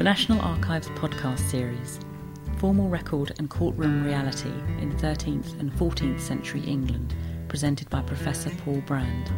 The 0.00 0.04
National 0.04 0.40
Archives 0.40 0.88
podcast 0.88 1.40
series, 1.50 2.00
Formal 2.56 2.88
Record 2.88 3.34
and 3.38 3.50
Courtroom 3.50 4.02
Reality 4.02 4.48
in 4.80 4.96
13th 4.96 5.60
and 5.60 5.70
14th 5.74 6.22
century 6.22 6.62
England, 6.62 7.14
presented 7.48 7.90
by 7.90 8.00
Professor 8.00 8.48
Paul 8.64 8.80
Brand. 8.86 9.30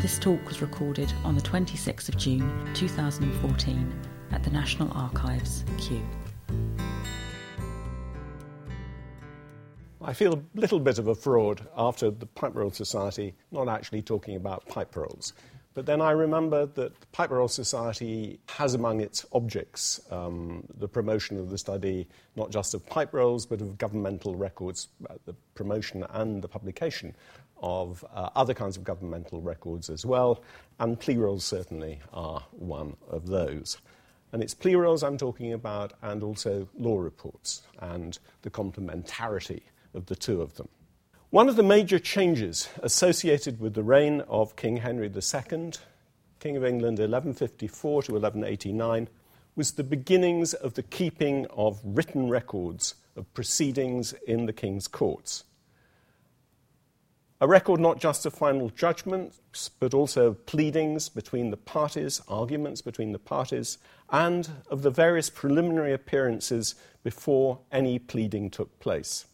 This 0.00 0.18
talk 0.18 0.42
was 0.48 0.62
recorded 0.62 1.12
on 1.22 1.34
the 1.34 1.42
26th 1.42 2.08
of 2.08 2.16
June 2.16 2.70
2014 2.72 4.00
at 4.32 4.42
the 4.42 4.48
National 4.48 4.90
Archives, 4.96 5.66
Kew. 5.76 6.00
I 10.00 10.14
feel 10.14 10.32
a 10.32 10.58
little 10.58 10.80
bit 10.80 10.98
of 10.98 11.08
a 11.08 11.14
fraud 11.14 11.68
after 11.76 12.10
the 12.10 12.24
Pipe 12.24 12.54
Roll 12.54 12.70
Society 12.70 13.34
not 13.50 13.68
actually 13.68 14.00
talking 14.00 14.36
about 14.36 14.66
pipe 14.66 14.96
rolls. 14.96 15.34
But 15.74 15.86
then 15.86 16.00
I 16.00 16.12
remember 16.12 16.66
that 16.66 17.00
the 17.00 17.06
Pipe 17.08 17.30
Roll 17.30 17.48
Society 17.48 18.38
has 18.48 18.74
among 18.74 19.00
its 19.00 19.26
objects 19.32 20.00
um, 20.10 20.64
the 20.78 20.86
promotion 20.86 21.36
of 21.36 21.50
the 21.50 21.58
study 21.58 22.06
not 22.36 22.50
just 22.50 22.74
of 22.74 22.86
pipe 22.86 23.12
rolls 23.12 23.44
but 23.44 23.60
of 23.60 23.76
governmental 23.76 24.36
records, 24.36 24.88
uh, 25.10 25.14
the 25.26 25.34
promotion 25.54 26.04
and 26.10 26.42
the 26.42 26.48
publication 26.48 27.14
of 27.60 28.04
uh, 28.14 28.30
other 28.36 28.54
kinds 28.54 28.76
of 28.76 28.84
governmental 28.84 29.40
records 29.40 29.90
as 29.90 30.04
well, 30.06 30.42
and 30.78 31.00
plea 31.00 31.16
rolls 31.16 31.44
certainly 31.44 31.98
are 32.12 32.44
one 32.52 32.96
of 33.10 33.26
those. 33.26 33.78
And 34.32 34.42
it's 34.42 34.54
plea 34.54 34.74
rolls 34.74 35.02
I'm 35.02 35.16
talking 35.16 35.52
about, 35.52 35.94
and 36.02 36.22
also 36.22 36.68
law 36.76 36.98
reports, 36.98 37.62
and 37.80 38.18
the 38.42 38.50
complementarity 38.50 39.62
of 39.94 40.06
the 40.06 40.16
two 40.16 40.42
of 40.42 40.54
them. 40.56 40.68
One 41.34 41.48
of 41.48 41.56
the 41.56 41.64
major 41.64 41.98
changes 41.98 42.68
associated 42.80 43.58
with 43.58 43.74
the 43.74 43.82
reign 43.82 44.20
of 44.28 44.54
King 44.54 44.76
Henry 44.76 45.08
II, 45.08 45.72
King 46.38 46.56
of 46.56 46.64
England 46.64 47.00
1154 47.00 48.04
to 48.04 48.12
1189, 48.12 49.08
was 49.56 49.72
the 49.72 49.82
beginnings 49.82 50.54
of 50.54 50.74
the 50.74 50.84
keeping 50.84 51.46
of 51.46 51.80
written 51.82 52.28
records 52.28 52.94
of 53.16 53.34
proceedings 53.34 54.12
in 54.28 54.46
the 54.46 54.52
king's 54.52 54.86
courts. 54.86 55.42
A 57.40 57.48
record 57.48 57.80
not 57.80 57.98
just 57.98 58.24
of 58.24 58.32
final 58.32 58.70
judgments, 58.70 59.70
but 59.80 59.92
also 59.92 60.28
of 60.28 60.46
pleadings 60.46 61.08
between 61.08 61.50
the 61.50 61.56
parties, 61.56 62.22
arguments 62.28 62.80
between 62.80 63.10
the 63.10 63.18
parties, 63.18 63.78
and 64.10 64.48
of 64.70 64.82
the 64.82 64.90
various 64.90 65.30
preliminary 65.30 65.92
appearances 65.92 66.76
before 67.02 67.58
any 67.72 67.98
pleading 67.98 68.50
took 68.50 68.78
place. 68.78 69.26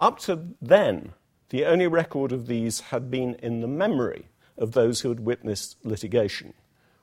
Up 0.00 0.18
to 0.20 0.54
then, 0.62 1.12
the 1.50 1.66
only 1.66 1.86
record 1.86 2.32
of 2.32 2.46
these 2.46 2.80
had 2.80 3.10
been 3.10 3.34
in 3.34 3.60
the 3.60 3.68
memory 3.68 4.28
of 4.56 4.72
those 4.72 5.02
who 5.02 5.10
had 5.10 5.20
witnessed 5.20 5.76
litigation, 5.84 6.54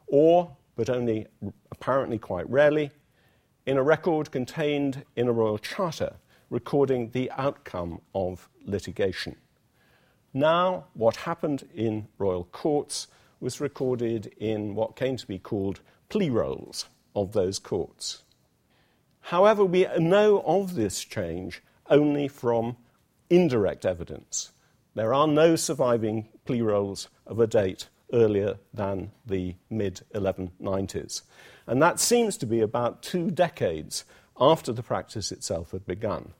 or, 0.07 0.57
but 0.75 0.89
only 0.89 1.27
apparently 1.71 2.17
quite 2.17 2.49
rarely, 2.49 2.89
in 3.67 3.77
a 3.77 3.83
record 3.83 4.31
contained 4.31 5.05
in 5.15 5.27
a 5.27 5.31
royal 5.31 5.59
charter 5.59 6.15
recording 6.49 7.11
the 7.11 7.29
outcome 7.37 8.01
of 8.15 8.49
litigation. 8.65 9.35
Now, 10.33 10.85
what 10.95 11.17
happened 11.17 11.67
in 11.75 12.07
royal 12.17 12.45
courts 12.45 13.07
was 13.39 13.61
recorded 13.61 14.33
in 14.37 14.73
what 14.73 14.95
came 14.95 15.17
to 15.17 15.27
be 15.27 15.37
called 15.37 15.81
plea 16.09 16.31
rolls 16.31 16.87
of 17.15 17.33
those 17.33 17.59
courts. 17.59 18.23
However, 19.21 19.63
we 19.65 19.85
know 19.99 20.41
of 20.47 20.73
this 20.73 21.03
change 21.03 21.61
only 21.89 22.27
from 22.27 22.77
indirect 23.30 23.86
evidence. 23.86 24.52
There 24.95 25.14
are 25.14 25.28
no 25.28 25.56
surviving 25.56 26.28
plea 26.45 26.61
rolls 26.61 27.08
of 27.25 27.39
a 27.39 27.47
date 27.47 27.88
earlier 28.14 28.58
than 28.73 29.11
the 29.25 29.56
mid 29.70 30.02
1190s. 30.14 31.23
And 31.67 31.81
that 31.81 32.00
seems 32.00 32.38
to 32.38 32.45
be 32.45 32.61
about 32.61 33.03
two 33.03 33.30
decades 33.30 34.05
after 34.39 34.72
the 34.72 34.83
practice 34.83 35.31
itself 35.31 35.72
had 35.72 35.86
begun. 35.86 36.33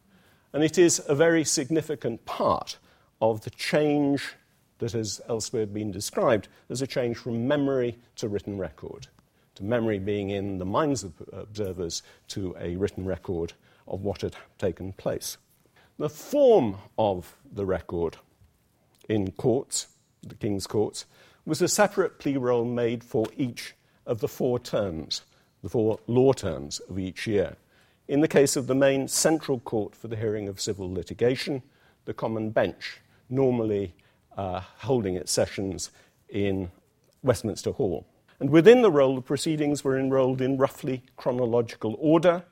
And 0.54 0.64
it 0.64 0.78
is 0.78 1.02
a 1.08 1.16
very 1.16 1.44
significant 1.44 2.26
part 2.26 2.78
of 3.22 3.42
the 3.42 3.50
change 3.50 4.36
that 4.80 4.94
has 4.94 5.20
elsewhere 5.28 5.66
been 5.66 5.92
described 5.92 6.48
as 6.70 6.82
a 6.82 6.88
change 6.88 7.18
from 7.18 7.48
memory 7.48 7.98
to 8.16 8.28
written 8.28 8.58
record, 8.58 9.08
to 9.56 9.64
memory 9.64 10.00
being 10.00 10.30
in 10.30 10.60
the 10.60 10.66
minds 10.66 11.04
of 11.04 11.14
observers 11.34 12.04
to 12.30 12.56
a 12.60 12.76
written 12.76 13.06
record 13.06 13.54
of 13.88 14.02
what 14.02 14.22
had 14.22 14.36
taken 14.58 14.94
place. 14.94 15.38
The 16.00 16.10
form 16.10 16.78
of 17.00 17.36
the 17.52 17.66
record 17.66 18.18
in 19.10 19.32
courts, 19.32 19.88
the 20.22 20.36
King's 20.36 20.68
courts, 20.68 21.06
was 21.44 21.60
a 21.60 21.68
separate 21.68 22.20
plea 22.20 22.38
roll 22.38 22.66
made 22.66 23.04
for 23.04 23.26
each 23.36 23.74
of 24.06 24.20
the 24.20 24.28
four 24.28 24.60
terms, 24.60 25.24
the 25.64 25.70
four 25.70 26.00
law 26.06 26.34
terms 26.34 26.80
of 26.82 27.00
each 27.00 27.26
year. 27.26 27.56
In 28.08 28.22
the 28.22 28.28
case 28.28 28.56
of 28.56 28.68
the 28.68 28.76
main 28.76 29.08
central 29.08 29.60
court 29.60 29.96
for 29.96 30.08
the 30.08 30.16
hearing 30.16 30.48
of 30.48 30.62
civil 30.62 30.94
litigation, 30.94 31.64
the 32.06 32.14
common 32.14 32.52
bench, 32.52 33.00
normally 33.28 33.96
uh, 34.38 34.62
holding 34.78 35.16
its 35.16 35.32
sessions 35.32 35.90
in 36.30 36.70
Westminster 37.24 37.72
Hall. 37.72 38.06
And 38.40 38.52
within 38.52 38.84
the 38.84 38.92
roll, 38.92 39.16
the 39.16 39.22
proceedings 39.22 39.84
were 39.84 39.98
enrolled 39.98 40.42
in 40.42 40.58
roughly 40.58 41.02
chronological 41.16 41.96
order 41.98 42.44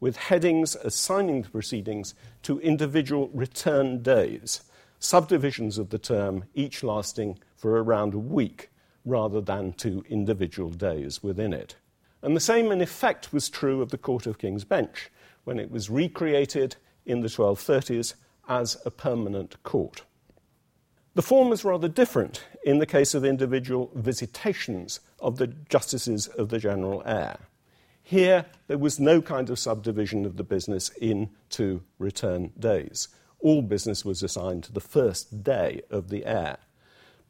with 0.00 0.16
headings 0.16 0.74
assigning 0.76 1.42
the 1.42 1.50
proceedings 1.50 2.14
to 2.42 2.58
individual 2.60 3.30
return 3.32 4.02
days, 4.02 4.62
subdivisions 4.98 5.78
of 5.78 5.90
the 5.90 5.98
term 5.98 6.44
each 6.54 6.82
lasting 6.82 7.38
for 7.54 7.82
around 7.82 8.14
a 8.14 8.18
week 8.18 8.70
rather 9.04 9.40
than 9.40 9.72
to 9.74 10.04
individual 10.08 10.70
days 10.70 11.22
within 11.22 11.52
it. 11.52 11.76
And 12.22 12.36
the 12.36 12.40
same, 12.40 12.70
in 12.70 12.80
effect, 12.80 13.32
was 13.32 13.48
true 13.48 13.80
of 13.80 13.90
the 13.90 13.98
Court 13.98 14.26
of 14.26 14.38
King's 14.38 14.64
Bench 14.64 15.10
when 15.44 15.58
it 15.58 15.70
was 15.70 15.88
recreated 15.88 16.76
in 17.06 17.20
the 17.20 17.28
1230s 17.28 18.14
as 18.48 18.76
a 18.84 18.90
permanent 18.90 19.62
court. 19.62 20.02
The 21.14 21.22
form 21.22 21.48
was 21.48 21.64
rather 21.64 21.88
different 21.88 22.44
in 22.64 22.78
the 22.78 22.86
case 22.86 23.14
of 23.14 23.24
individual 23.24 23.90
visitations 23.94 25.00
of 25.18 25.38
the 25.38 25.48
justices 25.48 26.28
of 26.28 26.50
the 26.50 26.58
general 26.58 27.02
eyre. 27.04 27.38
Here, 28.02 28.46
there 28.66 28.78
was 28.78 28.98
no 28.98 29.22
kind 29.22 29.50
of 29.50 29.58
subdivision 29.58 30.26
of 30.26 30.36
the 30.36 30.44
business 30.44 30.88
into 31.00 31.82
return 31.98 32.52
days. 32.58 33.08
All 33.38 33.62
business 33.62 34.04
was 34.04 34.22
assigned 34.22 34.64
to 34.64 34.72
the 34.72 34.80
first 34.80 35.42
day 35.42 35.82
of 35.90 36.08
the 36.08 36.26
eyre. 36.26 36.58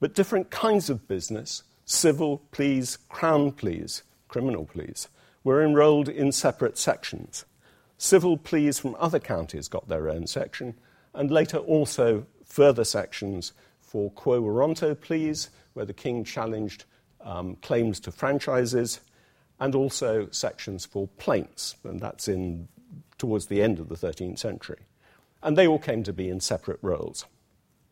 But 0.01 0.15
different 0.15 0.51
kinds 0.51 0.89
of 0.89 1.07
business, 1.07 1.63
civil 1.85 2.39
pleas, 2.51 2.97
crown 3.09 3.53
pleas, 3.53 4.03
criminal 4.29 4.65
pleas, 4.65 5.09
were 5.45 5.63
enrolled 5.63 6.09
in 6.09 6.33
separate 6.33 6.79
sections. 6.79 7.45
Civil 7.99 8.39
pleas 8.39 8.79
from 8.79 8.97
other 8.99 9.19
counties 9.19 9.69
got 9.69 9.89
their 9.89 10.09
own 10.09 10.27
section, 10.27 10.75
and 11.15 11.31
later 11.31 11.59
also 11.59 12.27
further 12.45 12.85
sections 12.85 13.53
for 13.81 14.11
quo 14.13 14.41
warranto 14.41 14.95
pleas, 14.99 15.51
where 15.75 15.85
the 15.85 15.93
king 15.93 16.25
challenged 16.25 16.85
um, 17.21 17.57
claims 17.57 18.01
to 18.01 18.11
franchises, 18.11 19.01
and 19.61 19.75
also 19.75 20.29
sections 20.31 20.87
for 20.87 21.07
plaints, 21.19 21.77
and 21.85 22.01
that's 22.01 22.27
in 22.27 22.69
towards 23.19 23.47
the 23.47 23.63
end 23.63 23.79
of 23.79 23.89
the 23.89 23.95
13th 23.95 24.39
century. 24.39 24.79
And 25.43 25.57
they 25.57 25.67
all 25.67 25.79
came 25.79 26.03
to 26.05 26.13
be 26.13 26.29
in 26.29 26.41
separate 26.41 26.79
rolls. 26.83 27.27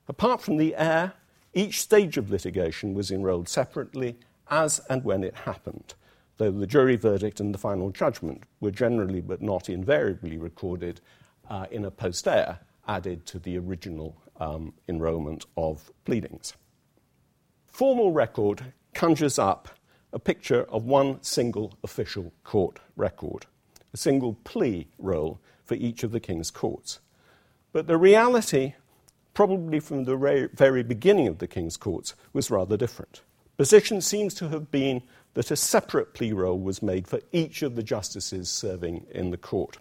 Apart 0.09 0.41
from 0.41 0.57
the 0.57 0.75
eyre, 0.75 1.13
each 1.53 1.81
stage 1.81 2.17
of 2.17 2.31
litigation 2.31 2.95
was 2.95 3.11
enrolled 3.11 3.49
separately 3.49 4.17
as 4.51 4.81
and 4.89 5.05
when 5.05 5.23
it 5.23 5.35
happened, 5.35 5.95
though 6.39 6.51
the 6.51 6.67
jury 6.67 6.97
verdict 6.97 7.41
and 7.41 7.53
the 7.53 7.59
final 7.59 7.91
judgment 7.91 8.45
were 8.61 8.71
generally 8.71 9.21
but 9.21 9.43
not 9.43 9.69
invariably 9.69 10.39
recorded 10.39 11.01
uh, 11.51 11.67
in 11.71 11.85
a 11.85 11.91
postea 11.91 12.59
added 12.87 13.27
to 13.27 13.39
the 13.39 13.59
original 13.59 14.17
um, 14.41 14.73
enrolment 14.89 15.45
of 15.57 15.91
pleadings. 16.07 16.55
Formal 17.67 18.13
record 18.13 18.73
conjures 18.95 19.39
up 19.39 19.69
a 20.13 20.19
picture 20.19 20.65
of 20.65 20.85
one 20.85 21.23
single 21.23 21.75
official 21.85 22.33
court 22.45 22.81
record, 22.97 23.47
a 23.93 23.97
single 23.97 24.35
plea 24.45 24.87
roll 24.99 25.39
for 25.65 25.75
each 25.75 26.03
of 26.03 26.13
the 26.13 26.21
king's 26.21 26.51
courts. 26.51 27.01
But 27.73 27.87
the 27.87 27.99
reality, 27.99 28.75
probably 29.35 29.81
from 29.81 30.05
the 30.05 30.49
very 30.53 30.83
beginning 30.83 31.29
of 31.29 31.39
the 31.39 31.47
king's 31.47 31.77
courts, 31.77 32.15
was 32.33 32.51
rather 32.51 32.77
different. 32.77 33.21
Position 33.57 34.01
seems 34.01 34.35
to 34.35 34.49
have 34.49 34.71
been 34.71 35.03
that 35.35 35.51
a 35.51 35.57
separate 35.57 36.15
plea 36.15 36.33
roll 36.33 36.59
was 36.59 36.83
made 36.83 37.07
for 37.07 37.21
each 37.33 37.63
of 37.63 37.77
the 37.77 37.83
justices 37.83 38.49
serving 38.49 39.07
in 39.11 39.31
the 39.31 39.37
court. 39.37 39.79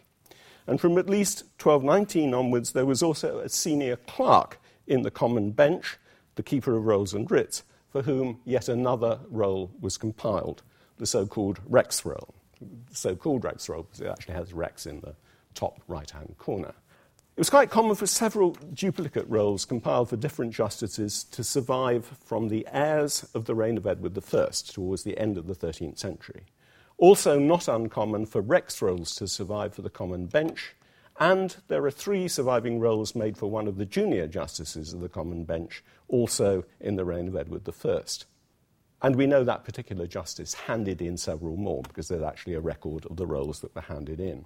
And 0.67 0.81
from 0.81 0.97
at 0.97 1.09
least 1.09 1.43
1219 1.61 2.33
onwards, 2.33 2.73
there 2.73 2.85
was 2.85 3.01
also 3.01 3.39
a 3.39 3.47
senior 3.47 3.95
clerk 3.95 4.59
in 4.85 5.03
the 5.03 5.11
common 5.11 5.51
bench, 5.51 5.97
the 6.35 6.43
keeper 6.43 6.75
of 6.75 6.85
rolls 6.85 7.13
and 7.13 7.31
writs, 7.31 7.63
for 7.89 8.01
whom 8.01 8.39
yet 8.45 8.69
another 8.69 9.19
roll 9.29 9.71
was 9.79 9.97
compiled, 9.97 10.63
the 10.97 11.05
so 11.05 11.25
called 11.25 11.59
Rex 11.65 12.05
roll. 12.05 12.33
So 12.91 13.15
called 13.15 13.43
Rex 13.43 13.69
roll 13.69 13.83
because 13.83 14.01
it 14.01 14.07
actually 14.07 14.33
has 14.33 14.53
Rex 14.53 14.85
in 14.85 15.01
the 15.01 15.15
top 15.53 15.81
right 15.87 16.09
hand 16.09 16.35
corner. 16.37 16.73
It 17.37 17.41
was 17.41 17.51
quite 17.51 17.69
common 17.69 17.95
for 17.95 18.07
several 18.07 18.57
duplicate 18.73 19.29
rolls 19.29 19.63
compiled 19.63 20.09
for 20.09 20.17
different 20.17 20.53
justices 20.53 21.23
to 21.25 21.43
survive 21.43 22.03
from 22.25 22.49
the 22.49 22.65
eyres 22.67 23.29
of 23.35 23.45
the 23.45 23.53
reign 23.53 23.77
of 23.77 23.85
Edward 23.85 24.17
I 24.17 24.49
towards 24.71 25.03
the 25.03 25.17
end 25.19 25.37
of 25.37 25.45
the 25.45 25.53
13th 25.53 25.99
century. 25.99 26.45
Also, 26.97 27.37
not 27.37 27.67
uncommon 27.67 28.25
for 28.25 28.41
Rex 28.41 28.81
rolls 28.81 29.13
to 29.15 29.27
survive 29.27 29.75
for 29.75 29.83
the 29.83 29.89
common 29.91 30.25
bench, 30.25 30.73
and 31.19 31.55
there 31.67 31.83
are 31.85 31.91
three 31.91 32.27
surviving 32.27 32.79
rolls 32.79 33.15
made 33.15 33.37
for 33.37 33.49
one 33.49 33.67
of 33.67 33.77
the 33.77 33.85
junior 33.85 34.27
justices 34.27 34.93
of 34.93 35.01
the 35.01 35.09
common 35.09 35.43
bench, 35.43 35.83
also 36.07 36.63
in 36.79 36.95
the 36.95 37.05
reign 37.05 37.27
of 37.27 37.35
Edward 37.35 37.67
I. 37.67 38.01
And 39.01 39.15
we 39.15 39.27
know 39.27 39.43
that 39.43 39.63
particular 39.63 40.07
justice 40.07 40.53
handed 40.53 41.01
in 41.01 41.17
several 41.17 41.55
more 41.55 41.83
because 41.83 42.07
there's 42.07 42.23
actually 42.23 42.55
a 42.55 42.59
record 42.59 43.05
of 43.05 43.17
the 43.17 43.27
rolls 43.27 43.61
that 43.61 43.75
were 43.75 43.81
handed 43.81 44.19
in. 44.19 44.45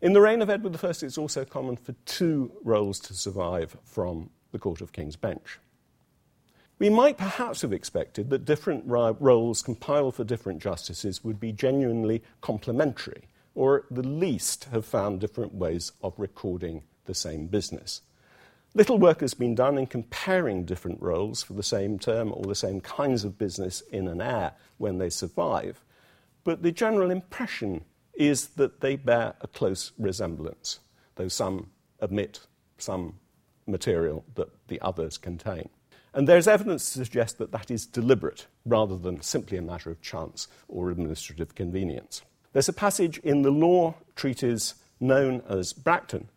In 0.00 0.12
the 0.12 0.20
reign 0.20 0.42
of 0.42 0.50
Edward 0.50 0.78
I, 0.82 0.88
it's 0.88 1.18
also 1.18 1.44
common 1.44 1.76
for 1.76 1.92
two 2.04 2.52
rolls 2.62 2.98
to 3.00 3.14
survive 3.14 3.76
from 3.84 4.30
the 4.52 4.58
Court 4.58 4.80
of 4.80 4.92
King's 4.92 5.16
Bench. 5.16 5.58
We 6.78 6.90
might 6.90 7.16
perhaps 7.16 7.62
have 7.62 7.72
expected 7.72 8.30
that 8.30 8.44
different 8.44 8.84
rolls 8.86 9.62
compiled 9.62 10.16
for 10.16 10.24
different 10.24 10.60
justices 10.60 11.22
would 11.22 11.38
be 11.38 11.52
genuinely 11.52 12.22
complementary, 12.40 13.28
or 13.54 13.78
at 13.78 13.94
the 13.94 14.02
least 14.02 14.64
have 14.72 14.84
found 14.84 15.20
different 15.20 15.54
ways 15.54 15.92
of 16.02 16.14
recording 16.18 16.82
the 17.04 17.14
same 17.14 17.46
business. 17.46 18.02
Little 18.74 18.98
work 18.98 19.20
has 19.20 19.34
been 19.34 19.54
done 19.54 19.78
in 19.78 19.86
comparing 19.86 20.64
different 20.64 21.00
rolls 21.00 21.42
for 21.42 21.52
the 21.52 21.62
same 21.62 21.98
term 21.98 22.32
or 22.32 22.44
the 22.44 22.54
same 22.54 22.80
kinds 22.80 23.22
of 23.22 23.38
business 23.38 23.82
in 23.92 24.08
an 24.08 24.20
eyre 24.20 24.52
when 24.78 24.98
they 24.98 25.10
survive, 25.10 25.84
but 26.42 26.62
the 26.62 26.72
general 26.72 27.10
impression 27.10 27.84
is 28.14 28.48
that 28.48 28.80
they 28.80 28.96
bear 28.96 29.34
a 29.40 29.46
close 29.46 29.92
resemblance, 29.98 30.80
though 31.14 31.28
some 31.28 31.70
omit 32.02 32.40
some 32.78 33.14
material 33.66 34.24
that 34.34 34.48
the 34.68 34.80
others 34.80 35.18
contain. 35.18 35.68
And 36.12 36.28
there's 36.28 36.46
evidence 36.46 36.92
to 36.92 37.04
suggest 37.04 37.38
that 37.38 37.50
that 37.52 37.70
is 37.70 37.86
deliberate 37.86 38.46
rather 38.64 38.96
than 38.96 39.20
simply 39.22 39.58
a 39.58 39.62
matter 39.62 39.90
of 39.90 40.00
chance 40.00 40.46
or 40.68 40.90
administrative 40.90 41.54
convenience. 41.54 42.22
There's 42.54 42.68
a 42.68 42.72
passage 42.72 43.18
in 43.18 43.42
the 43.42 43.50
law 43.50 43.96
treatise 44.14 44.76
known 45.00 45.42
as 45.48 45.72
Bracton, 45.72 46.28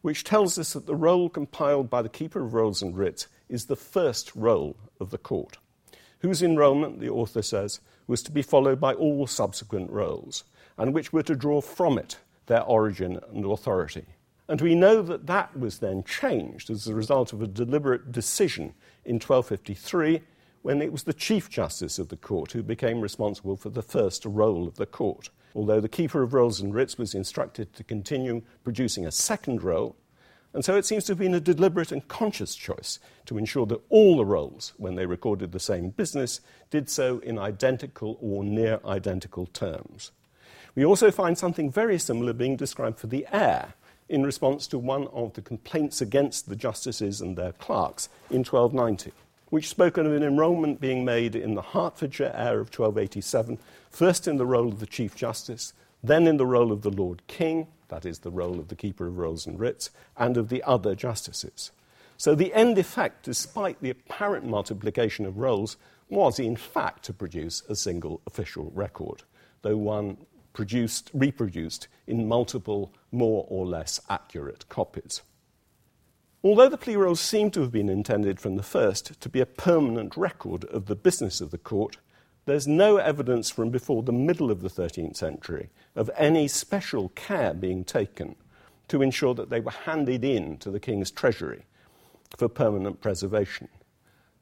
which 0.00 0.22
tells 0.22 0.60
us 0.60 0.74
that 0.74 0.86
the 0.86 0.94
roll 0.94 1.28
compiled 1.28 1.90
by 1.90 2.02
the 2.02 2.08
Keeper 2.08 2.44
of 2.44 2.54
Rolls 2.54 2.82
and 2.82 2.96
Writs 2.96 3.26
is 3.48 3.66
the 3.66 3.74
first 3.74 4.30
roll 4.36 4.76
of 5.00 5.10
the 5.10 5.18
court, 5.18 5.58
whose 6.20 6.40
enrolment, 6.40 7.00
the 7.00 7.08
author 7.08 7.42
says, 7.42 7.80
was 8.06 8.22
to 8.22 8.30
be 8.30 8.42
followed 8.42 8.78
by 8.78 8.94
all 8.94 9.26
subsequent 9.26 9.90
rolls, 9.90 10.44
and 10.78 10.94
which 10.94 11.12
were 11.12 11.24
to 11.24 11.34
draw 11.34 11.60
from 11.60 11.98
it 11.98 12.18
their 12.46 12.62
origin 12.62 13.18
and 13.34 13.44
authority. 13.44 14.04
And 14.46 14.60
we 14.60 14.76
know 14.76 15.02
that 15.02 15.26
that 15.26 15.58
was 15.58 15.78
then 15.78 16.04
changed 16.04 16.70
as 16.70 16.86
a 16.86 16.94
result 16.94 17.32
of 17.32 17.42
a 17.42 17.48
deliberate 17.48 18.12
decision 18.12 18.72
in 19.04 19.16
1253 19.16 20.22
when 20.62 20.80
it 20.80 20.92
was 20.92 21.02
the 21.02 21.12
Chief 21.12 21.50
Justice 21.50 21.98
of 21.98 22.08
the 22.08 22.16
court 22.16 22.52
who 22.52 22.62
became 22.62 23.00
responsible 23.00 23.56
for 23.56 23.70
the 23.70 23.82
first 23.82 24.24
roll 24.24 24.68
of 24.68 24.76
the 24.76 24.86
court. 24.86 25.30
Although 25.56 25.80
the 25.80 25.88
Keeper 25.88 26.22
of 26.22 26.34
Rolls 26.34 26.60
and 26.60 26.74
Writs 26.74 26.98
was 26.98 27.14
instructed 27.14 27.72
to 27.72 27.82
continue 27.82 28.42
producing 28.62 29.06
a 29.06 29.10
second 29.10 29.62
roll, 29.62 29.96
and 30.52 30.62
so 30.62 30.76
it 30.76 30.84
seems 30.84 31.04
to 31.04 31.12
have 31.12 31.18
been 31.18 31.32
a 31.32 31.40
deliberate 31.40 31.92
and 31.92 32.06
conscious 32.08 32.54
choice 32.54 32.98
to 33.24 33.38
ensure 33.38 33.64
that 33.66 33.80
all 33.88 34.18
the 34.18 34.24
rolls, 34.26 34.74
when 34.76 34.96
they 34.96 35.06
recorded 35.06 35.52
the 35.52 35.58
same 35.58 35.88
business, 35.90 36.42
did 36.70 36.90
so 36.90 37.20
in 37.20 37.38
identical 37.38 38.18
or 38.20 38.44
near 38.44 38.80
identical 38.84 39.46
terms. 39.46 40.12
We 40.74 40.84
also 40.84 41.10
find 41.10 41.38
something 41.38 41.72
very 41.72 41.98
similar 41.98 42.34
being 42.34 42.56
described 42.56 42.98
for 42.98 43.06
the 43.06 43.26
eyre 43.32 43.72
in 44.10 44.24
response 44.24 44.66
to 44.66 44.78
one 44.78 45.06
of 45.08 45.32
the 45.32 45.42
complaints 45.42 46.02
against 46.02 46.50
the 46.50 46.56
justices 46.56 47.22
and 47.22 47.34
their 47.34 47.52
clerks 47.52 48.10
in 48.28 48.44
1290, 48.44 49.12
which 49.50 49.68
spoke 49.68 49.96
of 49.96 50.06
an 50.06 50.22
enrolment 50.22 50.80
being 50.80 51.04
made 51.04 51.34
in 51.34 51.54
the 51.54 51.62
Hertfordshire 51.62 52.32
eyre 52.34 52.60
of 52.60 52.68
1287, 52.68 53.58
first 53.90 54.26
in 54.26 54.36
the 54.36 54.46
roll 54.46 54.68
of 54.68 54.80
the 54.80 54.86
Chief 54.86 55.14
Justice, 55.14 55.72
then 56.02 56.26
in 56.26 56.36
the 56.36 56.46
roll 56.46 56.72
of 56.72 56.82
the 56.82 56.90
Lord 56.90 57.26
King, 57.26 57.68
that 57.88 58.04
is, 58.04 58.20
the 58.20 58.30
roll 58.30 58.58
of 58.58 58.68
the 58.68 58.76
Keeper 58.76 59.06
of 59.06 59.18
Rolls 59.18 59.46
and 59.46 59.58
Writs, 59.58 59.90
and 60.16 60.36
of 60.36 60.48
the 60.48 60.62
other 60.64 60.94
justices. 60.94 61.70
So 62.16 62.34
the 62.34 62.54
end 62.54 62.78
effect, 62.78 63.24
despite 63.24 63.80
the 63.80 63.90
apparent 63.90 64.46
multiplication 64.46 65.26
of 65.26 65.38
rolls, 65.38 65.76
was 66.08 66.38
in 66.38 66.56
fact 66.56 67.04
to 67.04 67.12
produce 67.12 67.62
a 67.68 67.76
single 67.76 68.20
official 68.26 68.70
record, 68.74 69.22
though 69.62 69.76
one 69.76 70.16
produced, 70.52 71.10
reproduced 71.12 71.88
in 72.06 72.26
multiple, 72.26 72.92
more 73.12 73.46
or 73.48 73.66
less 73.66 74.00
accurate 74.08 74.68
copies. 74.68 75.22
Although 76.46 76.68
the 76.68 76.78
plea 76.78 76.94
rolls 76.94 77.18
seem 77.18 77.50
to 77.50 77.60
have 77.62 77.72
been 77.72 77.88
intended 77.88 78.38
from 78.38 78.54
the 78.54 78.62
first 78.62 79.20
to 79.20 79.28
be 79.28 79.40
a 79.40 79.46
permanent 79.46 80.16
record 80.16 80.64
of 80.66 80.86
the 80.86 80.94
business 80.94 81.40
of 81.40 81.50
the 81.50 81.58
court, 81.58 81.96
there's 82.44 82.68
no 82.68 82.98
evidence 82.98 83.50
from 83.50 83.70
before 83.70 84.04
the 84.04 84.12
middle 84.12 84.52
of 84.52 84.60
the 84.60 84.68
13th 84.68 85.16
century 85.16 85.70
of 85.96 86.08
any 86.16 86.46
special 86.46 87.08
care 87.16 87.52
being 87.52 87.82
taken 87.82 88.36
to 88.86 89.02
ensure 89.02 89.34
that 89.34 89.50
they 89.50 89.58
were 89.58 89.72
handed 89.72 90.22
in 90.24 90.56
to 90.58 90.70
the 90.70 90.78
king's 90.78 91.10
treasury 91.10 91.64
for 92.36 92.48
permanent 92.48 93.00
preservation. 93.00 93.68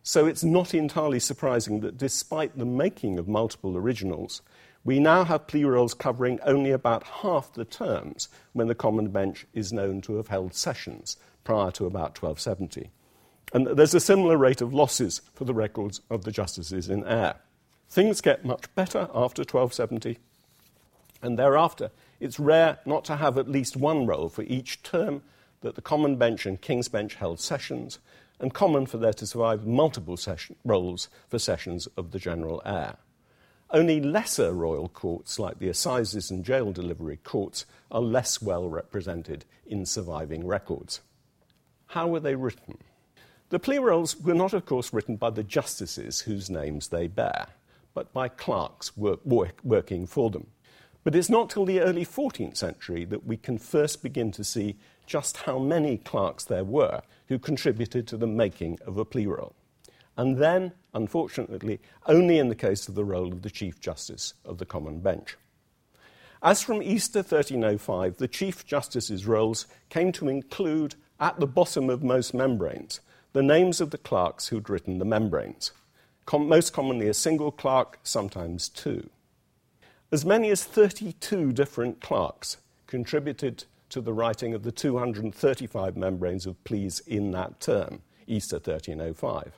So 0.02 0.26
it's 0.26 0.44
not 0.44 0.74
entirely 0.74 1.20
surprising 1.20 1.80
that 1.80 1.96
despite 1.96 2.58
the 2.58 2.66
making 2.66 3.18
of 3.18 3.28
multiple 3.28 3.78
originals, 3.78 4.42
we 4.84 5.00
now 5.00 5.24
have 5.24 5.46
plea 5.46 5.64
rolls 5.64 5.94
covering 5.94 6.38
only 6.42 6.70
about 6.70 7.04
half 7.04 7.54
the 7.54 7.64
terms 7.64 8.28
when 8.52 8.68
the 8.68 8.74
Common 8.74 9.08
Bench 9.08 9.46
is 9.54 9.72
known 9.72 10.02
to 10.02 10.16
have 10.16 10.28
held 10.28 10.52
sessions 10.52 11.16
prior 11.44 11.70
to 11.72 11.86
about 11.86 12.20
1270. 12.20 12.90
And 13.52 13.66
there's 13.66 13.94
a 13.94 14.00
similar 14.00 14.36
rate 14.36 14.60
of 14.60 14.74
losses 14.74 15.22
for 15.34 15.44
the 15.44 15.54
records 15.54 16.00
of 16.10 16.24
the 16.24 16.32
justices 16.32 16.88
in 16.88 17.04
Eyre. 17.04 17.36
Things 17.88 18.20
get 18.20 18.44
much 18.44 18.74
better 18.74 19.08
after 19.14 19.42
1270, 19.42 20.18
and 21.22 21.38
thereafter 21.38 21.90
it's 22.18 22.40
rare 22.40 22.78
not 22.84 23.04
to 23.04 23.16
have 23.16 23.38
at 23.38 23.48
least 23.48 23.76
one 23.76 24.06
roll 24.06 24.28
for 24.28 24.42
each 24.42 24.82
term 24.82 25.22
that 25.60 25.76
the 25.76 25.82
Common 25.82 26.16
Bench 26.16 26.46
and 26.46 26.60
King's 26.60 26.88
Bench 26.88 27.14
held 27.14 27.40
sessions, 27.40 27.98
and 28.40 28.52
common 28.52 28.86
for 28.86 28.98
there 28.98 29.12
to 29.12 29.26
survive 29.26 29.66
multiple 29.66 30.16
session, 30.16 30.56
rolls 30.64 31.08
for 31.28 31.38
sessions 31.38 31.86
of 31.96 32.10
the 32.10 32.18
general 32.18 32.60
Eyre. 32.64 32.96
Only 33.70 34.00
lesser 34.00 34.52
royal 34.52 34.88
courts, 34.88 35.38
like 35.38 35.58
the 35.58 35.68
assizes 35.68 36.30
and 36.30 36.44
jail 36.44 36.72
delivery 36.72 37.18
courts, 37.22 37.64
are 37.90 38.00
less 38.00 38.42
well 38.42 38.68
represented 38.68 39.44
in 39.66 39.86
surviving 39.86 40.46
records. 40.46 41.00
How 41.94 42.08
were 42.08 42.18
they 42.18 42.34
written? 42.34 42.78
The 43.50 43.60
plea 43.60 43.78
rolls 43.78 44.16
were 44.16 44.34
not, 44.34 44.52
of 44.52 44.66
course, 44.66 44.92
written 44.92 45.14
by 45.14 45.30
the 45.30 45.44
justices 45.44 46.22
whose 46.22 46.50
names 46.50 46.88
they 46.88 47.06
bear, 47.06 47.46
but 47.94 48.12
by 48.12 48.26
clerks 48.26 48.96
work, 48.96 49.24
work, 49.24 49.60
working 49.62 50.04
for 50.04 50.28
them. 50.28 50.48
But 51.04 51.14
it's 51.14 51.30
not 51.30 51.50
till 51.50 51.64
the 51.64 51.80
early 51.80 52.04
14th 52.04 52.56
century 52.56 53.04
that 53.04 53.24
we 53.24 53.36
can 53.36 53.58
first 53.58 54.02
begin 54.02 54.32
to 54.32 54.42
see 54.42 54.76
just 55.06 55.36
how 55.36 55.60
many 55.60 55.98
clerks 55.98 56.42
there 56.44 56.64
were 56.64 57.02
who 57.28 57.38
contributed 57.38 58.08
to 58.08 58.16
the 58.16 58.26
making 58.26 58.80
of 58.84 58.98
a 58.98 59.04
plea 59.04 59.26
roll 59.26 59.54
and 60.16 60.38
then, 60.38 60.72
unfortunately, 60.94 61.80
only 62.06 62.38
in 62.38 62.48
the 62.48 62.54
case 62.54 62.88
of 62.88 62.94
the 62.94 63.04
roll 63.04 63.32
of 63.32 63.42
the 63.42 63.50
Chief 63.50 63.80
Justice 63.80 64.34
of 64.44 64.58
the 64.58 64.66
Common 64.66 65.00
Bench. 65.00 65.36
As 66.42 66.62
from 66.62 66.82
Easter 66.82 67.20
1305, 67.20 68.18
the 68.18 68.28
Chief 68.28 68.66
Justice's 68.66 69.26
rolls 69.26 69.66
came 69.88 70.12
to 70.12 70.28
include, 70.28 70.94
at 71.20 71.38
the 71.40 71.46
bottom 71.46 71.90
of 71.90 72.02
most 72.02 72.34
membranes, 72.34 73.00
the 73.32 73.42
names 73.42 73.80
of 73.80 73.90
the 73.90 73.98
clerks 73.98 74.48
who'd 74.48 74.70
written 74.70 74.98
the 74.98 75.04
membranes, 75.04 75.72
Com- 76.26 76.48
most 76.48 76.72
commonly 76.72 77.08
a 77.08 77.14
single 77.14 77.50
clerk, 77.50 77.98
sometimes 78.02 78.68
two. 78.68 79.10
As 80.10 80.24
many 80.24 80.50
as 80.50 80.64
32 80.64 81.52
different 81.52 82.00
clerks 82.00 82.56
contributed 82.86 83.64
to 83.90 84.00
the 84.00 84.12
writing 84.12 84.54
of 84.54 84.62
the 84.62 84.72
235 84.72 85.96
membranes 85.96 86.46
of 86.46 86.62
pleas 86.64 87.00
in 87.00 87.30
that 87.32 87.60
term, 87.60 88.00
Easter 88.26 88.56
1305 88.56 89.52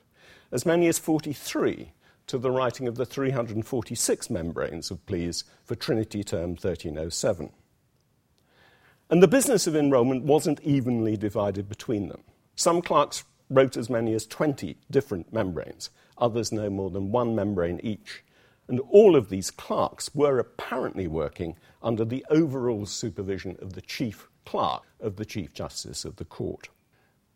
as 0.53 0.67
many 0.67 0.87
as 0.87 0.99
43 0.99 1.93
to 2.27 2.39
the 2.39 2.51
writing 2.51 2.89
of 2.89 2.97
the 2.97 3.07
346 3.07 4.31
membranes 4.31 4.91
of 4.91 5.05
pleas 5.07 5.45
for 5.65 5.75
Trinity 5.75 6.25
Term 6.25 6.51
1307. 6.51 7.51
And 9.09 9.23
the 9.23 9.29
business 9.29 9.67
of 9.67 9.77
enrolment 9.77 10.25
wasn't 10.25 10.61
evenly 10.63 11.17
divided 11.17 11.69
between 11.69 12.09
them. 12.09 12.23
Some 12.57 12.83
clerks 12.83 13.23
wrote 13.49 13.77
as 13.77 13.89
many 13.89 14.15
as 14.15 14.27
20 14.27 14.77
different 14.91 15.33
membranes, 15.33 15.91
others 16.19 16.51
no 16.51 16.69
more 16.69 16.91
than 16.91 17.13
one 17.13 17.35
membrane 17.35 17.81
each. 17.85 18.25
And 18.67 18.81
all 18.91 19.15
of 19.15 19.29
these 19.29 19.53
clerks 19.53 20.13
were 20.13 20.41
apparently 20.41 21.07
working 21.07 21.57
under 21.83 22.05
the 22.05 22.27
overall 22.31 22.85
supervision 22.85 23.57
of 23.63 23.75
the 23.75 23.81
chief 23.81 24.29
clerk 24.45 24.83
of 25.01 25.17
the 25.17 25.25
Chief 25.25 25.53
Justice 25.55 26.05
of 26.05 26.17
the 26.17 26.25
Court. 26.25 26.69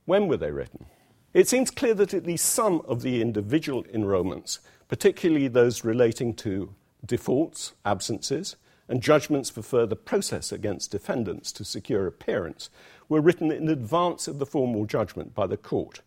When 0.07 0.27
were 0.27 0.37
they 0.37 0.51
written? 0.51 0.87
It 1.33 1.49
seems 1.49 1.71
clear 1.71 1.95
that 1.95 2.15
at 2.15 2.27
least 2.27 2.47
some 2.47 2.83
of 2.89 3.03
the 3.03 3.23
individual 3.23 3.85
enrolments, 3.93 4.59
particularly 4.89 5.47
those 5.47 5.85
relating 5.85 6.35
to 6.35 6.75
defaults, 7.07 7.75
absences, 7.85 8.57
and 8.91 9.01
judgments 9.01 9.49
for 9.49 9.63
further 9.63 9.95
process 9.95 10.51
against 10.51 10.91
defendants 10.91 11.53
to 11.53 11.65
secure 11.65 12.09
appearance, 12.09 12.69
were 13.09 13.21
written 13.21 13.53
in 13.53 13.69
advance 13.69 14.27
of 14.27 14.41
the 14.41 14.45
formal 14.45 14.85
judgment 14.85 15.33
by 15.33 15.47
the 15.47 15.57
court, 15.57 16.01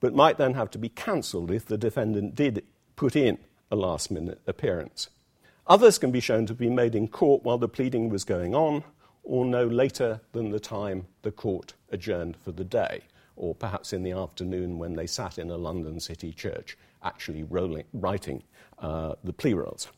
but 0.00 0.14
might 0.14 0.38
then 0.38 0.54
have 0.54 0.70
to 0.70 0.78
be 0.78 0.88
cancelled 0.88 1.50
if 1.50 1.66
the 1.66 1.76
defendant 1.76 2.34
did 2.34 2.64
put 2.96 3.14
in 3.14 3.38
a 3.70 3.76
last 3.76 4.10
minute 4.10 4.40
appearance. 4.46 5.10
Others 5.66 5.98
can 5.98 6.10
be 6.10 6.20
shown 6.20 6.46
to 6.46 6.54
be 6.54 6.70
made 6.70 6.94
in 6.94 7.06
court 7.06 7.44
while 7.44 7.58
the 7.58 7.68
pleading 7.68 8.08
was 8.08 8.24
going 8.24 8.54
on, 8.54 8.82
or 9.22 9.44
no 9.44 9.66
later 9.66 10.20
than 10.32 10.50
the 10.50 10.58
time 10.58 11.06
the 11.20 11.30
court 11.30 11.74
adjourned 11.90 12.36
for 12.38 12.52
the 12.52 12.64
day, 12.64 13.02
or 13.36 13.54
perhaps 13.54 13.92
in 13.92 14.02
the 14.02 14.12
afternoon 14.12 14.78
when 14.78 14.94
they 14.94 15.06
sat 15.06 15.38
in 15.38 15.50
a 15.50 15.56
London 15.56 16.00
city 16.00 16.32
church 16.32 16.78
actually 17.02 17.42
rolling, 17.42 17.84
writing 17.92 18.42
uh, 18.78 19.14
the 19.22 19.34
plea 19.34 19.52
rolls. 19.52 19.88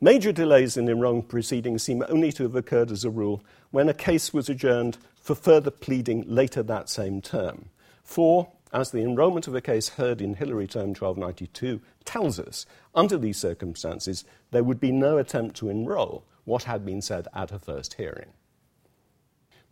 Major 0.00 0.32
delays 0.32 0.76
in 0.76 0.88
enrolment 0.88 1.28
proceedings 1.28 1.82
seem 1.82 2.04
only 2.08 2.32
to 2.32 2.42
have 2.42 2.56
occurred 2.56 2.90
as 2.90 3.04
a 3.04 3.10
rule 3.10 3.44
when 3.70 3.88
a 3.88 3.94
case 3.94 4.32
was 4.32 4.48
adjourned 4.48 4.98
for 5.14 5.34
further 5.34 5.70
pleading 5.70 6.24
later 6.26 6.62
that 6.62 6.88
same 6.88 7.22
term. 7.22 7.70
For, 8.02 8.50
as 8.72 8.90
the 8.90 9.02
enrolment 9.02 9.46
of 9.46 9.54
a 9.54 9.60
case 9.60 9.90
heard 9.90 10.20
in 10.20 10.34
Hilary 10.34 10.66
Term 10.66 10.88
1292 10.88 11.80
tells 12.04 12.40
us, 12.40 12.66
under 12.94 13.16
these 13.16 13.38
circumstances, 13.38 14.24
there 14.50 14.64
would 14.64 14.80
be 14.80 14.92
no 14.92 15.16
attempt 15.16 15.56
to 15.56 15.70
enrol 15.70 16.24
what 16.44 16.64
had 16.64 16.84
been 16.84 17.00
said 17.00 17.28
at 17.32 17.52
a 17.52 17.58
first 17.58 17.94
hearing. 17.94 18.32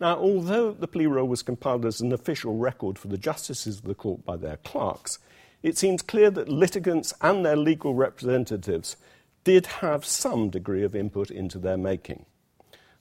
Now, 0.01 0.17
although 0.17 0.73
the 0.73 0.89
plea 0.89 1.07
roll 1.07 1.29
was 1.29 1.43
compiled 1.43 1.85
as 1.85 2.01
an 2.01 2.13
official 2.13 2.57
record 2.57 2.99
for 2.99 3.09
the 3.09 3.19
justices 3.19 3.79
of 3.79 3.85
the 3.85 3.95
court 3.95 4.25
by 4.25 4.37
their 4.37 4.57
clerks, 4.59 5.19
it 5.63 5.77
seems 5.77 6.03
clear 6.03 6.31
that 6.31 6.49
litigants 6.49 7.13
and 7.21 7.45
their 7.45 7.57
legal 7.57 7.95
representatives 7.95 8.97
did 9.45 9.67
have 9.67 10.05
some 10.05 10.51
degree 10.51 10.83
of 10.83 10.95
input 10.95 11.31
into 11.31 11.59
their 11.59 11.77
making. 11.77 12.27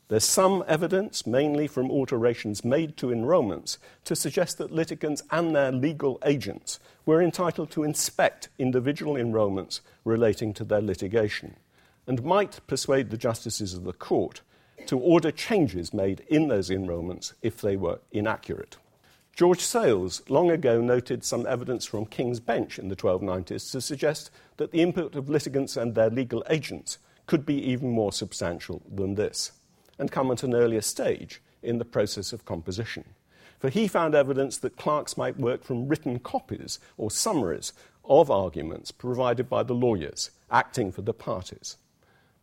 There's 0.07 0.25
some 0.25 0.63
evidence, 0.67 1.25
mainly 1.25 1.67
from 1.67 1.89
alterations 1.89 2.65
made 2.65 2.97
to 2.97 3.13
enrolments, 3.13 3.77
to 4.03 4.13
suggest 4.13 4.57
that 4.57 4.69
litigants 4.69 5.23
and 5.31 5.55
their 5.55 5.71
legal 5.71 6.19
agents 6.25 6.81
were 7.05 7.21
entitled 7.21 7.71
to 7.71 7.83
inspect 7.83 8.49
individual 8.59 9.15
enrolments 9.15 9.79
relating 10.03 10.53
to 10.55 10.65
their 10.65 10.81
litigation 10.81 11.55
and 12.07 12.23
might 12.23 12.59
persuade 12.67 13.09
the 13.09 13.17
justices 13.17 13.73
of 13.73 13.85
the 13.85 13.93
court 13.93 14.41
to 14.85 14.99
order 14.99 15.31
changes 15.31 15.93
made 15.93 16.23
in 16.27 16.49
those 16.49 16.69
enrolments 16.69 17.33
if 17.41 17.61
they 17.61 17.77
were 17.77 17.99
inaccurate. 18.11 18.75
George 19.33 19.61
Sayles 19.61 20.21
long 20.29 20.51
ago 20.51 20.81
noted 20.81 21.23
some 21.23 21.47
evidence 21.47 21.85
from 21.85 22.05
King's 22.05 22.41
Bench 22.41 22.77
in 22.77 22.89
the 22.89 22.95
1290s 22.95 23.71
to 23.71 23.81
suggest 23.81 24.29
that 24.57 24.71
the 24.71 24.81
input 24.81 25.15
of 25.15 25.29
litigants 25.29 25.77
and 25.77 25.95
their 25.95 26.09
legal 26.09 26.43
agents 26.49 26.97
could 27.27 27.45
be 27.45 27.55
even 27.55 27.89
more 27.89 28.11
substantial 28.11 28.81
than 28.93 29.15
this, 29.15 29.53
and 29.97 30.11
come 30.11 30.29
at 30.31 30.43
an 30.43 30.53
earlier 30.53 30.81
stage 30.81 31.41
in 31.63 31.77
the 31.77 31.85
process 31.85 32.33
of 32.33 32.45
composition. 32.45 33.05
For 33.57 33.69
he 33.69 33.87
found 33.87 34.15
evidence 34.15 34.57
that 34.57 34.75
clerks 34.75 35.15
might 35.15 35.37
work 35.37 35.63
from 35.63 35.87
written 35.87 36.19
copies 36.19 36.79
or 36.97 37.09
summaries 37.09 37.71
of 38.03 38.29
arguments 38.29 38.91
provided 38.91 39.47
by 39.47 39.63
the 39.63 39.73
lawyers 39.73 40.31
acting 40.51 40.91
for 40.91 41.03
the 41.03 41.13
parties. 41.13 41.77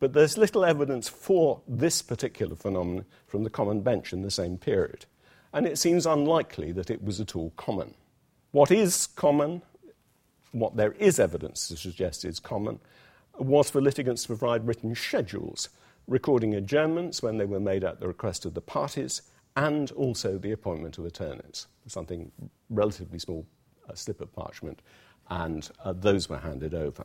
But 0.00 0.14
there's 0.14 0.38
little 0.38 0.64
evidence 0.64 1.08
for 1.08 1.60
this 1.68 2.00
particular 2.00 2.56
phenomenon 2.56 3.04
from 3.26 3.44
the 3.44 3.50
Common 3.50 3.82
Bench 3.82 4.12
in 4.12 4.22
the 4.22 4.30
same 4.30 4.56
period 4.56 5.04
and 5.52 5.66
it 5.66 5.78
seems 5.78 6.06
unlikely 6.06 6.72
that 6.72 6.90
it 6.90 7.02
was 7.02 7.20
at 7.20 7.36
all 7.36 7.52
common. 7.56 7.94
What 8.52 8.70
is 8.70 9.08
common, 9.08 9.62
what 10.52 10.76
there 10.76 10.92
is 10.92 11.18
evidence 11.18 11.68
to 11.68 11.76
suggest 11.76 12.24
is 12.24 12.40
common, 12.40 12.80
was 13.38 13.70
for 13.70 13.80
litigants 13.80 14.22
to 14.22 14.28
provide 14.28 14.66
written 14.66 14.94
schedules 14.94 15.68
recording 16.08 16.54
adjournments 16.54 17.22
when 17.22 17.36
they 17.36 17.44
were 17.44 17.60
made 17.60 17.84
at 17.84 18.00
the 18.00 18.08
request 18.08 18.46
of 18.46 18.54
the 18.54 18.60
parties 18.60 19.22
and 19.56 19.90
also 19.92 20.38
the 20.38 20.52
appointment 20.52 20.96
of 20.98 21.04
attorneys, 21.04 21.66
something 21.86 22.32
relatively 22.70 23.18
small, 23.18 23.46
a 23.88 23.96
slip 23.96 24.20
of 24.20 24.32
parchment, 24.32 24.80
and 25.28 25.70
uh, 25.84 25.92
those 25.92 26.28
were 26.28 26.38
handed 26.38 26.74
over. 26.74 27.04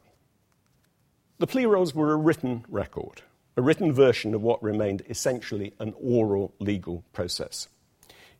The 1.39 1.47
plea 1.47 1.65
rolls 1.65 1.93
were 1.93 2.13
a 2.13 2.17
written 2.17 2.63
record, 2.69 3.21
a 3.57 3.61
written 3.61 3.91
version 3.91 4.33
of 4.33 4.41
what 4.41 4.63
remained 4.63 5.01
essentially 5.09 5.73
an 5.79 5.93
oral 5.99 6.53
legal 6.59 7.03
process. 7.11 7.67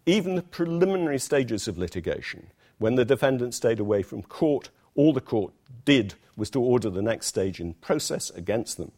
Even 0.06 0.36
the 0.36 0.42
preliminary 0.42 1.18
stages 1.18 1.66
of 1.66 1.78
litigation, 1.78 2.48
when 2.78 2.96
the 2.96 3.06
defendant 3.06 3.54
stayed 3.54 3.80
away 3.80 4.04
from 4.04 4.22
court, 4.22 4.70
all 4.96 5.14
the 5.14 5.22
court 5.22 5.54
did 5.86 6.16
was 6.36 6.50
to 6.50 6.60
order 6.60 6.90
the 6.90 7.02
next 7.02 7.28
stage 7.28 7.62
in 7.62 7.76
process 7.76 8.30
against 8.32 8.76
them, 8.76 8.92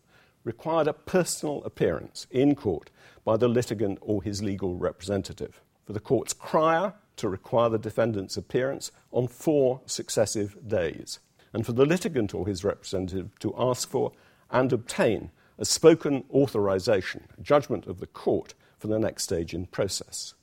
required 0.43 0.88
a 0.88 0.93
personal 0.93 1.63
appearance 1.63 2.25
in 2.31 2.55
court 2.55 2.89
by 3.24 3.38
the 3.38 3.47
litigant 3.47 4.00
or 4.01 4.24
his 4.24 4.41
legal 4.41 4.77
representative. 4.77 5.62
For 5.85 5.93
the 5.93 6.00
court's 6.00 6.33
crier 6.33 6.95
to 7.17 7.29
require 7.29 7.69
the 7.69 7.77
defendant's 7.77 8.35
appearance 8.35 8.91
on 9.12 9.27
four 9.27 9.81
successive 9.85 10.57
days, 10.67 11.19
and 11.53 11.67
for 11.67 11.74
the 11.74 11.85
litigant 11.85 12.33
or 12.33 12.47
his 12.47 12.63
representative 12.63 13.38
to 13.41 13.53
ask 13.59 13.88
for 13.88 14.12
and 14.50 14.74
obtain 14.74 15.29
a 15.59 15.65
spoken 15.65 16.24
authorization, 16.33 17.27
judgment 17.43 17.85
of 17.85 18.00
the 18.00 18.07
court 18.07 18.55
for 18.79 18.88
the 18.88 18.97
next 18.97 19.21
stage 19.21 19.53
in 19.53 19.67
process 19.67 20.33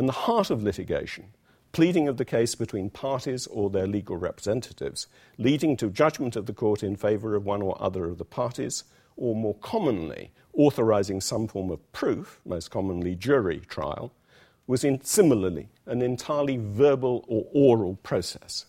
and 0.00 0.08
the 0.08 0.12
heart 0.14 0.48
of 0.48 0.62
litigation, 0.62 1.26
pleading 1.72 2.08
of 2.08 2.16
the 2.16 2.24
case 2.24 2.54
between 2.54 2.88
parties 2.88 3.46
or 3.48 3.68
their 3.68 3.86
legal 3.86 4.16
representatives, 4.16 5.06
leading 5.36 5.76
to 5.76 5.90
judgment 5.90 6.36
of 6.36 6.46
the 6.46 6.54
court 6.54 6.82
in 6.82 6.96
favour 6.96 7.34
of 7.34 7.44
one 7.44 7.60
or 7.60 7.76
other 7.78 8.06
of 8.06 8.16
the 8.16 8.24
parties, 8.24 8.84
or 9.18 9.36
more 9.36 9.56
commonly, 9.56 10.30
authorising 10.54 11.20
some 11.20 11.46
form 11.46 11.70
of 11.70 11.92
proof, 11.92 12.40
most 12.46 12.70
commonly 12.70 13.14
jury 13.14 13.60
trial, 13.68 14.10
was 14.66 14.84
in, 14.84 15.02
similarly 15.02 15.68
an 15.84 16.00
entirely 16.00 16.56
verbal 16.56 17.22
or 17.28 17.46
oral 17.52 17.96
process. 17.96 18.64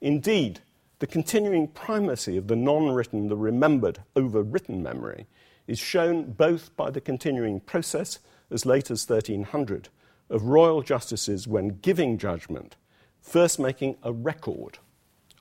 Indeed, 0.00 0.60
the 1.00 1.08
continuing 1.08 1.66
primacy 1.66 2.36
of 2.36 2.46
the 2.46 2.54
non 2.54 2.90
written, 2.90 3.26
the 3.26 3.36
remembered 3.36 3.98
over 4.14 4.44
written 4.44 4.80
memory 4.80 5.26
is 5.66 5.80
shown 5.80 6.34
both 6.34 6.76
by 6.76 6.88
the 6.88 7.00
continuing 7.00 7.58
process 7.58 8.20
as 8.48 8.64
late 8.64 8.92
as 8.92 9.04
1300 9.04 9.88
of 10.30 10.44
royal 10.44 10.82
justices 10.82 11.48
when 11.48 11.78
giving 11.80 12.18
judgment, 12.18 12.76
first 13.20 13.58
making 13.58 13.96
a 14.02 14.12
record 14.12 14.78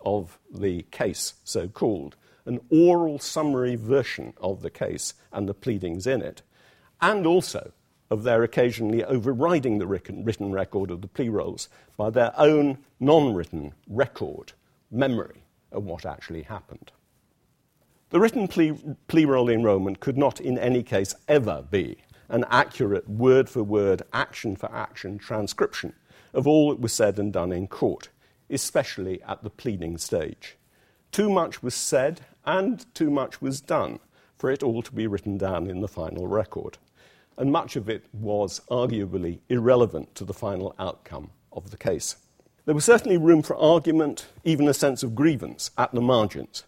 of 0.01 0.39
the 0.53 0.83
case, 0.91 1.33
so 1.43 1.67
called, 1.67 2.15
an 2.45 2.59
oral 2.69 3.19
summary 3.19 3.75
version 3.75 4.33
of 4.37 4.61
the 4.61 4.69
case 4.69 5.13
and 5.31 5.47
the 5.47 5.53
pleadings 5.53 6.07
in 6.07 6.21
it, 6.21 6.41
and 7.01 7.25
also 7.25 7.73
of 8.09 8.23
their 8.23 8.43
occasionally 8.43 9.03
overriding 9.03 9.79
the 9.79 9.87
written 9.87 10.51
record 10.51 10.89
of 10.89 11.01
the 11.01 11.07
plea 11.07 11.29
rolls 11.29 11.67
by 11.97 12.09
their 12.09 12.31
own 12.39 12.77
non 12.99 13.33
written 13.33 13.73
record, 13.87 14.53
memory 14.89 15.43
of 15.71 15.83
what 15.83 16.05
actually 16.05 16.43
happened. 16.43 16.91
The 18.09 18.21
written 18.21 18.47
plea, 18.47 18.73
plea 19.07 19.25
roll 19.25 19.49
enrolment 19.49 19.99
could 19.99 20.17
not, 20.17 20.39
in 20.39 20.57
any 20.57 20.81
case, 20.81 21.13
ever 21.27 21.65
be 21.69 21.97
an 22.29 22.45
accurate 22.49 23.09
word 23.09 23.49
for 23.49 23.63
word, 23.63 24.01
action 24.13 24.55
for 24.55 24.71
action 24.73 25.17
transcription 25.17 25.93
of 26.33 26.47
all 26.47 26.69
that 26.69 26.79
was 26.79 26.93
said 26.93 27.17
and 27.17 27.33
done 27.33 27.51
in 27.51 27.67
court, 27.67 28.09
especially 28.49 29.21
at 29.23 29.43
the 29.43 29.49
pleading 29.49 29.97
stage. 29.97 30.57
Too 31.11 31.29
much 31.29 31.63
was 31.63 31.73
said 31.73 32.21
and 32.45 32.85
too 32.93 33.09
much 33.09 33.41
was 33.41 33.61
done 33.61 33.99
for 34.37 34.51
it 34.51 34.63
all 34.63 34.81
to 34.83 34.93
be 34.93 35.07
written 35.07 35.37
down 35.37 35.67
in 35.67 35.81
the 35.81 35.87
final 35.87 36.27
record. 36.27 36.77
And 37.37 37.51
much 37.51 37.75
of 37.75 37.89
it 37.89 38.05
was 38.13 38.61
arguably 38.69 39.39
irrelevant 39.49 40.15
to 40.15 40.25
the 40.25 40.33
final 40.33 40.75
outcome 40.79 41.31
of 41.51 41.71
the 41.71 41.77
case. 41.77 42.17
There 42.65 42.75
was 42.75 42.85
certainly 42.85 43.17
room 43.17 43.41
for 43.41 43.55
argument, 43.55 44.27
even 44.43 44.67
a 44.67 44.73
sense 44.73 45.01
of 45.01 45.15
grievance 45.15 45.71
at 45.77 45.93
the 45.93 46.01
margins. 46.01 46.65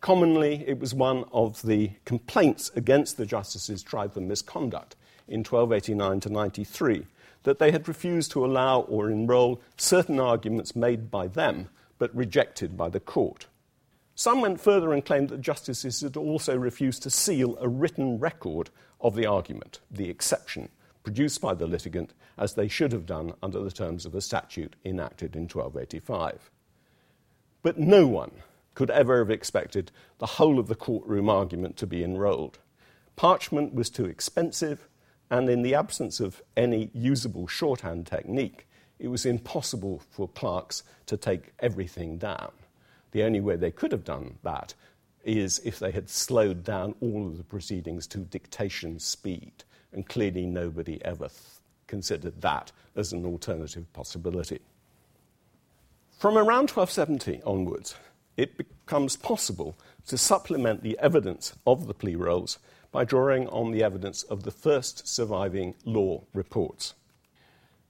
Commonly, 0.00 0.64
it 0.66 0.78
was 0.78 0.94
one 0.94 1.24
of 1.32 1.62
the 1.62 1.92
complaints 2.04 2.70
against 2.76 3.16
the 3.16 3.26
justices 3.26 3.82
tried 3.82 4.12
for 4.12 4.20
misconduct 4.20 4.94
in 5.26 5.40
1289 5.40 6.20
to 6.20 6.28
93 6.28 7.06
that 7.42 7.58
they 7.58 7.70
had 7.70 7.88
refused 7.88 8.30
to 8.32 8.44
allow 8.44 8.80
or 8.80 9.10
enroll 9.10 9.60
certain 9.76 10.20
arguments 10.20 10.76
made 10.76 11.10
by 11.10 11.26
them 11.28 11.68
but 11.98 12.14
rejected 12.14 12.76
by 12.76 12.88
the 12.88 13.00
court. 13.00 13.46
Some 14.14 14.40
went 14.40 14.60
further 14.60 14.92
and 14.92 15.04
claimed 15.04 15.28
that 15.28 15.40
justices 15.40 16.00
had 16.00 16.16
also 16.16 16.56
refused 16.56 17.02
to 17.02 17.10
seal 17.10 17.56
a 17.60 17.68
written 17.68 18.18
record 18.18 18.70
of 19.00 19.14
the 19.14 19.26
argument, 19.26 19.80
the 19.90 20.08
exception, 20.08 20.70
produced 21.04 21.40
by 21.40 21.54
the 21.54 21.66
litigant, 21.66 22.14
as 22.38 22.54
they 22.54 22.68
should 22.68 22.92
have 22.92 23.06
done 23.06 23.34
under 23.42 23.60
the 23.60 23.70
terms 23.70 24.06
of 24.06 24.14
a 24.14 24.20
statute 24.20 24.74
enacted 24.84 25.36
in 25.36 25.42
1285. 25.42 26.50
But 27.62 27.78
no 27.78 28.06
one 28.06 28.32
could 28.76 28.90
ever 28.90 29.18
have 29.18 29.30
expected 29.30 29.90
the 30.18 30.26
whole 30.26 30.60
of 30.60 30.68
the 30.68 30.74
courtroom 30.76 31.28
argument 31.28 31.76
to 31.78 31.86
be 31.86 32.04
enrolled. 32.04 32.58
Parchment 33.16 33.74
was 33.74 33.90
too 33.90 34.04
expensive, 34.04 34.86
and 35.30 35.48
in 35.48 35.62
the 35.62 35.74
absence 35.74 36.20
of 36.20 36.42
any 36.56 36.90
usable 36.92 37.48
shorthand 37.48 38.06
technique, 38.06 38.68
it 38.98 39.08
was 39.08 39.24
impossible 39.24 40.02
for 40.10 40.28
clerks 40.28 40.82
to 41.06 41.16
take 41.16 41.54
everything 41.58 42.18
down. 42.18 42.52
The 43.12 43.22
only 43.22 43.40
way 43.40 43.56
they 43.56 43.70
could 43.70 43.92
have 43.92 44.04
done 44.04 44.38
that 44.42 44.74
is 45.24 45.58
if 45.64 45.78
they 45.78 45.90
had 45.90 46.10
slowed 46.10 46.62
down 46.62 46.94
all 47.00 47.26
of 47.26 47.38
the 47.38 47.44
proceedings 47.44 48.06
to 48.08 48.18
dictation 48.18 48.98
speed, 48.98 49.64
and 49.92 50.06
clearly 50.06 50.44
nobody 50.44 51.02
ever 51.02 51.28
th- 51.28 51.40
considered 51.86 52.42
that 52.42 52.72
as 52.94 53.14
an 53.14 53.24
alternative 53.24 53.90
possibility. 53.94 54.60
From 56.18 56.36
around 56.36 56.70
1270 56.70 57.42
onwards, 57.42 57.96
it 58.36 58.56
becomes 58.56 59.16
possible 59.16 59.76
to 60.06 60.18
supplement 60.18 60.82
the 60.82 60.98
evidence 60.98 61.54
of 61.66 61.86
the 61.86 61.94
plea 61.94 62.14
rolls 62.14 62.58
by 62.92 63.04
drawing 63.04 63.48
on 63.48 63.72
the 63.72 63.82
evidence 63.82 64.22
of 64.24 64.42
the 64.42 64.50
first 64.50 65.06
surviving 65.06 65.74
law 65.84 66.22
reports. 66.32 66.94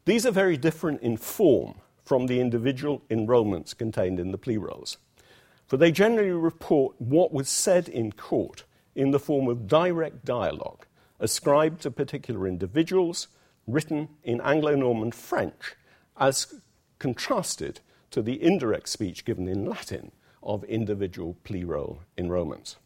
These 0.04 0.24
are 0.24 0.32
very 0.32 0.56
different 0.56 1.02
in 1.02 1.16
form 1.16 1.74
from 2.04 2.26
the 2.26 2.40
individual 2.40 3.02
enrolments 3.10 3.74
contained 3.74 4.20
in 4.20 4.30
the 4.30 4.38
plea 4.38 4.56
rolls, 4.56 4.96
for 5.66 5.76
they 5.76 5.90
generally 5.90 6.30
report 6.30 6.94
what 7.00 7.32
was 7.32 7.48
said 7.48 7.88
in 7.88 8.12
court 8.12 8.64
in 8.94 9.10
the 9.10 9.18
form 9.18 9.48
of 9.48 9.66
direct 9.66 10.24
dialogue 10.24 10.86
ascribed 11.18 11.82
to 11.82 11.90
particular 11.90 12.46
individuals, 12.46 13.28
written 13.66 14.08
in 14.22 14.40
Anglo 14.42 14.74
Norman 14.74 15.12
French, 15.12 15.74
as 16.18 16.60
contrasted 16.98 17.80
to 18.10 18.22
the 18.22 18.42
indirect 18.42 18.88
speech 18.88 19.24
given 19.24 19.48
in 19.48 19.66
Latin 19.66 20.12
of 20.46 20.64
individual 20.64 21.36
plea 21.44 21.64
roll 21.64 22.00
enrolments. 22.16 22.76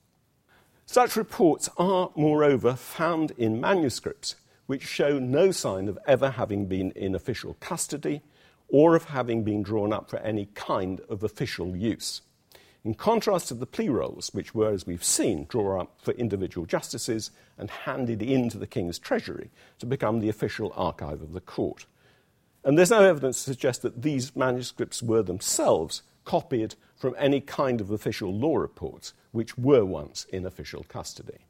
Such 0.87 1.15
reports 1.15 1.69
are, 1.77 2.11
moreover, 2.17 2.75
found 2.75 3.31
in 3.39 3.61
manuscripts 3.61 4.35
which 4.67 4.87
show 4.87 5.19
no 5.19 5.51
sign 5.51 5.89
of 5.89 5.99
ever 6.07 6.31
having 6.31 6.67
been 6.67 6.91
in 6.93 7.15
official 7.15 7.57
custody 7.61 8.23
or 8.69 8.97
of 8.97 9.05
having 9.05 9.45
been 9.45 9.63
drawn 9.63 9.93
up 9.93 10.09
for 10.09 10.19
any 10.19 10.47
kind 10.55 11.01
of 11.09 11.23
official 11.23 11.77
use. 11.77 12.23
In 12.83 12.95
contrast 12.95 13.49
to 13.49 13.55
the 13.55 13.67
plea 13.67 13.89
rolls, 13.89 14.31
which 14.33 14.55
were, 14.55 14.71
as 14.73 14.87
we've 14.87 15.05
seen, 15.05 15.45
drawn 15.49 15.83
up 15.83 15.99
for 16.01 16.13
individual 16.13 16.67
justices 16.67 17.31
and 17.59 17.69
handed 17.69 18.23
in 18.23 18.49
to 18.49 18.59
the 18.59 18.67
King's 18.67 18.99
Treasury 18.99 19.51
to 19.81 19.87
become 19.87 20.21
the 20.21 20.29
official 20.29 20.73
archive 20.75 21.21
of 21.21 21.33
the 21.33 21.41
court. 21.41 21.87
And 22.65 22.79
there's 22.79 22.91
no 22.91 23.03
evidence 23.03 23.45
to 23.45 23.51
suggest 23.51 23.83
that 23.83 24.03
these 24.03 24.35
manuscripts 24.35 25.03
were 25.03 25.23
themselves 25.23 26.03
copied 26.25 26.75
from 27.01 27.15
any 27.19 27.41
kind 27.41 27.81
of 27.81 27.91
official 27.91 28.33
law 28.33 28.57
reports 28.57 29.15
which 29.33 29.57
were 29.57 29.87
once 29.87 30.25
in 30.27 30.45
official 30.45 30.85
custody. 30.85 31.47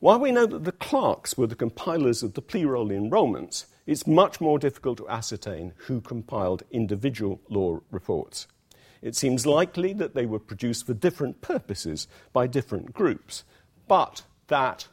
While 0.00 0.18
we 0.18 0.32
know 0.32 0.46
that 0.46 0.64
the 0.64 0.72
clerks 0.72 1.38
were 1.38 1.46
the 1.46 1.54
compilers 1.54 2.24
of 2.24 2.34
the 2.34 2.42
plea 2.42 2.64
roll 2.64 2.90
enrolments, 2.90 3.66
it's 3.86 4.06
much 4.06 4.40
more 4.40 4.58
difficult 4.58 4.98
to 4.98 5.08
ascertain 5.08 5.72
who 5.76 6.00
compiled 6.00 6.64
individual 6.72 7.40
law 7.48 7.78
reports. 7.92 8.48
It 9.00 9.14
seems 9.14 9.46
likely 9.46 9.92
that 9.92 10.14
they 10.14 10.26
were 10.26 10.40
produced 10.40 10.86
for 10.86 10.94
different 10.94 11.40
purposes 11.40 12.08
by 12.32 12.48
different 12.48 12.92
groups, 12.92 13.44
but 13.86 14.24
that 14.48 14.88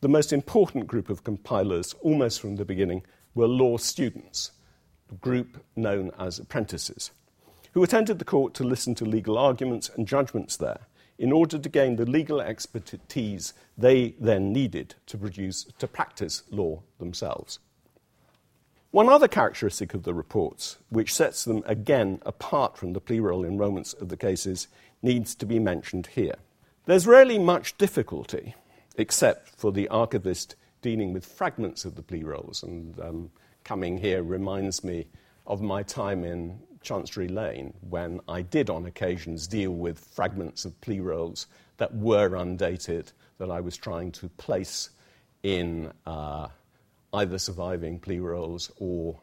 the 0.00 0.08
most 0.08 0.32
important 0.32 0.86
group 0.86 1.10
of 1.10 1.24
compilers, 1.24 1.94
almost 2.00 2.40
from 2.40 2.56
the 2.56 2.64
beginning, 2.64 3.02
were 3.34 3.46
law 3.46 3.76
students, 3.76 4.52
a 5.12 5.14
group 5.16 5.62
known 5.76 6.10
as 6.18 6.38
apprentices, 6.38 7.10
who 7.72 7.82
attended 7.82 8.18
the 8.18 8.24
court 8.24 8.54
to 8.54 8.64
listen 8.64 8.94
to 8.96 9.04
legal 9.04 9.38
arguments 9.38 9.90
and 9.96 10.06
judgments 10.06 10.56
there 10.56 10.80
in 11.18 11.32
order 11.32 11.58
to 11.58 11.68
gain 11.68 11.96
the 11.96 12.06
legal 12.06 12.40
expertise 12.40 13.52
they 13.76 14.14
then 14.18 14.52
needed 14.52 14.94
to, 15.06 15.18
produce, 15.18 15.64
to 15.78 15.86
practice 15.86 16.42
law 16.50 16.82
themselves. 16.98 17.58
One 18.90 19.08
other 19.08 19.28
characteristic 19.28 19.94
of 19.94 20.02
the 20.02 20.14
reports, 20.14 20.78
which 20.88 21.14
sets 21.14 21.44
them 21.44 21.62
again 21.66 22.20
apart 22.24 22.76
from 22.76 22.94
the 22.94 23.00
plea 23.00 23.20
roll 23.20 23.44
enrolments 23.44 23.92
of 23.92 24.08
the 24.08 24.16
cases, 24.16 24.66
needs 25.02 25.34
to 25.36 25.46
be 25.46 25.58
mentioned 25.58 26.08
here. 26.08 26.36
There's 26.86 27.06
rarely 27.06 27.38
much 27.38 27.76
difficulty, 27.78 28.54
except 28.96 29.50
for 29.50 29.70
the 29.70 29.88
archivist 29.88 30.56
dealing 30.82 31.12
with 31.12 31.26
fragments 31.26 31.84
of 31.84 31.94
the 31.94 32.02
plea 32.02 32.24
rolls, 32.24 32.62
and 32.62 32.98
um, 32.98 33.30
coming 33.62 33.98
here 33.98 34.22
reminds 34.22 34.82
me 34.82 35.06
of 35.46 35.60
my 35.60 35.82
time 35.82 36.24
in 36.24 36.58
Chancery 36.82 37.28
Lane 37.28 37.74
when 37.88 38.20
I 38.28 38.42
did 38.42 38.70
on 38.70 38.86
occasions 38.86 39.46
deal 39.46 39.72
with 39.72 39.98
fragments 39.98 40.64
of 40.64 40.80
plea 40.80 41.00
rolls 41.00 41.46
that 41.76 41.94
were 41.94 42.36
undated 42.36 43.12
that 43.38 43.50
I 43.50 43.60
was 43.60 43.76
trying 43.76 44.12
to 44.12 44.28
place 44.30 44.90
in 45.42 45.92
uh, 46.06 46.48
either 47.12 47.38
surviving 47.38 47.98
plea 47.98 48.18
rolls 48.18 48.70
or 48.78 49.18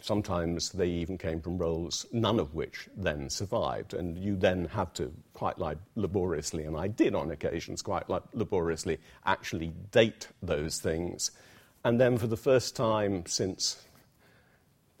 sometimes 0.00 0.70
they 0.70 0.88
even 0.88 1.16
came 1.16 1.40
from 1.40 1.58
rolls, 1.58 2.06
none 2.12 2.38
of 2.38 2.54
which 2.54 2.88
then 2.96 3.30
survived. 3.30 3.94
And 3.94 4.18
you 4.18 4.36
then 4.36 4.66
have 4.66 4.92
to 4.94 5.12
quite 5.32 5.56
laboriously, 5.96 6.64
and 6.64 6.76
I 6.76 6.88
did 6.88 7.14
on 7.14 7.30
occasions 7.30 7.82
quite 7.82 8.08
laboriously, 8.34 8.98
actually 9.24 9.72
date 9.90 10.28
those 10.42 10.80
things. 10.80 11.30
And 11.84 12.00
then 12.00 12.18
for 12.18 12.26
the 12.26 12.36
first 12.36 12.76
time 12.76 13.24
since 13.26 13.84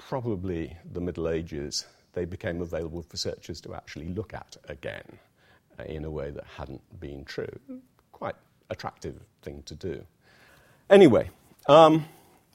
probably 0.08 0.76
the 0.92 1.00
Middle 1.00 1.28
Ages, 1.28 1.86
they 2.12 2.24
became 2.24 2.60
available 2.60 3.02
for 3.02 3.16
searchers 3.16 3.60
to 3.62 3.74
actually 3.74 4.08
look 4.08 4.34
at 4.34 4.56
again 4.68 5.18
uh, 5.78 5.84
in 5.84 6.04
a 6.04 6.10
way 6.10 6.30
that 6.30 6.44
hadn't 6.56 6.82
been 7.00 7.24
true. 7.24 7.58
Quite 8.12 8.34
attractive 8.70 9.16
thing 9.42 9.62
to 9.64 9.74
do. 9.74 10.04
Anyway, 10.90 11.30
um, 11.68 12.06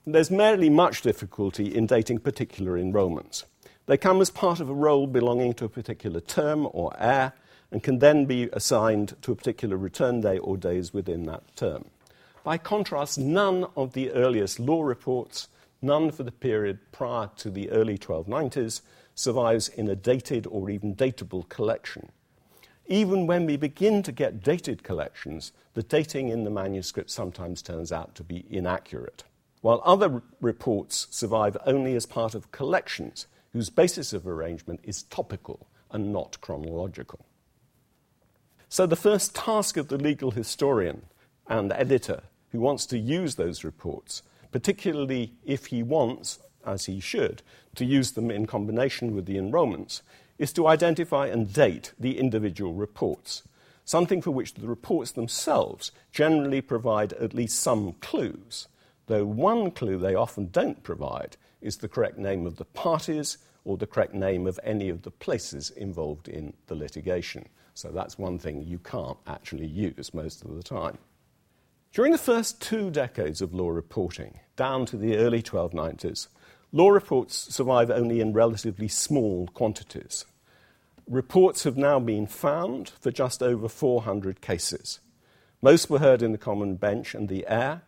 there's 0.06 0.30
merely 0.30 0.70
much 0.70 1.02
difficulty 1.02 1.74
in 1.74 1.86
dating 1.86 2.20
particular 2.20 2.78
enrolments. 2.78 3.46
They 3.88 3.98
come 3.98 4.22
as 4.22 4.30
part 4.30 4.60
of 4.60 4.70
a 4.70 4.74
roll 4.74 5.08
belonging 5.08 5.54
to 5.56 5.66
a 5.66 5.70
particular 5.70 6.20
term 6.20 6.68
or 6.72 6.94
eyre 7.00 7.34
and 7.72 7.82
can 7.82 8.00
then 8.00 8.26
be 8.26 8.50
assigned 8.54 9.16
to 9.22 9.32
a 9.32 9.36
particular 9.36 9.78
return 9.78 10.22
day 10.22 10.38
or 10.38 10.58
days 10.58 10.94
within 10.94 11.24
that 11.26 11.56
term. 11.56 11.86
By 12.44 12.58
contrast, 12.58 13.18
none 13.18 13.66
of 13.76 13.94
the 13.94 14.12
earliest 14.12 14.60
law 14.60 14.84
reports 14.84 15.50
none 15.82 16.12
for 16.12 16.24
the 16.24 16.32
period 16.32 16.80
prior 16.92 17.30
to 17.38 17.50
the 17.50 17.70
early 17.70 17.98
1290s 17.98 18.82
survives 19.16 19.68
in 19.70 19.88
a 19.88 19.96
dated 19.96 20.48
or 20.48 20.70
even 20.70 20.96
datable 20.96 21.48
collection. 21.50 22.10
Even 22.88 23.28
when 23.28 23.46
we 23.46 23.58
begin 23.58 24.02
to 24.04 24.12
get 24.12 24.44
dated 24.44 24.84
collections, 24.84 25.52
the 25.74 25.84
dating 25.84 26.30
in 26.30 26.44
the 26.44 26.50
manuscript 26.50 27.10
sometimes 27.10 27.62
turns 27.62 27.92
out 27.92 28.16
to 28.16 28.24
be 28.24 28.46
inaccurate, 28.50 29.24
while 29.62 29.82
other 29.84 30.14
r- 30.14 30.24
reports 30.40 31.08
survive 31.10 31.58
only 31.66 31.96
as 31.96 32.06
part 32.06 32.34
of 32.34 32.52
collections 32.52 33.28
whose 33.52 33.70
basis 33.70 34.14
of 34.14 34.28
arrangement 34.28 34.80
is 34.84 35.04
topical 35.04 35.68
and 35.92 36.14
not 36.14 36.40
chronological. 36.42 37.26
So, 38.70 38.86
the 38.86 38.96
first 38.96 39.36
task 39.36 39.78
of 39.78 39.88
the 39.88 39.98
legal 39.98 40.32
historian 40.32 41.04
and 41.48 41.72
editor 41.74 42.24
who 42.52 42.60
wants 42.60 42.86
to 42.88 42.98
use 42.98 43.36
those 43.36 43.64
reports 43.64 44.22
particularly 44.52 45.34
if 45.46 45.68
he 45.68 45.84
wants, 45.84 46.40
as 46.66 46.86
he 46.86 47.00
should, 47.00 47.42
to 47.76 47.86
use 47.86 48.12
them 48.12 48.32
in 48.32 48.46
combination 48.46 49.16
with 49.16 49.26
the 49.26 49.38
enrolments, 49.38 50.02
is 50.38 50.54
to 50.54 50.68
identify 50.68 51.28
and 51.28 51.54
date 51.54 51.94
the 52.00 52.18
individual 52.18 52.74
reports, 52.74 53.44
something 53.86 54.22
for 54.22 54.32
which 54.32 54.54
the 54.54 54.68
reports 54.68 55.12
themselves 55.12 55.92
generally 56.12 56.62
provide 56.62 57.14
at 57.14 57.34
least 57.34 57.60
some 57.60 57.94
clues, 57.94 58.68
though 59.08 59.26
one 59.26 59.72
clue 59.72 59.98
they 59.98 60.16
often 60.16 60.48
don't 60.48 60.84
provide 60.84 61.38
is 61.62 61.78
the 61.78 61.88
correct 61.88 62.18
name 62.18 62.46
of 62.46 62.58
the 62.58 62.66
parties 62.66 63.38
or 63.66 63.78
the 63.78 63.88
correct 63.88 64.14
name 64.14 64.48
of 64.48 64.60
any 64.64 64.90
of 64.90 65.02
the 65.02 65.12
places 65.12 65.70
involved 65.72 66.28
in 66.28 66.54
the 66.68 66.76
litigation. 66.76 67.48
So 67.74 67.90
that's 67.90 68.18
one 68.18 68.40
thing 68.40 68.64
you 68.64 68.80
can't 68.80 69.18
actually 69.28 69.68
use 69.68 70.14
most 70.14 70.44
of 70.44 70.56
the 70.56 70.64
time. 70.64 70.98
During 71.98 72.12
the 72.12 72.20
first 72.20 72.62
two 72.62 72.92
decades 72.92 73.42
of 73.42 73.56
law 73.56 73.70
reporting, 73.70 74.40
down 74.56 74.86
to 74.86 74.98
the 74.98 75.18
early 75.18 75.42
1290s, 75.42 76.28
law 76.72 76.90
reports 76.90 77.52
survive 77.52 77.90
only 77.90 78.22
in 78.22 78.34
relatively 78.34 78.88
small 78.88 79.48
quantities. 79.48 80.24
Reports 81.10 81.64
have 81.64 81.76
now 81.76 82.00
been 82.00 82.28
found 82.28 82.92
for 83.02 83.10
just 83.10 83.42
over 83.42 83.68
400 83.68 84.42
cases. 84.42 85.00
Most 85.60 85.90
were 85.90 85.98
heard 85.98 86.22
in 86.22 86.34
the 86.34 86.38
Common 86.38 86.76
Bench 86.76 87.16
and 87.16 87.30
the 87.30 87.48
Eyre. 87.48 87.82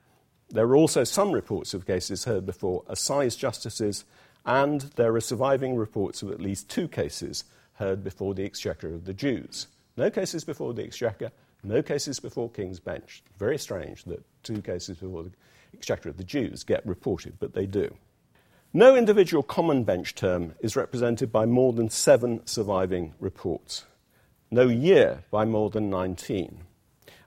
There 0.50 0.66
are 0.66 0.76
also 0.76 1.04
some 1.04 1.32
reports 1.32 1.76
of 1.76 1.86
cases 1.86 2.24
heard 2.24 2.48
before 2.48 2.84
assize 2.88 3.36
justices, 3.36 4.06
and 4.44 4.82
there 4.96 5.16
are 5.16 5.22
surviving 5.22 5.76
reports 5.76 6.24
of 6.24 6.32
at 6.32 6.42
least 6.42 6.68
two 6.68 6.88
cases 6.88 7.44
heard 7.74 8.04
before 8.04 8.34
the 8.34 8.44
Exchequer 8.44 8.92
of 8.92 9.06
the 9.06 9.14
Jews. 9.14 9.68
No 9.96 10.10
cases 10.10 10.44
before 10.44 10.74
the 10.74 10.84
Exchequer, 10.84 11.32
no 11.64 11.82
cases 11.82 12.20
before 12.20 12.50
King's 12.50 12.80
Bench. 12.80 13.24
Very 13.38 13.58
strange 13.58 14.04
that 14.06 14.24
two 14.44 14.62
cases 14.62 14.98
before 14.98 15.24
the 15.24 15.32
Exchequer 15.74 16.10
of 16.10 16.18
the 16.18 16.24
Jews 16.24 16.64
get 16.64 16.86
reported, 16.86 17.38
but 17.40 17.54
they 17.54 17.66
do. 17.66 17.96
No 18.74 18.96
individual 18.96 19.44
common 19.44 19.84
bench 19.84 20.14
term 20.14 20.54
is 20.60 20.76
represented 20.76 21.32
by 21.32 21.46
more 21.46 21.74
than 21.74 21.90
seven 21.90 22.46
surviving 22.46 23.14
reports. 23.20 23.86
No 24.52 24.68
year 24.68 25.24
by 25.32 25.46
more 25.46 25.70
than 25.70 25.90
19. 25.90 26.62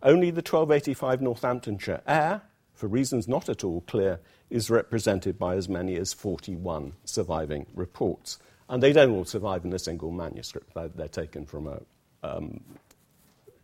Only 0.03 0.31
the 0.31 0.37
1285 0.37 1.21
Northamptonshire 1.21 2.03
Eyre, 2.07 2.43
for 2.75 2.87
reasons 2.89 3.29
not 3.29 3.49
at 3.49 3.65
all 3.65 3.81
clear, 3.83 4.21
is 4.51 4.71
represented 4.71 5.39
by 5.39 5.57
as 5.57 5.69
many 5.69 5.97
as 5.97 6.13
41 6.13 6.93
surviving 7.05 7.67
reports. 7.75 8.39
And 8.69 8.83
they 8.83 8.93
don't 8.93 9.11
all 9.11 9.25
survive 9.25 9.65
in 9.65 9.73
a 9.73 9.79
single 9.79 10.11
manuscript. 10.11 10.75
They're 10.75 11.09
taken 11.09 11.47
from 11.47 11.67
a, 11.67 11.81
um, 12.23 12.61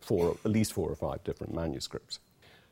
four, 0.09 0.37
at 0.43 0.49
least 0.49 0.73
four 0.73 0.89
or 0.89 0.95
five 0.95 1.23
different 1.23 1.53
manuscripts. 1.53 2.17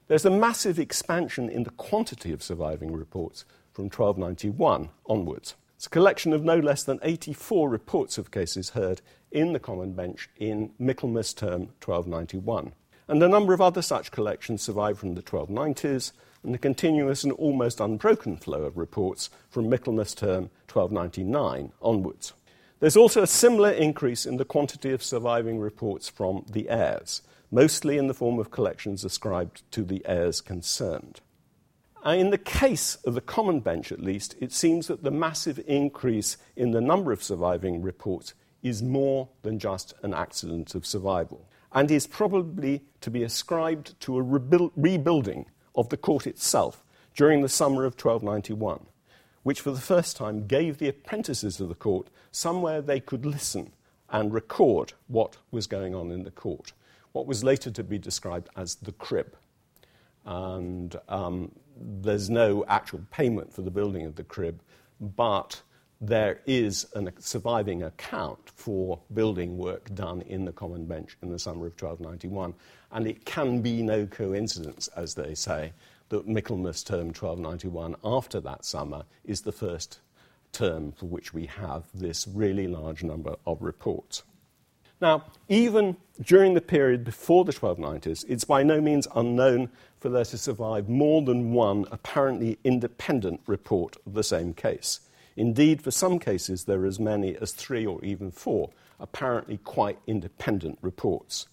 There's 0.08 0.26
a 0.26 0.32
massive 0.32 0.80
expansion 0.80 1.50
in 1.50 1.65
the 1.65 1.69
quantity 1.69 2.32
of 2.32 2.41
surviving 2.41 2.91
reports 2.91 3.45
from 3.71 3.91
1291 3.91 4.89
onwards. 5.06 5.54
It's 5.76 5.86
a 5.86 5.91
collection 5.91 6.34
of 6.34 6.43
no 6.43 6.58
less 6.58 6.84
than 6.84 7.00
84 7.04 7.69
reports 7.69 8.17
of 8.17 8.32
cases 8.32 8.71
heard 8.71 9.02
in 9.32 9.54
the 9.54 9.60
Common 9.60 9.93
Bench 9.93 10.32
in 10.38 10.71
Michaelmas 10.80 11.32
term 11.36 11.69
1291. 11.86 12.73
And 13.08 13.21
a 13.21 13.28
number 13.28 13.54
of 13.54 13.62
other 13.62 13.84
such 13.84 14.10
collections 14.10 14.63
survive 14.63 14.97
from 14.97 15.13
the 15.13 15.21
1290s 15.21 16.13
and 16.41 16.56
the 16.56 16.58
continuous 16.58 17.23
and 17.23 17.34
almost 17.34 17.80
unbroken 17.80 18.38
flow 18.38 18.63
of 18.63 18.78
reports 18.78 19.30
from 19.47 19.69
Michaelmas 19.69 20.15
term 20.15 20.50
1299 20.73 21.71
onwards. 21.84 22.34
There's 22.80 22.98
also 22.98 23.24
a 23.24 23.28
similar 23.28 23.72
increase 23.72 24.26
in 24.26 24.38
the 24.38 24.46
quantity 24.46 24.92
of 24.92 25.02
surviving 25.02 25.60
reports 25.60 26.10
from 26.10 26.46
the 26.48 26.70
eyres, 26.70 27.24
mostly 27.50 27.98
in 27.98 28.06
the 28.06 28.13
form 28.13 28.38
of 28.38 28.52
collections 28.52 29.04
ascribed 29.04 29.63
to 29.72 29.84
the 29.84 30.06
eyres 30.06 30.42
concerned. 30.42 31.22
Uh, 32.06 32.12
in 32.12 32.30
the 32.30 32.38
case 32.38 32.96
of 32.98 33.16
the 33.16 33.22
Common 33.22 33.62
Bench, 33.62 33.92
at 33.92 34.00
least, 34.00 34.36
it 34.40 34.52
seems 34.52 34.86
that 34.88 35.04
the 35.04 35.10
massive 35.10 35.60
increase 35.66 36.38
in 36.56 36.70
the 36.70 36.80
number 36.80 37.12
of 37.12 37.24
surviving 37.24 37.82
reports 37.82 38.36
is 38.62 38.84
more 38.84 39.28
than 39.42 39.58
just 39.58 39.96
an 40.04 40.13
accident 40.13 40.76
of 40.76 40.86
survival, 40.86 41.50
and 41.74 41.90
is 41.90 42.06
probably 42.06 42.84
to 43.02 43.10
be 43.10 43.24
ascribed 43.24 44.00
to 44.02 44.18
a 44.18 44.22
rebuild, 44.22 44.72
rebuilding 44.76 45.48
of 45.74 45.90
the 45.90 45.98
court 45.98 46.28
itself 46.28 46.84
during 47.16 47.42
the 47.42 47.50
summer 47.50 47.86
of 47.86 47.94
1291, 47.94 48.86
which 49.43 49.62
for 49.62 49.71
the 49.71 49.82
first 49.82 50.17
time 50.17 50.47
gave 50.47 50.78
the 50.78 50.89
apprentices 50.89 51.60
of 51.60 51.69
the 51.69 51.76
court 51.76 52.08
somewhere 52.32 52.82
they 52.82 53.00
could 53.00 53.26
listen 53.26 53.71
and 54.10 54.34
record 54.34 54.93
what 55.08 55.38
was 55.52 55.67
going 55.67 55.93
on 55.93 56.12
in 56.12 56.23
the 56.23 56.32
court, 56.32 56.73
what 57.12 57.28
was 57.28 57.43
later 57.43 57.71
to 57.71 57.84
be 57.84 57.97
described 57.97 58.50
as 58.56 58.76
the 58.76 58.91
crib. 58.91 59.36
And 60.26 60.95
um, 61.08 61.52
there's 61.80 62.30
no 62.30 62.65
actual 62.67 63.02
payment 63.12 63.54
for 63.54 63.62
the 63.62 63.71
building 63.71 64.06
of 64.06 64.15
the 64.15 64.23
crib, 64.23 64.62
but 65.00 65.62
there 66.00 66.41
is 66.45 66.86
a 66.95 67.12
surviving 67.19 67.84
account 67.84 68.39
for 68.56 69.00
building 69.13 69.58
work 69.58 69.93
done 69.95 70.21
in 70.23 70.45
the 70.45 70.52
Common 70.52 70.86
Bench 70.86 71.17
in 71.23 71.30
the 71.30 71.39
summer 71.39 71.65
of 71.67 71.82
1291. 71.82 72.54
And 72.91 73.08
it 73.08 73.26
can 73.26 73.62
be 73.62 73.82
no 73.82 74.06
coincidence, 74.06 74.89
as 74.95 75.15
they 75.15 75.34
say, 75.34 75.73
that 76.10 76.28
Michaelmas 76.28 76.84
term 76.84 77.08
1291 77.08 77.96
after 78.04 78.39
that 78.41 78.65
summer 78.65 79.04
is 79.26 79.41
the 79.41 79.52
first 79.52 80.00
term 80.52 80.91
for 80.91 81.06
which 81.06 81.34
we 81.34 81.46
have 81.46 81.84
this 81.93 82.28
really 82.28 82.67
large 82.67 83.04
number 83.04 83.36
of 83.46 83.62
reports. 83.62 84.24
Now, 85.00 85.26
even 85.48 85.98
during 86.22 86.56
the 86.56 86.62
period 86.62 87.04
before 87.04 87.46
the 87.46 87.54
1290s, 87.54 88.26
it's 88.28 88.43
by 88.43 88.63
no 88.63 88.82
means 88.82 89.08
unknown 89.15 89.70
for 90.00 90.10
there 90.10 90.26
to 90.26 90.38
survive 90.38 90.89
more 90.89 91.22
than 91.22 91.52
one 91.54 91.86
apparently 91.91 92.58
independent 92.63 93.41
report 93.46 93.96
of 94.06 94.13
the 94.13 94.24
same 94.24 94.54
case. 94.54 95.02
Indeed, 95.36 95.84
for 95.84 95.91
some 95.91 96.17
cases, 96.17 96.63
there 96.63 96.82
are 96.82 96.88
as 96.88 97.00
many 97.00 97.36
as 97.36 97.52
three 97.52 97.86
or 97.86 98.04
even 98.04 98.32
four 98.32 98.72
apparently 99.00 99.58
quite 99.58 100.00
independent 100.08 100.80
reports. 100.82 101.48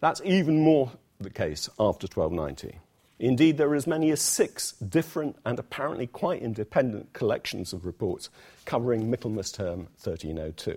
That's 0.00 0.20
even 0.24 0.60
more 0.60 0.90
the 1.20 1.30
case 1.30 1.68
after 1.78 2.08
1290. 2.12 2.80
Indeed, 3.22 3.56
there 3.56 3.68
are 3.68 3.76
as 3.76 3.86
many 3.86 4.10
as 4.10 4.20
six 4.20 4.72
different 4.72 5.36
and 5.46 5.56
apparently 5.56 6.08
quite 6.08 6.42
independent 6.42 7.12
collections 7.12 7.72
of 7.72 7.86
reports 7.86 8.28
covering 8.64 9.08
Michaelmas 9.08 9.52
term 9.52 9.86
1302. 10.02 10.76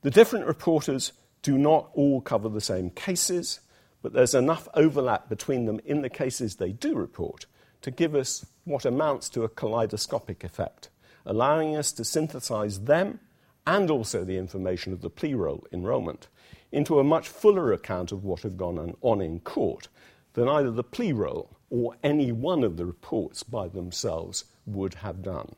The 0.00 0.10
different 0.10 0.46
reporters 0.46 1.12
do 1.42 1.58
not 1.58 1.90
all 1.92 2.22
cover 2.22 2.48
the 2.48 2.62
same 2.62 2.88
cases, 2.88 3.60
but 4.00 4.14
there's 4.14 4.34
enough 4.34 4.66
overlap 4.72 5.28
between 5.28 5.66
them 5.66 5.82
in 5.84 6.00
the 6.00 6.08
cases 6.08 6.56
they 6.56 6.72
do 6.72 6.94
report 6.94 7.44
to 7.82 7.90
give 7.90 8.14
us 8.14 8.46
what 8.64 8.86
amounts 8.86 9.28
to 9.28 9.44
a 9.44 9.48
kaleidoscopic 9.50 10.44
effect, 10.44 10.88
allowing 11.26 11.76
us 11.76 11.92
to 11.92 12.04
synthesize 12.04 12.84
them 12.84 13.20
and 13.66 13.90
also 13.90 14.24
the 14.24 14.38
information 14.38 14.94
of 14.94 15.02
the 15.02 15.10
plea 15.10 15.34
roll 15.34 15.66
enrolment 15.70 16.28
into 16.72 16.98
a 16.98 17.04
much 17.04 17.28
fuller 17.28 17.74
account 17.74 18.12
of 18.12 18.24
what 18.24 18.40
had 18.40 18.56
gone 18.56 18.96
on 19.02 19.20
in 19.20 19.40
court 19.40 19.88
than 20.32 20.48
either 20.48 20.70
the 20.70 20.82
plea 20.82 21.12
roll 21.12 21.55
or 21.70 21.96
any 22.02 22.32
one 22.32 22.62
of 22.62 22.76
the 22.76 22.86
reports 22.86 23.42
by 23.42 23.68
themselves 23.68 24.44
would 24.66 24.94
have 24.94 25.22
done. 25.22 25.54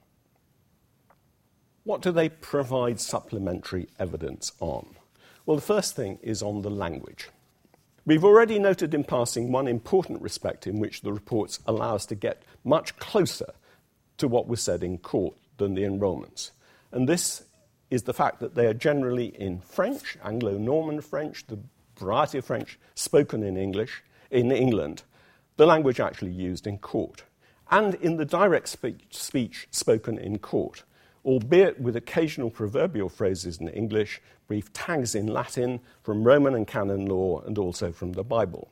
What 1.85 2.03
do 2.03 2.12
they 2.12 2.29
provide 2.29 3.01
supplementary 3.01 3.88
evidence 3.99 4.53
on? 4.61 4.97
Well, 5.47 5.57
the 5.57 5.62
first 5.62 5.97
thing 5.97 6.18
is 6.23 6.42
on 6.42 6.62
the 6.62 6.71
language. 6.71 7.31
We've 8.05 8.25
already 8.25 8.59
noted 8.59 8.94
in 8.94 9.05
passing 9.05 9.53
one 9.53 9.68
important 9.68 10.23
respect 10.23 10.66
in 10.66 10.79
which 10.79 11.03
the 11.03 11.12
reports 11.12 11.61
allow 11.66 11.94
us 11.94 12.07
to 12.07 12.14
get 12.14 12.42
much 12.64 12.97
closer 12.99 13.53
to 14.18 14.29
what 14.29 14.49
was 14.49 14.62
said 14.62 14.83
in 14.83 14.99
court 14.99 15.37
than 15.57 15.75
the 15.75 15.85
enrolments. 15.85 16.53
And 16.92 17.09
this 17.09 17.44
is 17.90 18.03
the 18.03 18.14
fact 18.14 18.40
that 18.40 18.55
they 18.55 18.66
are 18.66 18.75
generally 18.75 19.27
in 19.27 19.61
French, 19.61 20.16
Anglo 20.23 20.59
Norman 20.59 21.01
French, 21.01 21.47
the 21.47 21.59
variety 21.99 22.38
of 22.38 22.44
French 22.44 22.79
spoken 22.94 23.42
in 23.42 23.57
English, 23.57 24.03
in 24.31 24.53
England, 24.53 25.03
the 25.59 25.66
language 25.66 26.01
actually 26.01 26.33
used 26.33 26.66
in 26.66 26.79
court, 26.79 27.25
and 27.71 27.94
in 27.97 28.16
the 28.16 28.25
direct 28.25 28.68
speech, 28.68 29.05
speech 29.11 29.68
spoken 29.71 30.16
in 30.16 30.38
court 30.38 30.85
albeit 31.29 31.79
with 31.79 31.94
occasional 31.94 32.49
proverbial 32.49 33.11
phrases 33.11 33.59
in 33.59 33.68
English, 33.68 34.18
brief 34.47 34.73
tags 34.73 35.14
in 35.14 35.27
Latin 35.27 35.79
from 36.03 36.25
Roman 36.25 36.55
and 36.55 36.66
canon 36.66 37.05
law 37.05 37.42
and 37.42 37.59
also 37.59 37.92
from 37.92 38.12
the 38.12 38.25
Bible. 38.25 38.71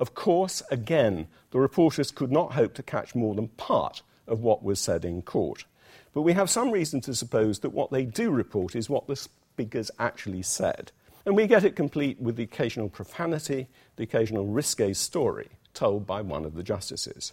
Of 0.00 0.14
course, 0.14 0.62
again, 0.70 1.28
the 1.50 1.60
reporters 1.60 2.10
could 2.10 2.32
not 2.32 2.52
hope 2.52 2.72
to 2.74 2.82
catch 2.82 3.14
more 3.14 3.34
than 3.34 3.48
part 3.48 4.00
of 4.26 4.40
what 4.40 4.62
was 4.62 4.80
said 4.80 5.04
in 5.04 5.20
court. 5.20 5.66
But 6.14 6.22
we 6.22 6.32
have 6.32 6.48
some 6.48 6.70
reason 6.70 7.02
to 7.02 7.14
suppose 7.14 7.58
that 7.58 7.70
what 7.70 7.90
they 7.90 8.06
do 8.06 8.30
report 8.30 8.74
is 8.74 8.88
what 8.88 9.06
the 9.06 9.16
speakers 9.16 9.90
actually 9.98 10.42
said. 10.42 10.92
And 11.26 11.36
we 11.36 11.46
get 11.46 11.62
it 11.62 11.76
complete 11.76 12.18
with 12.18 12.36
the 12.36 12.42
occasional 12.44 12.88
profanity, 12.88 13.68
the 13.96 14.04
occasional 14.04 14.46
risque 14.46 14.94
story 14.94 15.50
told 15.74 16.06
by 16.06 16.20
one 16.20 16.44
of 16.44 16.54
the 16.54 16.62
justices. 16.62 17.32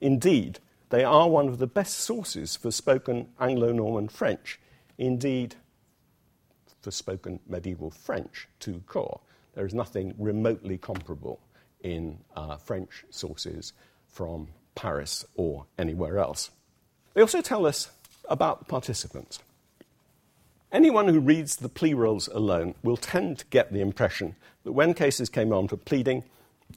Indeed, 0.00 0.60
they 0.90 1.04
are 1.04 1.28
one 1.28 1.48
of 1.48 1.58
the 1.58 1.66
best 1.66 1.98
sources 1.98 2.56
for 2.56 2.70
spoken 2.70 3.28
Anglo 3.40 3.72
Norman 3.72 4.08
French, 4.08 4.60
indeed, 4.98 5.56
for 6.80 6.90
spoken 6.90 7.40
medieval 7.48 7.90
French 7.90 8.48
to 8.60 8.80
core. 8.86 9.20
There 9.54 9.66
is 9.66 9.74
nothing 9.74 10.14
remotely 10.18 10.78
comparable 10.78 11.40
in 11.80 12.18
uh, 12.36 12.56
French 12.56 13.04
sources 13.10 13.72
from 14.06 14.48
Paris 14.74 15.24
or 15.34 15.66
anywhere 15.78 16.18
else. 16.18 16.50
They 17.14 17.22
also 17.22 17.40
tell 17.40 17.66
us 17.66 17.90
about 18.28 18.60
the 18.60 18.64
participants. 18.66 19.40
Anyone 20.70 21.08
who 21.08 21.20
reads 21.20 21.56
the 21.56 21.68
plea 21.68 21.94
rolls 21.94 22.28
alone 22.28 22.74
will 22.82 22.96
tend 22.96 23.38
to 23.38 23.46
get 23.46 23.72
the 23.72 23.80
impression 23.80 24.36
that 24.64 24.72
when 24.72 24.94
cases 24.94 25.28
came 25.28 25.52
on 25.52 25.68
for 25.68 25.76
pleading, 25.76 26.24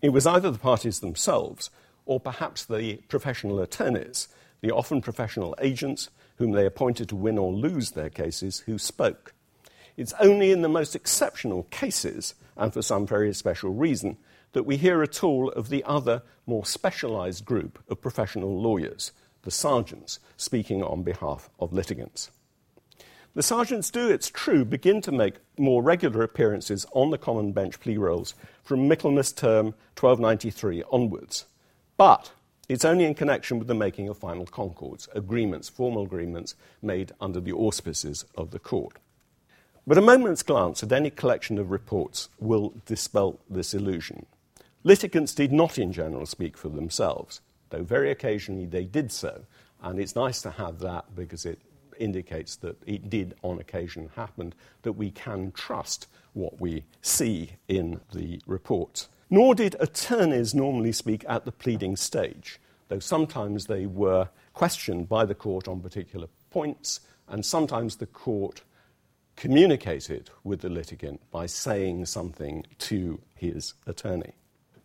it 0.01 0.09
was 0.09 0.25
either 0.25 0.51
the 0.51 0.59
parties 0.59 0.99
themselves 0.99 1.69
or 2.05 2.19
perhaps 2.19 2.65
the 2.65 2.97
professional 3.07 3.59
attorneys, 3.59 4.27
the 4.61 4.71
often 4.71 5.01
professional 5.01 5.55
agents 5.59 6.09
whom 6.37 6.51
they 6.51 6.65
appointed 6.65 7.09
to 7.09 7.15
win 7.15 7.37
or 7.37 7.51
lose 7.51 7.91
their 7.91 8.09
cases, 8.09 8.61
who 8.61 8.77
spoke. 8.77 9.33
It's 9.97 10.13
only 10.19 10.51
in 10.51 10.61
the 10.61 10.69
most 10.69 10.95
exceptional 10.95 11.63
cases, 11.63 12.33
and 12.55 12.73
for 12.73 12.81
some 12.81 13.05
very 13.05 13.33
special 13.33 13.71
reason, 13.71 14.17
that 14.53 14.65
we 14.65 14.77
hear 14.77 15.03
at 15.03 15.23
all 15.23 15.49
of 15.51 15.69
the 15.69 15.83
other, 15.83 16.23
more 16.45 16.65
specialized 16.65 17.45
group 17.45 17.77
of 17.89 18.01
professional 18.01 18.59
lawyers, 18.59 19.11
the 19.43 19.51
sergeants, 19.51 20.19
speaking 20.37 20.81
on 20.81 21.03
behalf 21.03 21.49
of 21.59 21.73
litigants. 21.73 22.31
The 23.35 23.43
sergeants 23.43 23.91
do, 23.91 24.09
it's 24.09 24.29
true, 24.29 24.65
begin 24.65 25.01
to 25.01 25.11
make 25.11 25.35
more 25.57 25.83
regular 25.83 26.23
appearances 26.23 26.85
on 26.93 27.11
the 27.11 27.17
common 27.17 27.51
bench 27.51 27.79
plea 27.79 27.97
rolls 27.97 28.33
from 28.63 28.87
Michaelmas 28.87 29.31
term 29.31 29.67
1293 29.97 30.83
onwards. 30.91 31.45
But 31.95 32.31
it's 32.67 32.85
only 32.85 33.05
in 33.05 33.13
connection 33.13 33.59
with 33.59 33.67
the 33.67 33.75
making 33.75 34.09
of 34.09 34.17
final 34.17 34.45
concords, 34.45 35.07
agreements, 35.13 35.69
formal 35.69 36.03
agreements 36.03 36.55
made 36.81 37.11
under 37.21 37.39
the 37.39 37.53
auspices 37.53 38.25
of 38.35 38.49
the 38.49 38.59
court. 38.59 38.97
But 39.85 39.97
a 39.97 40.01
moment's 40.01 40.43
glance 40.43 40.81
at 40.83 40.91
any 40.91 41.09
collection 41.09 41.57
of 41.59 41.71
reports 41.71 42.29
will 42.39 42.73
dispel 42.85 43.39
this 43.49 43.73
illusion. 43.73 44.25
Litigants 44.83 45.33
did 45.33 45.51
not, 45.51 45.77
in 45.77 45.91
general, 45.93 46.25
speak 46.25 46.57
for 46.57 46.69
themselves, 46.69 47.41
though 47.69 47.83
very 47.83 48.09
occasionally 48.11 48.65
they 48.65 48.85
did 48.85 49.11
so. 49.11 49.45
And 49.81 49.99
it's 49.99 50.15
nice 50.15 50.41
to 50.43 50.51
have 50.51 50.79
that 50.79 51.15
because 51.15 51.45
it 51.45 51.59
indicates 51.99 52.55
that 52.57 52.77
it 52.85 53.09
did 53.09 53.35
on 53.43 53.59
occasion 53.59 54.09
happen, 54.15 54.53
that 54.81 54.93
we 54.93 55.11
can 55.11 55.51
trust 55.51 56.07
what 56.33 56.59
we 56.59 56.83
see 57.01 57.51
in 57.67 57.99
the 58.13 58.41
report. 58.45 59.07
Nor 59.29 59.53
did 59.55 59.75
attorneys 59.79 60.55
normally 60.55 60.91
speak 60.91 61.23
at 61.27 61.45
the 61.45 61.51
pleading 61.51 61.95
stage, 61.95 62.59
though 62.87 62.99
sometimes 62.99 63.65
they 63.65 63.85
were 63.85 64.29
questioned 64.53 65.07
by 65.07 65.25
the 65.25 65.35
court 65.35 65.67
on 65.67 65.81
particular 65.81 66.27
points, 66.49 67.01
and 67.27 67.45
sometimes 67.45 67.97
the 67.97 68.07
court 68.07 68.63
communicated 69.35 70.29
with 70.43 70.61
the 70.61 70.69
litigant 70.69 71.21
by 71.31 71.45
saying 71.45 72.05
something 72.05 72.65
to 72.77 73.19
his 73.35 73.73
attorney. 73.85 74.33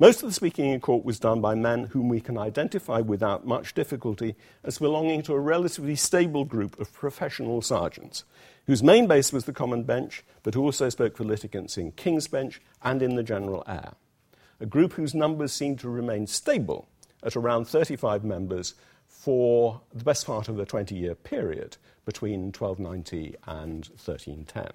Most 0.04 0.22
of 0.22 0.28
the 0.28 0.34
speaking 0.34 0.66
in 0.66 0.80
court 0.80 1.02
was 1.02 1.18
done 1.18 1.40
by 1.40 1.54
men 1.54 1.84
whom 1.84 2.10
we 2.10 2.20
can 2.20 2.36
identify 2.36 3.00
without 3.00 3.46
much 3.46 3.72
difficulty 3.72 4.36
as 4.62 4.76
belonging 4.76 5.22
to 5.22 5.32
a 5.32 5.40
relatively 5.40 5.96
stable 5.96 6.44
group 6.44 6.78
of 6.78 6.92
professional 6.92 7.62
sergeants, 7.62 8.24
whose 8.66 8.82
main 8.82 9.06
base 9.06 9.32
was 9.32 9.46
the 9.46 9.52
Common 9.54 9.82
Bench, 9.82 10.22
but 10.42 10.52
who 10.52 10.60
also 10.60 10.90
spoke 10.90 11.16
for 11.16 11.24
litigants 11.24 11.78
in 11.78 11.92
King's 11.92 12.28
Bench 12.28 12.60
and 12.82 13.00
in 13.00 13.14
the 13.14 13.22
General 13.22 13.64
Eyre. 13.66 13.94
A 14.60 14.66
group 14.66 14.92
whose 14.92 15.14
numbers 15.14 15.54
seemed 15.54 15.78
to 15.78 15.88
remain 15.88 16.26
stable 16.26 16.86
at 17.22 17.34
around 17.34 17.64
35 17.64 18.24
members 18.24 18.74
for 19.08 19.80
the 19.94 20.04
best 20.04 20.26
part 20.26 20.50
of 20.50 20.60
a 20.60 20.66
20 20.66 20.94
year 20.94 21.14
period 21.14 21.78
between 22.04 22.52
1290 22.52 23.36
and 23.46 23.86
1310. 23.86 24.66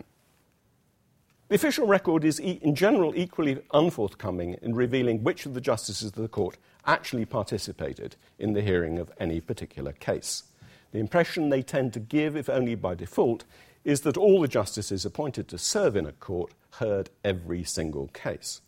The 1.50 1.56
official 1.56 1.88
record 1.88 2.24
is, 2.26 2.38
in 2.38 2.76
general, 2.76 3.12
equally 3.16 3.58
unforthcoming 3.74 4.58
in 4.62 4.76
revealing 4.76 5.24
which 5.24 5.48
of 5.48 5.56
the 5.56 5.62
justices 5.62 6.10
of 6.10 6.14
the 6.14 6.28
court 6.28 6.60
actually 6.86 7.26
participated 7.26 8.16
in 8.38 8.54
the 8.54 8.62
hearing 8.62 9.00
of 9.00 9.12
any 9.20 9.42
particular 9.42 9.94
case. 9.94 10.44
The 10.92 11.00
impression 11.00 11.50
they 11.50 11.64
tend 11.64 11.94
to 11.94 12.00
give, 12.00 12.38
if 12.38 12.50
only 12.50 12.76
by 12.76 12.94
default, 12.94 13.46
is 13.84 14.02
that 14.02 14.16
all 14.16 14.42
the 14.42 14.48
justices 14.48 15.06
appointed 15.06 15.48
to 15.48 15.58
serve 15.58 15.96
in 15.96 16.06
a 16.06 16.12
court 16.12 16.54
heard 16.74 17.10
every 17.24 17.64
single 17.64 18.10
case. 18.10 18.62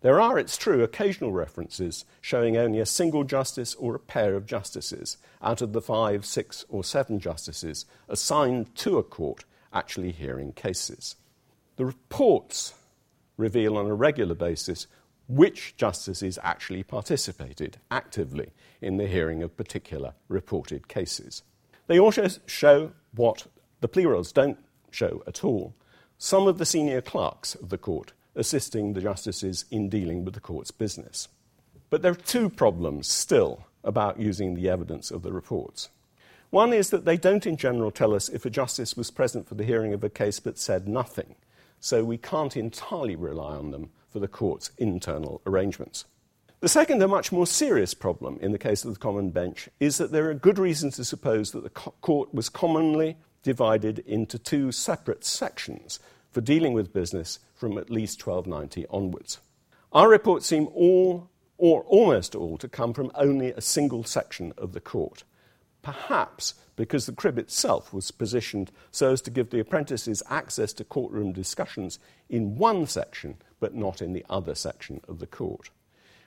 There 0.00 0.20
are, 0.20 0.38
it's 0.38 0.56
true, 0.56 0.84
occasional 0.84 1.32
references 1.32 2.04
showing 2.20 2.56
only 2.56 2.78
a 2.78 2.86
single 2.86 3.24
justice 3.24 3.74
or 3.74 3.96
a 3.96 4.00
pair 4.00 4.36
of 4.36 4.46
justices 4.46 5.16
out 5.42 5.62
of 5.62 5.72
the 5.72 5.82
five, 5.82 6.24
six, 6.24 6.64
or 6.68 6.84
seven 6.84 7.18
justices 7.18 7.86
assigned 8.08 8.72
to 8.76 8.98
a 8.98 9.02
court 9.02 9.44
actually 9.72 10.12
hearing 10.12 10.52
cases. 10.52 11.16
The 11.80 11.86
reports 11.86 12.74
reveal 13.38 13.78
on 13.78 13.86
a 13.86 13.94
regular 13.94 14.34
basis 14.34 14.86
which 15.28 15.78
justices 15.78 16.38
actually 16.42 16.82
participated 16.82 17.78
actively 17.90 18.50
in 18.82 18.98
the 18.98 19.06
hearing 19.06 19.42
of 19.42 19.56
particular 19.56 20.12
reported 20.28 20.88
cases. 20.88 21.42
They 21.86 21.98
also 21.98 22.28
show 22.44 22.92
what 23.14 23.46
the 23.80 23.88
plea 23.88 24.04
rolls 24.04 24.30
don't 24.30 24.58
show 24.90 25.22
at 25.26 25.42
all 25.42 25.74
some 26.18 26.46
of 26.46 26.58
the 26.58 26.66
senior 26.66 27.00
clerks 27.00 27.54
of 27.54 27.70
the 27.70 27.78
court 27.78 28.12
assisting 28.34 28.92
the 28.92 29.00
justices 29.00 29.64
in 29.70 29.88
dealing 29.88 30.22
with 30.22 30.34
the 30.34 30.40
court's 30.40 30.70
business. 30.70 31.28
But 31.88 32.02
there 32.02 32.12
are 32.12 32.14
two 32.14 32.50
problems 32.50 33.08
still 33.08 33.64
about 33.82 34.20
using 34.20 34.54
the 34.54 34.68
evidence 34.68 35.10
of 35.10 35.22
the 35.22 35.32
reports. 35.32 35.88
One 36.50 36.74
is 36.74 36.90
that 36.90 37.06
they 37.06 37.16
don't, 37.16 37.46
in 37.46 37.56
general, 37.56 37.90
tell 37.90 38.12
us 38.12 38.28
if 38.28 38.44
a 38.44 38.50
justice 38.50 38.98
was 38.98 39.10
present 39.10 39.48
for 39.48 39.54
the 39.54 39.64
hearing 39.64 39.94
of 39.94 40.04
a 40.04 40.10
case 40.10 40.40
but 40.40 40.58
said 40.58 40.86
nothing 40.86 41.36
so 41.80 42.04
we 42.04 42.18
can't 42.18 42.56
entirely 42.56 43.16
rely 43.16 43.56
on 43.56 43.70
them 43.70 43.90
for 44.08 44.20
the 44.20 44.28
court's 44.28 44.70
internal 44.78 45.40
arrangements. 45.46 46.04
The 46.60 46.68
second, 46.68 47.02
a 47.02 47.08
much 47.08 47.32
more 47.32 47.46
serious 47.46 47.94
problem 47.94 48.38
in 48.42 48.52
the 48.52 48.58
case 48.58 48.84
of 48.84 48.92
the 48.92 49.00
Common 49.00 49.30
Bench, 49.30 49.70
is 49.80 49.96
that 49.96 50.12
there 50.12 50.28
are 50.28 50.34
good 50.34 50.58
reasons 50.58 50.96
to 50.96 51.04
suppose 51.04 51.52
that 51.52 51.62
the 51.62 51.70
court 51.70 52.34
was 52.34 52.50
commonly 52.50 53.16
divided 53.42 54.00
into 54.00 54.38
two 54.38 54.70
separate 54.70 55.24
sections 55.24 55.98
for 56.30 56.42
dealing 56.42 56.74
with 56.74 56.92
business 56.92 57.38
from 57.54 57.78
at 57.78 57.88
least 57.88 58.24
1290 58.24 58.86
onwards. 58.90 59.38
Our 59.92 60.08
reports 60.08 60.46
seem 60.46 60.68
all, 60.74 61.30
or 61.56 61.82
almost 61.84 62.34
all, 62.34 62.58
to 62.58 62.68
come 62.68 62.92
from 62.92 63.10
only 63.14 63.52
a 63.52 63.62
single 63.62 64.04
section 64.04 64.52
of 64.58 64.72
the 64.72 64.80
court. 64.80 65.24
Perhaps 65.82 66.54
because 66.80 67.04
the 67.04 67.12
crib 67.12 67.38
itself 67.38 67.92
was 67.92 68.10
positioned 68.10 68.72
so 68.90 69.12
as 69.12 69.20
to 69.20 69.30
give 69.30 69.50
the 69.50 69.60
apprentices 69.60 70.22
access 70.30 70.72
to 70.72 70.82
courtroom 70.82 71.30
discussions 71.30 71.98
in 72.30 72.56
one 72.56 72.86
section, 72.86 73.36
but 73.60 73.74
not 73.74 74.00
in 74.00 74.14
the 74.14 74.24
other 74.30 74.54
section 74.54 74.98
of 75.06 75.18
the 75.18 75.26
court. 75.26 75.68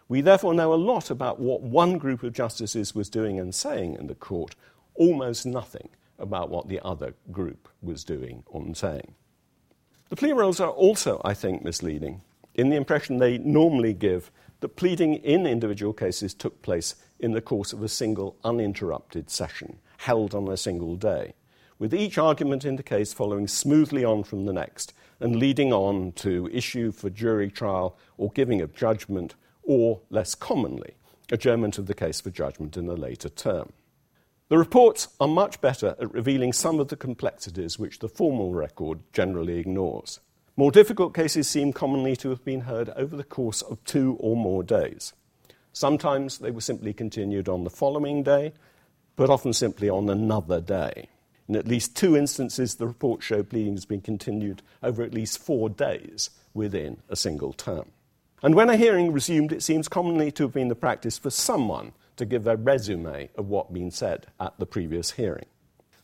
We 0.07 0.21
therefore 0.21 0.53
know 0.53 0.71
a 0.71 0.75
lot 0.75 1.09
about 1.09 1.39
what 1.39 1.61
one 1.63 1.97
group 1.97 2.21
of 2.21 2.33
justices 2.33 2.93
was 2.93 3.09
doing 3.09 3.39
and 3.39 3.55
saying 3.55 3.95
in 3.95 4.05
the 4.05 4.13
court, 4.13 4.55
almost 4.93 5.43
nothing 5.43 5.89
about 6.19 6.51
what 6.51 6.69
the 6.69 6.79
other 6.85 7.15
group 7.31 7.67
was 7.81 8.03
doing 8.03 8.43
and 8.53 8.77
saying. 8.77 9.15
The 10.09 10.15
plea 10.15 10.33
rolls 10.33 10.59
are 10.59 10.69
also, 10.69 11.19
I 11.25 11.33
think, 11.33 11.63
misleading 11.63 12.21
in 12.53 12.69
the 12.69 12.75
impression 12.75 13.17
they 13.17 13.39
normally 13.39 13.93
give 13.93 14.29
that 14.59 14.75
pleading 14.75 15.15
in 15.15 15.47
individual 15.47 15.93
cases 15.93 16.35
took 16.35 16.61
place 16.61 16.93
in 17.19 17.31
the 17.31 17.41
course 17.41 17.73
of 17.73 17.81
a 17.81 17.89
single 17.89 18.37
uninterrupted 18.43 19.31
session 19.31 19.79
held 20.03 20.35
on 20.35 20.47
a 20.49 20.57
single 20.57 20.97
day, 20.97 21.33
with 21.79 21.93
each 21.93 22.17
argument 22.17 22.65
in 22.65 22.75
the 22.75 22.83
case 22.83 23.13
following 23.13 23.47
smoothly 23.47 24.03
on 24.03 24.21
from 24.23 24.45
the 24.45 24.53
next 24.53 24.93
and 25.21 25.37
leading 25.37 25.71
on 25.71 26.11
to 26.11 26.49
issue 26.51 26.91
for 26.91 27.09
jury 27.09 27.49
trial 27.49 27.97
or 28.17 28.29
giving 28.31 28.61
of 28.61 28.75
judgment, 28.75 29.35
or, 29.63 30.01
less 30.09 30.35
commonly, 30.35 30.95
adjournment 31.31 31.77
of 31.77 31.87
the 31.87 31.93
case 31.93 32.19
for 32.19 32.29
judgment 32.29 32.75
in 32.75 32.89
a 32.89 32.93
later 32.93 33.29
term. 33.29 33.71
The 34.49 34.57
reports 34.57 35.07
are 35.21 35.27
much 35.27 35.61
better 35.61 35.95
at 35.99 36.13
revealing 36.13 36.51
some 36.51 36.81
of 36.81 36.89
the 36.89 36.97
complexities 36.97 37.79
which 37.79 37.99
the 37.99 38.09
formal 38.09 38.53
record 38.53 38.99
generally 39.13 39.57
ignores. 39.57 40.19
More 40.57 40.69
difficult 40.69 41.15
cases 41.15 41.47
seem 41.47 41.71
commonly 41.71 42.17
to 42.17 42.29
have 42.29 42.43
been 42.43 42.61
heard 42.61 42.89
over 42.89 43.15
the 43.15 43.23
course 43.23 43.61
of 43.61 43.83
two 43.85 44.17
or 44.19 44.35
more 44.35 44.63
days. 44.63 45.13
Sometimes 45.71 46.39
they 46.39 46.51
were 46.51 46.61
simply 46.61 46.93
continued 46.93 47.47
on 47.47 47.63
the 47.63 47.69
following 47.69 48.21
day, 48.21 48.53
but 49.15 49.29
often 49.29 49.53
simply 49.53 49.89
on 49.89 50.09
another 50.09 50.59
day. 50.59 51.09
In 51.47 51.55
at 51.55 51.67
least 51.67 51.95
two 51.95 52.15
instances, 52.15 52.75
the 52.75 52.87
reports 52.87 53.25
show 53.25 53.43
pleading 53.43 53.73
has 53.73 53.85
been 53.85 54.01
continued 54.01 54.61
over 54.81 55.03
at 55.03 55.13
least 55.13 55.39
four 55.39 55.69
days 55.69 56.29
within 56.53 56.97
a 57.09 57.15
single 57.15 57.53
term. 57.53 57.91
And 58.41 58.55
when 58.55 58.69
a 58.69 58.77
hearing 58.77 59.11
resumed, 59.11 59.51
it 59.51 59.63
seems 59.63 59.87
commonly 59.87 60.31
to 60.33 60.43
have 60.43 60.53
been 60.53 60.67
the 60.67 60.75
practice 60.75 61.17
for 61.17 61.29
someone 61.29 61.93
to 62.17 62.25
give 62.25 62.47
a 62.47 62.55
resume 62.55 63.29
of 63.35 63.47
what 63.47 63.67
had 63.67 63.73
been 63.73 63.91
said 63.91 64.27
at 64.39 64.57
the 64.59 64.65
previous 64.65 65.11
hearing. 65.11 65.45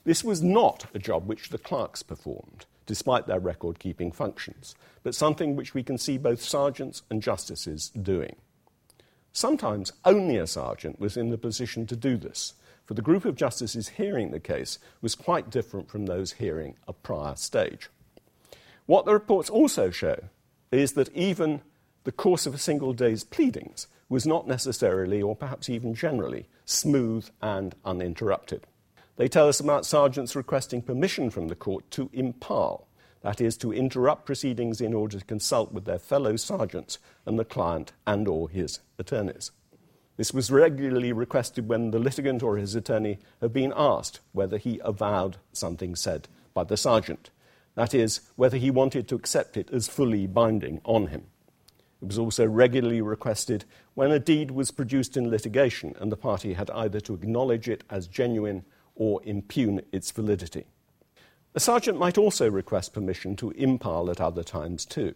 This 0.04 0.24
was 0.24 0.42
not 0.42 0.86
a 0.94 1.00
job 1.00 1.28
which 1.28 1.50
the 1.50 1.58
clerks 1.58 2.02
performed, 2.02 2.66
despite 2.86 3.28
their 3.28 3.40
record 3.40 3.80
keeping 3.80 4.12
functions, 4.12 4.74
but 5.04 5.14
something 5.14 5.56
which 5.56 5.74
we 5.74 5.84
can 5.84 5.98
see 5.98 6.18
both 6.18 6.42
sergeants 6.42 7.04
and 7.10 7.22
justices 7.22 7.90
doing. 7.90 8.36
Sometimes 9.32 9.94
only 10.06 10.38
a 10.38 10.48
sergeant 10.48 11.00
was 11.00 11.16
in 11.16 11.30
the 11.30 11.38
position 11.38 11.86
to 11.88 11.96
do 11.96 12.18
this, 12.18 12.54
for 12.90 12.96
the 12.96 13.04
group 13.04 13.24
of 13.24 13.36
justices 13.36 13.90
hearing 13.90 14.32
the 14.32 14.40
case 14.40 14.80
was 15.00 15.14
quite 15.14 15.52
different 15.52 15.88
from 15.88 16.08
those 16.08 16.32
hearing 16.32 16.76
a 16.88 16.92
prior 16.92 17.36
stage. 17.36 17.88
What 18.88 19.06
the 19.06 19.14
reports 19.14 19.48
also 19.48 19.92
show 19.92 20.24
is 20.72 20.94
that 20.94 21.16
even 21.16 21.62
the 22.04 22.12
course 22.12 22.48
of 22.48 22.56
a 22.56 22.58
single 22.58 22.94
day's 22.94 23.24
pleadings 23.24 23.86
was 24.10 24.26
not 24.26 24.48
necessarily, 24.48 25.22
or 25.22 25.36
perhaps 25.36 25.70
even 25.70 25.94
generally, 25.94 26.48
smooth 26.66 27.30
and 27.44 27.76
uninterrupted. 27.86 28.66
They 29.18 29.28
tell 29.28 29.48
us 29.48 29.60
about 29.60 29.86
sergeants 29.86 30.36
requesting 30.36 30.82
permission 30.82 31.30
from 31.30 31.48
the 31.48 31.56
court 31.56 31.92
to 31.92 32.10
imparl, 32.10 32.86
that 33.22 33.40
is, 33.40 33.56
to 33.58 33.72
interrupt 33.72 34.26
proceedings 34.26 34.82
in 34.82 34.96
order 34.96 35.20
to 35.20 35.26
consult 35.26 35.72
with 35.72 35.86
their 35.86 36.00
fellow 36.00 36.38
sergeants 36.38 36.98
and 37.28 37.38
the 37.38 37.46
client 37.46 37.92
and 38.08 38.28
or 38.28 38.50
his 38.50 38.80
attorneys. 38.98 39.52
This 40.20 40.34
was 40.34 40.52
regularly 40.52 41.14
requested 41.14 41.70
when 41.70 41.92
the 41.92 41.98
litigant 41.98 42.44
or 42.44 42.58
his 42.58 42.76
attorney 42.76 43.20
had 43.40 43.54
been 43.54 43.72
asked 43.74 44.20
whether 44.34 44.58
he 44.58 44.82
avowed 44.84 45.38
something 45.54 45.96
said 45.96 46.28
by 46.54 46.66
the 46.66 46.76
sergeant. 46.76 47.30
That 47.76 47.94
is, 47.94 48.20
whether 48.36 48.58
he 48.58 48.70
wanted 48.70 49.08
to 49.08 49.16
accept 49.16 49.56
it 49.56 49.70
as 49.72 49.88
fully 49.88 50.28
binding 50.28 50.82
on 50.84 51.08
him. 51.08 51.28
It 52.02 52.08
was 52.08 52.20
also 52.20 52.46
regularly 52.46 53.00
requested 53.00 53.64
when 53.94 54.12
a 54.12 54.20
deed 54.20 54.52
was 54.52 54.72
produced 54.72 55.16
in 55.16 55.30
litigation 55.30 55.96
and 56.02 56.12
the 56.12 56.18
party 56.18 56.56
had 56.56 56.70
either 56.72 57.00
to 57.00 57.14
acknowledge 57.14 57.70
it 57.70 57.86
as 57.90 58.06
genuine 58.06 58.66
or 58.96 59.22
impugn 59.24 59.84
its 59.94 60.12
validity. 60.12 60.66
A 61.56 61.62
sergeant 61.62 61.98
might 61.98 62.18
also 62.18 62.52
request 62.52 62.92
permission 62.92 63.38
to 63.38 63.52
imparl 63.52 64.12
at 64.12 64.20
other 64.20 64.44
times 64.44 64.84
too. 64.86 65.14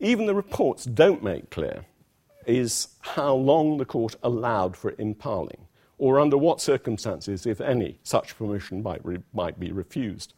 Even 0.00 0.24
the 0.24 0.34
reports 0.34 0.86
don't 0.86 1.22
make 1.22 1.50
clear 1.50 1.84
is 2.48 2.88
how 3.00 3.34
long 3.34 3.76
the 3.76 3.84
court 3.84 4.16
allowed 4.22 4.76
for 4.76 4.94
imparling, 4.98 5.66
or 5.98 6.18
under 6.18 6.38
what 6.38 6.60
circumstances, 6.60 7.46
if 7.46 7.60
any, 7.60 7.98
such 8.02 8.36
permission 8.36 8.82
might, 8.82 9.04
re- 9.04 9.22
might 9.34 9.60
be 9.60 9.70
refused. 9.70 10.32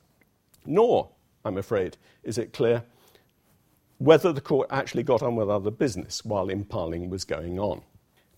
Nor, 0.66 1.09
I'm 1.44 1.57
afraid, 1.57 1.96
is 2.25 2.37
it 2.37 2.53
clear 2.53 2.83
whether 3.99 4.33
the 4.33 4.40
court 4.40 4.66
actually 4.70 5.03
got 5.03 5.23
on 5.23 5.37
with 5.37 5.51
other 5.51 5.70
business 5.70 6.25
while 6.25 6.49
imparling 6.49 7.11
was 7.11 7.25
going 7.25 7.61
on. 7.61 7.83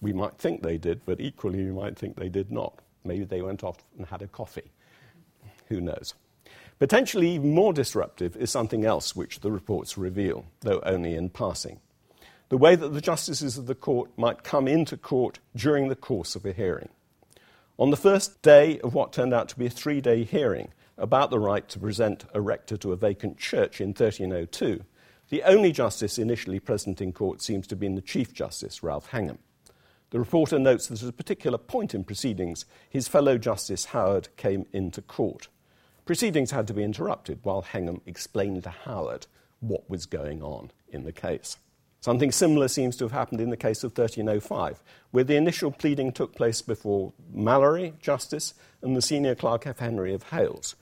We 0.01 0.13
might 0.13 0.37
think 0.37 0.61
they 0.61 0.77
did, 0.77 1.01
but 1.07 1.21
equally 1.21 1.65
we 1.65 1.71
might 1.71 1.97
think 1.97 2.17
they 2.17 2.29
did 2.29 2.51
not. 2.51 2.81
Maybe 3.05 3.25
they 3.25 3.43
went 3.43 3.63
off 3.63 3.79
and 3.97 4.05
had 4.07 4.23
a 4.23 4.27
coffee. 4.27 4.73
Who 5.69 5.81
knows? 5.81 6.15
Potentially 6.81 7.31
even 7.31 7.55
more 7.55 7.73
disruptive 7.73 8.37
is 8.37 8.51
something 8.51 8.85
else 8.85 9.15
which 9.15 9.39
the 9.39 9.53
reports 9.53 9.97
reveal, 9.97 10.45
though 10.63 10.81
only 10.81 11.15
in 11.15 11.31
passing 11.31 11.79
the 12.53 12.59
way 12.59 12.77
that 12.77 12.91
the 12.91 13.01
justices 13.01 13.57
of 13.57 13.65
the 13.65 13.75
court 13.75 14.11
might 14.19 14.45
come 14.45 14.69
into 14.69 14.95
court 14.95 15.39
during 15.57 15.89
the 15.89 15.97
course 15.97 16.37
of 16.37 16.45
a 16.45 16.53
hearing. 16.53 16.91
On 17.79 17.89
the 17.89 17.97
first 17.97 18.43
day 18.43 18.79
of 18.81 18.93
what 18.93 19.11
turned 19.11 19.33
out 19.33 19.49
to 19.49 19.59
be 19.59 19.65
a 19.65 19.71
three 19.71 20.03
day 20.03 20.23
hearing 20.23 20.71
about 20.99 21.31
the 21.31 21.39
right 21.39 21.67
to 21.71 21.79
present 21.79 22.27
a 22.35 22.43
rector 22.43 22.77
to 22.77 22.93
a 22.93 22.97
vacant 22.97 23.39
church 23.39 23.81
in 23.81 23.89
1302, 23.89 24.85
The 25.31 25.43
only 25.45 25.73
justice 25.73 26.19
initially 26.19 26.61
present 26.61 27.01
in 27.01 27.15
court 27.15 27.41
seems 27.41 27.67
to 27.69 27.73
have 27.73 27.81
been 27.81 27.95
the 27.95 28.03
Chief 28.03 28.35
Justice, 28.35 28.83
Ralph 28.83 29.13
Hengham. 29.13 29.39
The 30.11 30.19
reporter 30.19 30.59
notes 30.59 30.89
that 30.89 31.03
at 31.03 31.09
a 31.09 31.13
particular 31.13 31.57
point 31.57 31.95
in 31.95 32.05
proceedings, 32.05 32.67
his 32.91 33.09
fellow 33.09 33.39
Justice 33.39 33.87
Howard 33.87 34.29
came 34.37 34.67
into 34.75 35.01
court. 35.01 35.49
Proceedings 36.05 36.51
had 36.51 36.67
to 36.67 36.75
be 36.75 36.85
interrupted 36.85 37.39
while 37.45 37.63
Hengham 37.63 38.03
explained 38.05 38.65
to 38.65 38.69
Howard 38.69 39.27
what 39.61 39.89
was 39.89 40.05
going 40.05 40.43
on 40.43 40.71
in 40.91 41.05
the 41.05 41.13
case. 41.13 41.57
Something 42.03 42.33
similar 42.33 42.67
seems 42.67 42.97
to 42.97 43.05
have 43.05 43.13
happened 43.13 43.41
in 43.41 43.51
the 43.51 43.57
case 43.57 43.85
of 43.85 43.93
1305, 43.93 44.83
where 45.13 45.23
the 45.23 45.37
initial 45.37 45.71
pleading 45.71 46.11
took 46.11 46.35
place 46.35 46.61
before 46.61 47.13
Mallory, 47.33 47.95
Justice, 48.01 48.55
and 48.83 48.97
the 48.97 49.01
senior 49.01 49.37
clerk 49.37 49.69
F. 49.69 49.79
Henry 49.79 50.13
of 50.13 50.25
Hales. 50.25 50.75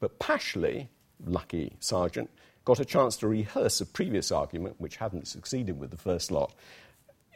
But 0.00 0.18
Pashley, 0.18 0.88
lucky 1.24 1.78
sergeant, 1.80 2.28
got 2.66 2.78
a 2.78 2.84
chance 2.84 3.16
to 3.16 3.26
rehearse 3.26 3.80
a 3.80 3.86
previous 3.86 4.30
argument, 4.30 4.76
which 4.78 4.96
hadn't 4.96 5.28
succeeded 5.28 5.80
with 5.80 5.92
the 5.92 5.96
first 5.96 6.30
lot, 6.30 6.54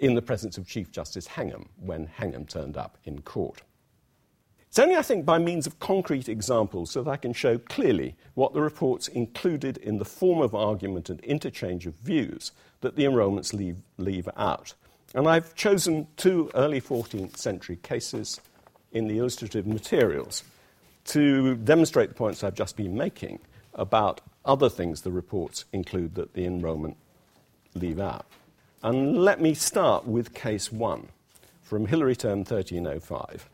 in 0.01 0.15
the 0.15 0.23
presence 0.23 0.59
of 0.59 0.69
Chief 0.69 0.93
Justice 0.93 1.27
Hengham 1.29 1.71
when 1.79 2.09
Hengham 2.09 2.47
turned 2.47 2.77
up 2.77 2.99
in 3.05 3.23
court. 3.23 3.63
It's 4.71 4.79
only, 4.79 4.95
I 4.95 5.03
think, 5.03 5.25
by 5.25 5.39
means 5.39 5.67
of 5.67 5.81
concrete 5.81 6.29
examples 6.29 6.93
so 6.93 7.03
that 7.03 7.11
I 7.11 7.17
can 7.17 7.33
show 7.33 7.59
clearly 7.59 8.15
what 8.35 8.55
the 8.55 8.61
reports 8.61 9.09
included 9.09 9.79
in 9.79 9.99
the 9.99 10.05
form 10.05 10.41
of 10.41 10.55
argument 10.55 11.11
and 11.11 11.19
interchange 11.23 11.89
of 11.89 11.95
views 11.95 12.53
that 12.81 12.95
the 12.95 13.05
enrolments 13.05 13.53
leave, 13.53 13.79
leave 13.99 14.29
out. 14.37 14.75
And 15.13 15.27
I've 15.27 15.57
chosen 15.57 16.07
two 16.17 16.53
early 16.55 16.81
14th 16.81 17.37
century 17.37 17.81
cases 17.83 18.41
in 18.93 19.09
the 19.09 19.19
illustrative 19.19 19.67
materials 19.67 20.45
to 21.07 21.57
demonstrate 21.57 22.11
the 22.11 22.15
points 22.15 22.45
I've 22.45 22.55
just 22.55 22.77
been 22.77 22.97
making 22.97 23.41
about 23.75 24.21
other 24.45 24.69
things 24.69 25.03
the 25.03 25.11
reports 25.11 25.65
include 25.73 26.15
that 26.15 26.35
the 26.35 26.45
enrolment 26.45 26.97
leave 27.75 27.99
out. 27.99 28.25
And 28.85 29.19
let 29.25 29.41
me 29.41 29.53
start 29.53 30.07
with 30.07 30.33
case 30.33 30.71
one 30.71 31.09
from 31.61 31.87
Hilary 31.87 32.15
Term 32.15 32.45
1305. 32.45 33.49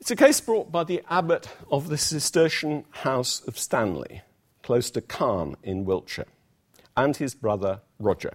It's 0.00 0.10
a 0.10 0.16
case 0.16 0.40
brought 0.40 0.70
by 0.70 0.84
the 0.84 1.02
abbot 1.10 1.48
of 1.70 1.88
the 1.88 1.98
Cistercian 1.98 2.84
house 2.90 3.40
of 3.46 3.58
Stanley, 3.58 4.22
close 4.62 4.90
to 4.90 5.00
Calne 5.00 5.56
in 5.62 5.84
Wiltshire, 5.84 6.26
and 6.96 7.16
his 7.16 7.34
brother 7.34 7.80
Roger. 7.98 8.34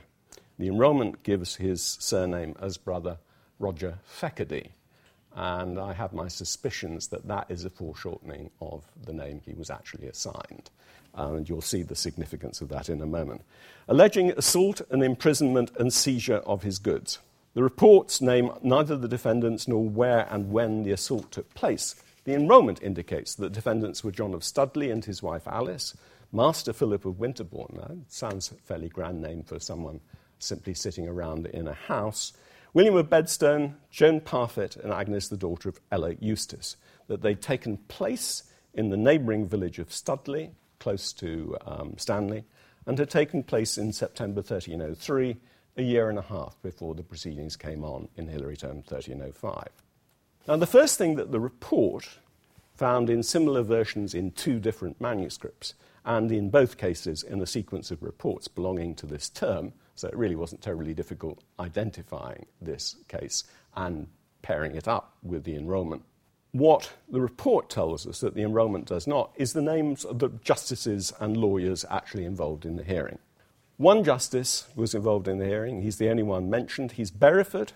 The 0.58 0.68
enrolment 0.68 1.24
gives 1.24 1.56
his 1.56 1.82
surname 1.84 2.56
as 2.60 2.78
brother 2.78 3.18
Roger 3.60 4.00
Feckerdy, 4.06 4.70
and 5.36 5.80
I 5.80 5.94
have 5.94 6.14
my 6.14 6.28
suspicions 6.28 7.08
that 7.08 7.28
that 7.28 7.50
is 7.50 7.64
a 7.64 7.70
foreshortening 7.70 8.52
of 8.60 8.84
the 9.06 9.14
name 9.14 9.42
he 9.46 9.54
was 9.54 9.70
actually 9.70 10.08
assigned 10.08 10.70
uh, 11.18 11.34
and 11.34 11.50
you'll 11.50 11.62
see 11.62 11.84
the 11.84 11.96
significance 11.96 12.62
of 12.62 12.70
that 12.70 12.90
in 12.90 13.02
a 13.02 13.06
moment, 13.06 13.42
alleging 13.88 14.32
assault 14.32 14.82
and 14.90 15.04
imprisonment 15.04 15.72
and 15.80 15.94
seizure 15.94 16.38
of 16.38 16.64
his 16.64 16.80
goods. 16.80 17.20
The 17.54 17.64
reports 17.64 18.22
name 18.22 18.52
neither 18.64 18.96
the 18.96 19.08
defendants 19.08 19.68
nor 19.68 19.84
where 19.84 20.28
and 20.32 20.52
when 20.52 20.84
the 20.84 20.92
assault 20.92 21.32
took 21.32 21.54
place. 21.54 21.96
The 22.24 22.34
enrolment 22.34 22.82
indicates 22.82 23.36
that 23.36 23.52
defendants 23.52 24.04
were 24.04 24.12
John 24.12 24.34
of 24.34 24.44
Studley 24.44 24.90
and 24.90 25.04
his 25.04 25.22
wife 25.22 25.48
Alice, 25.48 25.98
Master 26.32 26.72
Philip 26.72 27.06
of 27.06 27.20
Winterbourne, 27.20 27.76
that 27.78 28.12
sounds 28.12 28.52
a 28.52 28.56
fairly 28.56 28.88
grand 28.88 29.22
name 29.22 29.44
for 29.44 29.60
someone 29.60 30.00
simply 30.40 30.74
sitting 30.74 31.08
around 31.08 31.48
in 31.48 31.68
a 31.68 31.74
house, 31.74 32.32
William 32.74 32.96
of 32.96 33.10
Bedstone, 33.10 33.76
Joan 33.90 34.22
Parfitt, 34.22 34.78
and 34.78 34.94
Agnes, 34.94 35.28
the 35.28 35.36
daughter 35.36 35.68
of 35.68 35.80
Ella 35.92 36.14
Eustace, 36.20 36.78
that 37.08 37.22
they'd 37.22 37.42
taken 37.42 37.78
place 37.78 38.44
in 38.74 38.90
the 38.90 38.98
neighbouring 38.98 39.46
village 39.46 39.78
of 39.78 39.92
Studley 39.92 40.52
close 40.82 41.14
to 41.14 41.56
um, 41.66 41.94
Stanley, 41.98 42.44
and 42.86 42.98
had 42.98 43.10
taken 43.10 43.44
place 43.44 43.78
in 43.78 43.94
September 43.94 44.42
1303, 44.42 45.38
a 45.78 45.82
year 45.82 46.10
and 46.10 46.20
a 46.20 46.24
half 46.24 46.62
before 46.62 46.96
the 46.96 47.04
proceedings 47.04 47.56
came 47.56 47.84
on 47.84 48.08
in 48.18 48.28
Hilary 48.28 48.58
Term 48.58 48.78
1305. 48.78 49.68
Now, 50.48 50.58
the 50.58 50.68
first 50.68 50.98
thing 50.98 51.16
that 51.16 51.32
the 51.32 51.40
report 51.40 52.08
found 52.76 53.10
in 53.10 53.24
similar 53.24 53.62
versions 53.62 54.14
in 54.14 54.32
two 54.32 54.60
different 54.60 55.00
manuscripts, 55.00 55.76
and 56.04 56.32
in 56.32 56.50
both 56.50 56.78
cases 56.78 57.22
in 57.22 57.42
a 57.42 57.46
sequence 57.46 57.92
of 57.92 58.02
reports 58.02 58.48
belonging 58.48 58.96
to 58.96 59.06
this 59.06 59.30
term, 59.30 59.72
so 59.96 60.08
it 60.08 60.18
really 60.18 60.36
wasn't 60.36 60.62
terribly 60.62 60.94
difficult 60.94 61.44
identifying 61.60 62.46
this 62.60 62.96
case 63.08 63.44
and 63.76 64.08
pairing 64.42 64.76
it 64.76 64.88
up 64.88 65.16
with 65.22 65.44
the 65.44 65.56
enrolment 65.56 66.04
what 66.52 66.92
the 67.10 67.22
report 67.22 67.70
tells 67.70 68.06
us 68.06 68.20
that 68.20 68.36
the 68.36 68.42
enrolment 68.42 68.86
does 68.86 69.08
not 69.08 69.32
is 69.36 69.54
the 69.54 69.62
names 69.62 70.04
of 70.04 70.20
the 70.20 70.30
justices 70.44 71.14
and 71.20 71.38
lawyers 71.38 71.86
actually 71.90 72.26
involved 72.26 72.66
in 72.66 72.76
the 72.76 72.84
hearing. 72.84 73.18
One 73.82 74.04
justice 74.04 74.68
was 74.76 74.94
involved 74.94 75.28
in 75.28 75.40
the 75.40 75.48
hearing. 75.48 75.82
He's 75.82 75.98
the 75.98 76.12
only 76.12 76.22
one 76.22 76.52
mentioned. 76.52 76.92
He's 76.92 77.10
Bereford. 77.10 77.72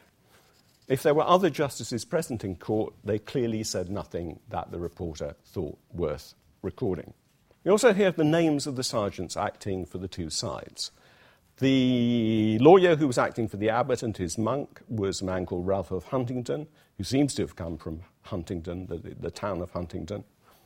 If 0.88 1.02
there 1.02 1.16
were 1.16 1.26
other 1.26 1.50
justices 1.50 2.06
present 2.06 2.44
in 2.44 2.58
court, 2.58 2.94
they 3.04 3.18
clearly 3.18 3.64
said 3.64 3.90
nothing 3.90 4.40
that 4.50 4.70
the 4.70 4.78
reporter 4.78 5.36
thought 5.44 5.80
worth 5.92 6.36
recording. 6.62 7.16
We 7.64 7.72
also 7.72 7.92
hear 7.92 8.12
the 8.12 8.24
names 8.24 8.68
of 8.68 8.76
the 8.76 8.84
sergeants 8.84 9.36
acting 9.36 9.84
for 9.84 9.98
the 9.98 10.08
two 10.08 10.30
sides. 10.30 10.92
The 11.58 12.60
lawyer 12.60 12.98
who 12.98 13.08
was 13.08 13.18
acting 13.18 13.48
for 13.48 13.58
the 13.58 13.72
abbot 13.72 14.04
and 14.04 14.16
his 14.16 14.38
monk 14.38 14.82
was 14.88 15.22
a 15.22 15.26
man 15.26 15.48
called 15.48 15.66
Ralph 15.66 15.90
of 15.90 16.04
Huntingdon, 16.04 16.68
who 17.00 17.04
seems 17.04 17.34
to 17.34 17.42
have 17.42 17.56
come 17.56 17.80
from 17.80 18.02
Huntingdon, 18.26 18.86
the, 18.86 19.16
the 19.20 19.32
town 19.32 19.60
of 19.60 19.72
Huntingdon, 19.72 20.24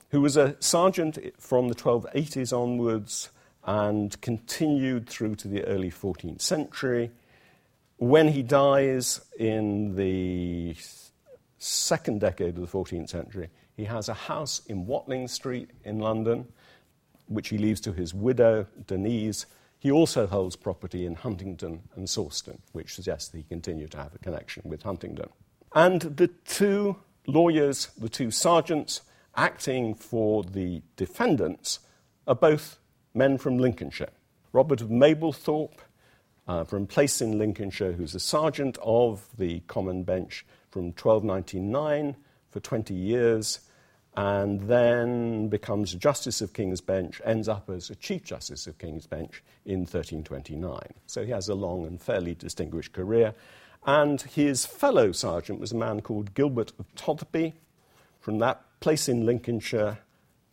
who 0.10 0.20
was 0.20 0.36
a 0.36 0.58
sergeant 0.60 1.18
from 1.38 1.70
the 1.70 1.76
1280s 1.76 2.52
onwards 2.52 3.30
and 3.66 4.20
continued 4.22 5.08
through 5.08 5.36
to 5.36 5.48
the 5.48 5.64
early 5.66 5.92
14th 5.92 6.42
century. 6.42 7.12
When 7.98 8.30
he 8.30 8.42
dies 8.42 9.22
in 9.38 9.96
the 9.96 10.76
second 11.58 12.22
decade 12.22 12.58
of 12.58 12.62
the 12.62 12.78
14th 12.78 13.10
century, 13.10 13.50
he 13.76 13.86
has 13.86 14.10
a 14.10 14.14
house 14.14 14.62
in 14.68 14.86
Watling 14.86 15.28
Street 15.28 15.72
in 15.84 16.00
London, 16.00 16.48
which 17.28 17.50
he 17.50 17.58
leaves 17.58 17.82
to 17.82 17.94
his 17.94 18.14
widow, 18.14 18.66
Denise, 18.88 19.46
he 19.80 19.92
also 19.92 20.28
holds 20.28 20.58
property 20.58 21.06
in 21.06 21.16
Huntingdon 21.16 21.84
and 21.96 22.06
Sawston, 22.06 22.60
which 22.74 22.94
suggests 22.94 23.30
that 23.30 23.38
he 23.38 23.44
continued 23.44 23.92
to 23.92 23.98
have 23.98 24.14
a 24.14 24.20
connection 24.20 24.64
with 24.66 24.84
Huntingdon. 24.84 25.30
And 25.74 26.02
the 26.02 26.28
two 26.28 26.98
lawyers, 27.26 27.88
the 27.98 28.10
two 28.10 28.30
sergeants 28.30 29.02
acting 29.36 29.96
for 29.96 30.44
the 30.44 30.82
defendants, 30.98 31.80
are 32.28 32.36
both 32.36 32.78
men 33.14 33.38
from 33.38 33.58
Lincolnshire. 33.58 34.12
Robert 34.52 34.82
of 34.82 34.90
Mablethorpe, 34.90 35.80
uh, 36.48 36.64
from 36.64 36.88
Place 36.88 37.22
in 37.22 37.38
Lincolnshire, 37.38 37.92
who's 37.92 38.16
a 38.16 38.20
sergeant 38.20 38.78
of 38.82 39.28
the 39.38 39.60
Common 39.68 40.04
Bench 40.04 40.46
from 40.72 40.86
1299 40.86 42.16
for 42.50 42.60
20 42.60 42.94
years, 42.94 43.60
and 44.18 44.62
then 44.62 45.48
becomes 45.48 45.94
a 45.94 45.98
Justice 45.98 46.42
of 46.42 46.54
King's 46.54 46.82
Bench, 46.82 47.22
ends 47.24 47.48
up 47.48 47.70
as 47.70 47.90
a 47.90 47.96
Chief 47.96 48.24
Justice 48.24 48.66
of 48.66 48.80
King's 48.80 49.06
Bench 49.06 49.44
in 49.66 49.82
1329. 49.82 50.80
So 51.06 51.24
he 51.24 51.32
has 51.32 51.48
a 51.48 51.56
long 51.56 51.86
and 51.86 52.02
fairly 52.02 52.34
distinguished 52.34 52.94
career. 52.94 53.36
And 53.86 54.22
his 54.22 54.66
fellow 54.66 55.12
sergeant 55.12 55.60
was 55.60 55.72
a 55.72 55.78
man 55.78 56.02
called 56.02 56.34
Gilbert 56.34 56.74
of 56.80 56.94
Todby 56.96 57.54
from 58.20 58.40
that 58.40 58.62
place 58.80 59.08
in 59.08 59.26
Lincolnshire 59.26 60.00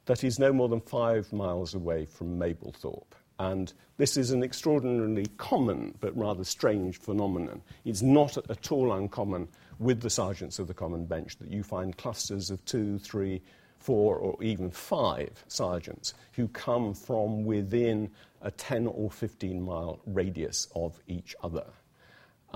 that 0.07 0.25
is 0.25 0.38
no 0.38 0.53
more 0.53 0.69
than 0.69 0.81
five 0.81 1.33
miles 1.33 1.75
away 1.75 2.07
from 2.07 2.38
Mablethorpe. 2.38 3.12
And 3.38 3.73
this 3.99 4.16
is 4.16 4.31
an 4.31 4.42
extraordinarily 4.42 5.27
common 5.37 5.95
but 6.01 6.16
rather 6.16 6.45
strange 6.45 6.99
phenomenon. 6.99 7.61
It's 7.85 8.03
not 8.03 8.38
at 8.51 8.73
all 8.73 8.92
uncommon 8.92 9.49
with 9.79 10.01
the 10.01 10.11
sergeants 10.11 10.59
of 10.59 10.69
the 10.69 10.75
common 10.75 11.05
bench 11.05 11.37
that 11.38 11.51
you 11.51 11.62
find 11.62 11.97
clusters 11.97 12.51
of 12.51 12.64
two, 12.64 12.99
three, 12.99 13.42
four, 13.79 14.16
or 14.16 14.42
even 14.42 14.71
five 14.71 15.45
sergeants 15.49 16.14
who 16.33 16.49
come 16.49 16.95
from 16.95 17.45
within 17.45 18.11
a 18.40 18.51
10 18.51 18.87
or 18.87 19.11
15 19.11 19.61
mile 19.62 20.01
radius 20.07 20.69
of 20.75 20.99
each 21.07 21.35
other. 21.42 21.64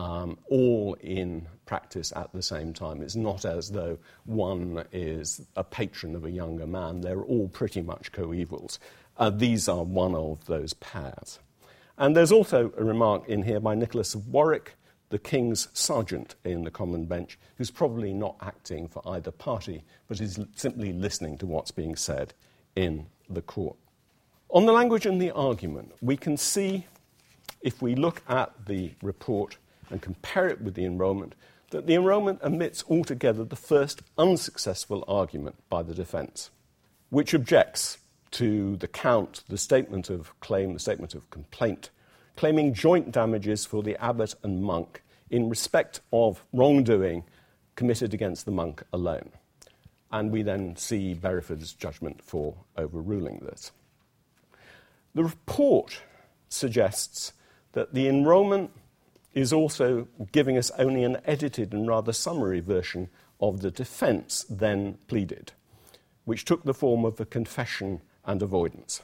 Um, 0.01 0.39
all 0.49 0.97
in 1.03 1.47
practice 1.67 2.11
at 2.17 2.33
the 2.33 2.41
same 2.43 2.73
time. 2.73 3.03
It's 3.03 3.17
not 3.17 3.45
as 3.45 3.71
though 3.71 3.99
one 4.25 4.83
is 4.93 5.43
a 5.57 5.63
patron 5.63 6.17
of 6.17 6.25
a 6.25 6.31
younger 6.31 6.67
man. 6.67 7.03
They're 7.03 7.23
all 7.23 7.49
pretty 7.49 7.83
much 7.83 8.11
coevals. 8.11 8.79
Uh, 9.19 9.29
these 9.29 9.69
are 9.69 9.85
one 9.85 10.15
of 10.15 10.47
those 10.47 10.73
pairs. 10.73 11.39
And 11.99 12.17
there's 12.17 12.33
also 12.33 12.73
a 12.79 12.83
remark 12.83 13.29
in 13.29 13.43
here 13.43 13.61
by 13.61 13.75
Nicholas 13.75 14.17
Warwick, 14.17 14.75
the 15.11 15.19
King's 15.19 15.69
sergeant 15.75 16.35
in 16.45 16.65
the 16.65 16.71
Common 16.71 17.05
Bench, 17.05 17.39
who's 17.57 17.71
probably 17.71 18.15
not 18.15 18.37
acting 18.41 18.89
for 18.89 19.03
either 19.07 19.31
party, 19.31 19.85
but 20.09 20.19
is 20.19 20.41
simply 20.57 20.95
listening 20.95 21.37
to 21.37 21.47
what's 21.47 21.73
being 21.73 21.95
said 21.95 22.33
in 22.75 23.05
the 23.29 23.43
court. 23.43 23.77
On 24.49 24.65
the 24.65 24.73
language 24.73 25.05
and 25.05 25.21
the 25.21 25.31
argument, 25.33 25.93
we 26.01 26.17
can 26.17 26.39
see, 26.39 26.87
if 27.61 27.83
we 27.83 27.95
look 27.95 28.23
at 28.31 28.51
the 28.65 28.93
report 29.03 29.59
and 29.91 30.01
compare 30.01 30.49
it 30.49 30.61
with 30.61 30.75
the 30.75 30.85
enrolment, 30.85 31.35
that 31.71 31.87
the 31.87 31.95
enrolment 31.95 32.41
omits 32.43 32.85
altogether 32.89 33.45
the 33.45 33.57
first 33.57 34.03
unsuccessful 34.19 35.05
argument 35.07 35.57
by 35.69 35.83
the 35.83 35.95
defence, 35.95 36.51
which 37.11 37.35
objects 37.35 37.99
to 38.33 38.77
the 38.77 38.89
count, 38.89 39.43
the 39.49 39.59
statement 39.59 40.11
of 40.11 40.39
claim, 40.41 40.73
the 40.73 40.79
statement 40.79 41.15
of 41.15 41.29
complaint 41.31 41.91
claiming 42.41 42.73
joint 42.73 43.13
damages 43.13 43.67
for 43.67 43.83
the 43.83 44.03
abbot 44.03 44.35
and 44.43 44.63
monk 44.63 45.03
in 45.29 45.51
respect 45.51 46.01
of 46.11 46.43
wrongdoing 46.55 47.23
committed 47.77 48.15
against 48.15 48.47
the 48.47 48.51
monk 48.51 48.83
alone. 48.95 49.31
And 50.11 50.33
we 50.33 50.43
then 50.43 50.75
see 50.77 51.13
Bereford's 51.13 51.75
judgment 51.75 52.23
for 52.23 52.55
overruling 52.79 53.41
this. 53.41 53.73
The 55.15 55.25
report 55.25 56.01
suggests 56.49 57.35
that 57.73 57.93
the 57.93 58.09
enrolment 58.09 58.71
is 59.35 59.53
also 59.53 60.09
giving 60.33 60.59
us 60.59 60.71
only 60.79 61.05
an 61.05 61.19
edited 61.25 61.73
and 61.73 61.87
rather 61.87 62.13
summary 62.13 62.61
version 62.61 63.09
of 63.41 63.61
the 63.61 63.71
defence 63.71 64.45
then 64.51 64.99
pleaded, 65.07 65.53
which 66.25 66.45
took 66.45 66.65
the 66.65 66.75
form 66.75 67.05
of 67.05 67.21
a 67.21 67.25
confession 67.25 68.01
and 68.25 68.43
avoidance, 68.43 69.03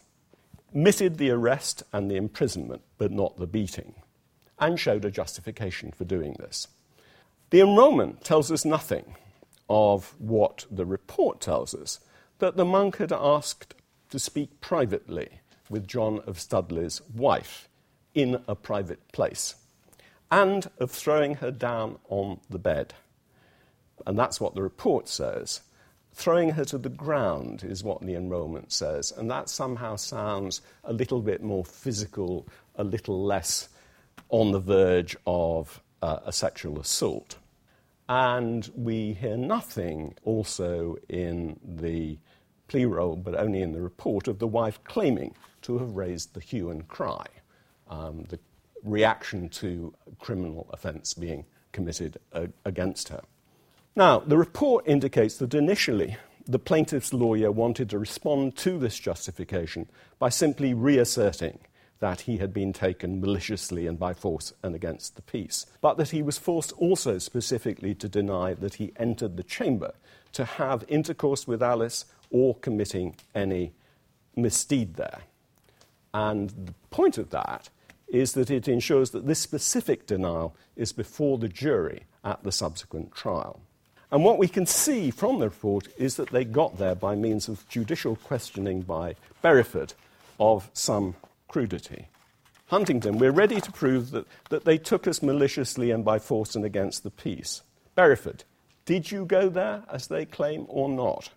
admitted 0.71 1.17
the 1.17 1.31
arrest 1.31 1.83
and 1.93 2.11
the 2.11 2.17
imprisonment, 2.17 2.83
but 2.99 3.13
not 3.13 3.37
the 3.37 3.47
beating, 3.47 3.95
and 4.59 4.79
showed 4.79 5.05
a 5.05 5.11
justification 5.11 5.93
for 5.93 6.05
doing 6.05 6.35
this. 6.39 6.69
The 7.51 7.61
enrolment 7.61 8.25
tells 8.25 8.51
us 8.51 8.65
nothing 8.65 9.15
of 9.69 10.15
what 10.19 10.67
the 10.71 10.85
report 10.85 11.41
tells 11.41 11.75
us 11.75 12.01
that 12.39 12.57
the 12.57 12.65
monk 12.65 12.99
had 12.99 13.13
asked 13.13 13.75
to 14.11 14.19
speak 14.19 14.61
privately 14.61 15.41
with 15.71 15.89
John 15.89 16.21
of 16.27 16.41
Studley's 16.41 17.01
wife 17.15 17.69
in 18.15 18.43
a 18.47 18.55
private 18.55 19.13
place 19.13 19.55
and 20.31 20.71
of 20.79 20.91
throwing 20.91 21.37
her 21.37 21.51
down 21.51 21.99
on 22.09 22.41
the 22.51 22.59
bed. 22.59 22.95
And 24.07 24.19
that's 24.19 24.41
what 24.41 24.55
the 24.55 24.63
report 24.63 25.09
says. 25.09 25.61
Throwing 26.13 26.51
her 26.51 26.65
to 26.67 26.79
the 26.79 26.89
ground 26.89 27.63
is 27.63 27.85
what 27.85 28.01
the 28.01 28.15
enrolment 28.15 28.73
says, 28.73 29.13
and 29.13 29.31
that 29.31 29.49
somehow 29.49 29.97
sounds 29.97 30.63
a 30.85 30.93
little 30.93 31.21
bit 31.21 31.43
more 31.43 31.65
physical, 31.65 32.49
a 32.77 32.85
little 32.85 33.23
less 33.23 33.69
on 34.31 34.53
the 34.53 34.61
verge 34.61 35.17
of 35.27 35.83
uh, 36.03 36.21
a 36.25 36.33
sexual 36.33 36.81
assault. 36.81 37.37
And 38.09 38.71
we 38.75 39.13
hear 39.15 39.37
nothing 39.37 40.15
also 40.25 40.97
in 41.09 41.59
the 41.63 42.19
plea 42.69 42.85
roll, 42.85 43.17
but 43.17 43.35
only 43.35 43.63
in 43.63 43.73
the 43.73 43.83
report, 43.83 44.29
of 44.29 44.39
the 44.39 44.47
wife 44.47 44.83
claiming 44.85 45.35
to 45.63 45.79
have 45.79 45.97
raised 45.97 46.35
the 46.35 46.41
hue 46.41 46.71
and 46.71 46.87
cry, 46.89 47.27
um, 47.89 48.25
the 48.29 48.39
reaction 48.87 49.49
to 49.49 49.95
criminal 50.19 50.69
offence 50.73 51.15
being 51.15 51.45
committed 51.73 52.19
uh, 52.33 52.47
against 52.65 53.09
her. 53.11 53.21
Now, 53.95 54.21
the 54.21 54.39
report 54.39 54.87
indicates 54.87 55.37
that 55.39 55.55
initially 55.55 56.17
the 56.47 56.59
plaintiff's 56.59 57.13
lawyer 57.13 57.51
wanted 57.51 57.91
to 57.91 57.99
respond 57.99 58.57
to 58.57 58.79
this 58.79 58.99
justification 58.99 59.89
by 60.19 60.29
simply 60.29 60.75
reasserting 60.75 61.59
that 61.99 62.23
he 62.23 62.37
had 62.37 62.53
been 62.53 62.73
taken 62.73 63.21
maliciously 63.21 63.87
and 63.87 63.99
by 63.99 64.13
force 64.13 64.53
and 64.63 64.75
against 64.75 65.17
the 65.17 65.23
peace, 65.23 65.67
but 65.81 65.97
that 65.97 66.11
he 66.11 66.23
was 66.23 66.39
forced 66.39 66.73
also 66.73 67.19
specifically 67.19 67.95
to 67.95 68.09
deny 68.09 68.53
that 68.55 68.75
he 68.75 68.93
entered 68.97 69.37
the 69.37 69.43
chamber 69.43 69.93
to 70.33 70.45
have 70.45 70.85
intercourse 70.89 71.47
with 71.47 71.63
Alice 71.63 72.05
or 72.31 72.55
committing 72.57 73.17
any 73.35 73.73
misdeed 74.37 74.95
there. 74.95 75.21
And 76.13 76.51
the 76.51 76.75
point 76.91 77.19
of 77.19 77.31
that 77.31 77.71
is 78.09 78.33
that 78.33 78.51
it 78.51 78.69
ensures 78.69 79.11
that 79.11 79.27
this 79.27 79.41
specific 79.41 80.07
denial 80.07 80.55
is 80.77 80.93
before 80.93 81.39
the 81.39 81.49
jury 81.49 82.05
at 82.25 82.43
the 82.43 82.53
subsequent 82.53 83.15
trial. 83.15 83.61
And 84.11 84.25
what 84.25 84.39
we 84.39 84.49
can 84.49 84.67
see 84.67 85.11
from 85.11 85.39
the 85.39 85.49
report 85.49 85.89
is 85.99 86.17
that 86.17 86.31
they 86.31 86.45
got 86.45 86.79
there 86.79 86.95
by 86.95 87.17
means 87.17 87.49
of 87.49 87.69
judicial 87.69 88.17
questioning 88.17 88.83
by 88.83 89.17
Bereford 89.43 89.95
of 90.39 90.71
some 90.73 91.17
crudity. 91.49 92.07
Huntingdon, 92.67 93.19
we're 93.19 93.33
ready 93.33 93.61
to 93.61 93.73
prove 93.73 94.11
that, 94.11 94.27
that 94.51 94.65
they 94.65 94.79
took 94.79 95.07
us 95.07 95.23
maliciously 95.23 95.91
and 95.91 96.05
by 96.05 96.19
force 96.19 96.55
and 96.55 96.65
against 96.65 97.03
the 97.03 97.11
peace. 97.11 97.63
Bereford, 97.97 98.45
did 98.85 99.11
you 99.11 99.25
go 99.25 99.49
there 99.49 99.83
as 99.91 100.07
they 100.07 100.25
claim 100.25 100.67
or 100.69 100.89
not? 100.89 101.31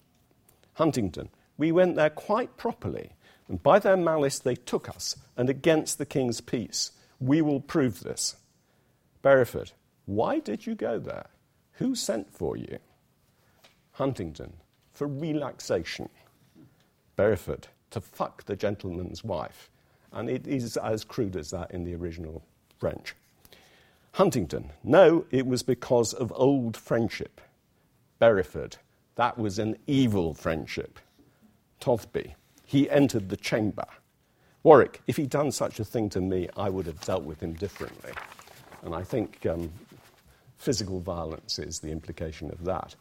Huntingdon, 0.73 1.29
we 1.57 1.71
went 1.71 1.95
there 1.95 2.09
quite 2.09 2.55
properly 2.57 3.11
and 3.49 3.61
by 3.61 3.79
their 3.79 3.97
malice 3.97 4.39
they 4.39 4.55
took 4.55 4.87
us, 4.87 5.17
and 5.35 5.49
against 5.49 5.97
the 5.97 6.05
king's 6.05 6.39
peace. 6.39 6.91
We 7.19 7.41
will 7.41 7.59
prove 7.59 8.01
this. 8.01 8.37
Bereford, 9.23 9.73
why 10.05 10.39
did 10.39 10.65
you 10.65 10.75
go 10.75 10.99
there? 10.99 11.27
Who 11.73 11.95
sent 11.95 12.31
for 12.31 12.55
you? 12.55 12.77
Huntingdon, 13.93 14.53
for 14.93 15.07
relaxation. 15.07 16.07
Bereford, 17.17 17.65
to 17.91 17.99
fuck 17.99 18.45
the 18.45 18.55
gentleman's 18.55 19.23
wife. 19.23 19.69
And 20.13 20.29
it 20.29 20.47
is 20.47 20.77
as 20.77 21.03
crude 21.03 21.35
as 21.35 21.51
that 21.51 21.71
in 21.71 21.83
the 21.83 21.95
original 21.95 22.43
French. 22.79 23.15
Huntingdon, 24.13 24.71
no, 24.83 25.25
it 25.31 25.45
was 25.45 25.63
because 25.63 26.13
of 26.13 26.31
old 26.35 26.77
friendship. 26.77 27.41
Bereford, 28.21 28.77
that 29.15 29.37
was 29.37 29.59
an 29.59 29.77
evil 29.85 30.33
friendship. 30.33 30.99
Tothby, 31.79 32.35
he 32.69 32.87
entered 32.87 33.29
the 33.29 33.35
chamber. 33.35 33.85
Warwick, 34.61 35.01
if 35.07 35.17
he'd 35.17 35.31
done 35.31 35.51
such 35.51 35.79
a 35.79 35.83
thing 35.83 36.07
to 36.11 36.21
me, 36.21 36.49
I 36.55 36.69
would 36.69 36.85
have 36.85 37.01
dealt 37.01 37.23
with 37.23 37.41
him 37.41 37.53
differently. 37.53 38.11
And 38.83 38.93
I 38.93 39.01
think 39.01 39.43
um, 39.47 39.71
physical 40.59 40.99
violence 40.99 41.57
is 41.57 41.79
the 41.79 41.89
implication 41.89 42.51
of 42.51 42.65
that. 42.65 42.93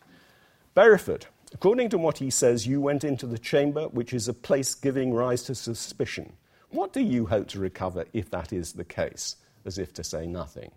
Bereford, 0.75 1.25
according 1.53 1.91
to 1.91 1.99
what 1.99 2.17
he 2.17 2.31
says, 2.31 2.67
you 2.67 2.81
went 2.81 3.05
into 3.05 3.27
the 3.27 3.39
chamber, 3.39 3.89
which 3.89 4.15
is 4.15 4.27
a 4.27 4.33
place 4.33 4.75
giving 4.75 5.13
rise 5.13 5.43
to 5.43 5.55
suspicion. 5.55 6.33
What 6.71 6.95
do 6.95 7.03
you 7.03 7.27
hope 7.27 7.49
to 7.49 7.59
recover 7.59 8.07
if 8.15 8.31
that 8.31 8.55
is 8.55 8.73
the 8.73 8.85
case? 8.85 9.37
As 9.67 9.77
if 9.77 9.93
to 9.93 10.03
say 10.03 10.27
nothing. 10.27 10.71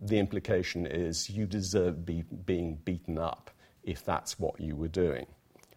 The 0.00 0.20
implication 0.20 0.86
is 0.86 1.28
you 1.28 1.44
deserve 1.44 2.06
be, 2.06 2.22
being 2.22 2.76
beaten 2.84 3.18
up 3.18 3.50
if 3.82 4.04
that's 4.04 4.38
what 4.38 4.60
you 4.60 4.76
were 4.76 4.86
doing. 4.86 5.26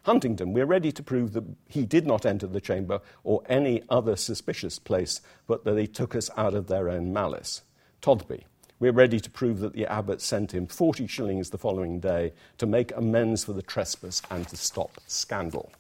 Huntingdon, 0.04 0.54
we're 0.54 0.66
ready 0.66 0.92
to 0.92 1.04
prove 1.04 1.34
that 1.34 1.44
he 1.68 1.86
did 1.86 2.08
not 2.08 2.26
enter 2.26 2.48
the 2.48 2.62
chamber 2.62 3.02
or 3.24 3.44
any 3.50 3.84
other 3.90 4.16
suspicious 4.16 4.80
place, 4.80 5.22
but 5.46 5.66
that 5.66 5.74
they 5.74 5.86
took 5.86 6.16
us 6.16 6.30
out 6.38 6.54
of 6.54 6.68
their 6.68 6.90
own 6.90 7.12
malice. 7.12 7.62
Tothby, 8.02 8.46
we're 8.80 8.94
ready 8.94 9.20
to 9.20 9.30
prove 9.30 9.60
that 9.60 9.74
the 9.74 9.86
abbot 9.86 10.22
sent 10.22 10.54
him 10.54 10.68
40 10.68 11.06
shillings 11.08 11.50
the 11.50 11.58
following 11.58 12.00
day 12.00 12.32
to 12.58 12.66
make 12.66 12.96
amends 12.96 13.44
for 13.44 13.52
the 13.52 13.62
trespass 13.62 14.22
and 14.32 14.48
to 14.48 14.56
stop 14.56 14.92
scandal. 15.06 15.72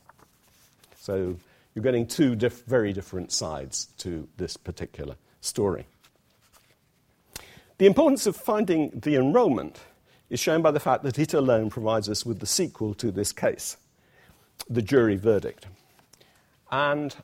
So 0.97 1.37
you're 1.73 1.83
getting 1.83 2.05
two 2.05 2.35
diff- 2.35 2.65
very 2.65 2.91
different 2.91 3.31
sides 3.31 3.87
to 3.99 4.27
this 4.35 4.57
particular 4.57 5.15
story. 5.39 5.85
The 7.77 7.85
importance 7.85 8.27
of 8.27 8.35
finding 8.35 8.89
the 8.89 9.15
enrolment 9.15 9.79
is 10.29 10.41
shown 10.41 10.61
by 10.61 10.71
the 10.71 10.81
fact 10.81 11.03
that 11.03 11.17
it 11.17 11.33
alone 11.33 11.69
provides 11.69 12.09
us 12.09 12.25
with 12.25 12.39
the 12.39 12.45
sequel 12.45 12.93
to 12.95 13.11
this 13.11 13.31
case 13.31 13.77
the 14.67 14.81
jury 14.81 15.15
verdict. 15.15 15.67
And 16.71 17.15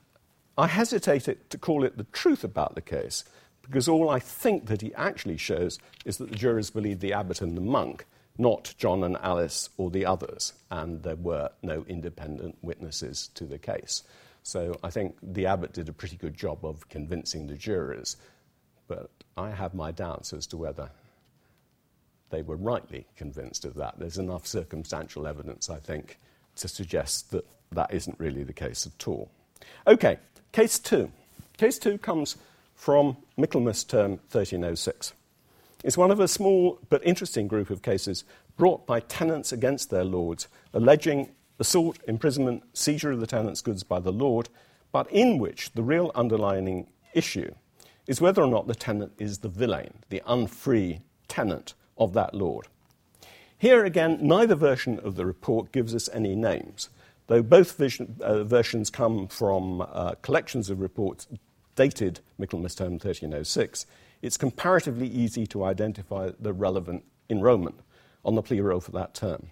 I 0.58 0.68
hesitate 0.68 1.50
to 1.50 1.58
call 1.58 1.84
it 1.84 1.98
the 1.98 2.06
truth 2.06 2.44
about 2.44 2.76
the 2.76 2.82
case 2.82 3.24
because 3.62 3.88
all 3.88 4.10
I 4.10 4.20
think 4.20 4.68
that 4.68 4.82
he 4.82 4.94
actually 4.94 5.38
shows 5.38 5.80
is 6.06 6.18
that 6.18 6.30
the 6.30 6.36
jurors 6.36 6.70
believed 6.70 7.02
the 7.02 7.14
abbot 7.14 7.42
and 7.42 7.58
the 7.58 7.62
monk, 7.62 8.06
not 8.38 8.74
John 8.78 9.04
and 9.04 9.18
Alice 9.18 9.70
or 9.78 9.90
the 9.90 10.06
others, 10.06 10.54
and 10.70 11.02
there 11.04 11.16
were 11.16 11.50
no 11.64 11.84
independent 11.88 12.58
witnesses 12.62 13.30
to 13.34 13.46
the 13.46 13.58
case. 13.58 14.04
So 14.44 14.78
I 14.84 14.92
think 14.92 15.16
the 15.24 15.48
abbot 15.48 15.74
did 15.74 15.90
a 15.90 15.94
pretty 15.94 16.18
good 16.18 16.36
job 16.36 16.64
of 16.64 16.88
convincing 16.90 17.48
the 17.48 17.56
jurors, 17.56 18.18
but 18.88 19.10
I 19.36 19.50
have 19.50 19.74
my 19.74 19.92
doubts 19.92 20.32
as 20.34 20.46
to 20.48 20.58
whether 20.58 20.92
they 22.30 22.44
were 22.44 22.56
rightly 22.56 23.08
convinced 23.16 23.66
of 23.66 23.74
that. 23.76 23.98
There's 23.98 24.20
enough 24.20 24.46
circumstantial 24.46 25.26
evidence, 25.26 25.70
I 25.70 25.80
think, 25.80 26.20
to 26.56 26.68
suggest 26.68 27.32
that 27.32 27.46
that 27.72 27.94
isn't 27.94 28.20
really 28.20 28.44
the 28.44 28.54
case 28.54 28.88
at 28.88 29.08
all. 29.08 29.30
Okay, 29.88 30.18
case 30.52 30.80
two. 30.80 31.12
Case 31.58 31.78
two 31.78 31.98
comes 31.98 32.38
from 32.74 33.18
Michaelmas 33.38 33.84
term 33.84 34.12
1306. 34.32 35.14
It's 35.84 35.98
one 35.98 36.12
of 36.12 36.20
a 36.20 36.28
small 36.28 36.80
but 36.90 37.06
interesting 37.06 37.48
group 37.48 37.70
of 37.70 37.82
cases 37.82 38.24
brought 38.58 38.88
by 38.88 39.02
tenants 39.02 39.52
against 39.52 39.90
their 39.90 40.04
lords, 40.04 40.48
alleging 40.74 41.30
assault, 41.60 42.00
imprisonment, 42.08 42.64
seizure 42.74 43.12
of 43.12 43.20
the 43.20 43.28
tenant's 43.28 43.62
goods 43.62 43.84
by 43.84 44.00
the 44.00 44.12
lord, 44.12 44.50
but 44.92 45.10
in 45.12 45.38
which 45.38 45.72
the 45.74 45.84
real 45.84 46.12
underlying 46.16 46.88
issue 47.14 47.54
is 48.08 48.22
whether 48.22 48.42
or 48.42 48.48
not 48.48 48.68
the 48.68 48.76
tenant 48.76 49.12
is 49.18 49.40
the 49.40 49.50
villein, 49.50 49.92
the 50.10 50.22
unfree 50.26 51.02
tenant 51.28 51.74
of 51.98 52.14
that 52.14 52.34
lord. 52.34 52.68
Here 53.58 53.86
again, 53.86 54.20
neither 54.22 54.56
version 54.56 55.00
of 55.00 55.16
the 55.16 55.26
report 55.26 55.72
gives 55.72 55.96
us 55.96 56.10
any 56.14 56.36
names, 56.36 56.90
though 57.28 57.42
both 57.42 57.78
vision, 57.78 58.18
uh, 58.20 58.44
versions 58.44 58.90
come 58.90 59.28
from 59.28 59.82
uh, 59.82 60.16
collections 60.22 60.70
of 60.70 60.82
reports 60.82 61.28
dated 61.76 62.20
Michaelmas 62.38 62.76
term 62.76 62.94
1306. 62.94 63.86
It's 64.22 64.38
comparatively 64.38 65.08
easy 65.08 65.46
to 65.48 65.64
identify 65.64 66.32
the 66.40 66.54
relevant 66.54 67.04
enrolment 67.30 67.80
on 68.24 68.36
the 68.36 68.42
plea 68.42 68.60
roll 68.60 68.82
for 68.82 68.92
that 68.92 69.14
term. 69.14 69.48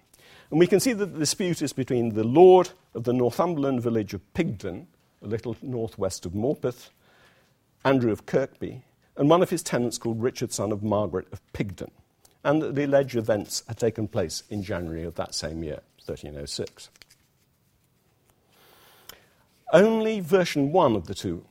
And 0.50 0.60
we 0.60 0.66
can 0.66 0.80
see 0.80 0.92
that 0.92 1.06
the 1.06 1.18
dispute 1.18 1.62
is 1.62 1.72
between 1.72 2.14
the 2.14 2.24
lord 2.24 2.70
of 2.94 3.04
the 3.04 3.12
Northumberland 3.12 3.82
village 3.82 4.14
of 4.14 4.20
Pigdon, 4.34 4.86
a 5.22 5.26
little 5.26 5.56
northwest 5.62 6.26
of 6.26 6.32
Morpeth, 6.32 6.90
Andrew 7.84 8.12
of 8.12 8.26
Kirkby, 8.26 8.82
and 9.16 9.30
one 9.30 9.42
of 9.42 9.50
his 9.50 9.62
tenants 9.62 9.98
called 9.98 10.22
Richard, 10.22 10.52
son 10.52 10.72
of 10.72 10.82
Margaret 10.82 11.28
of 11.32 11.40
Pigdon, 11.52 11.90
and 12.44 12.60
that 12.60 12.74
the 12.74 12.84
alleged 12.84 13.16
events 13.16 13.62
had 13.66 13.78
taken 13.78 14.06
place 14.06 14.42
in 14.50 14.62
January 14.62 15.04
of 15.04 15.14
that 15.14 15.34
same 15.34 15.64
year, 15.64 15.80
1306. 16.04 16.90
Only 19.72 20.20
version 20.20 20.70
one 20.70 20.94
of 20.94 21.06
the 21.06 21.14
two 21.14 21.44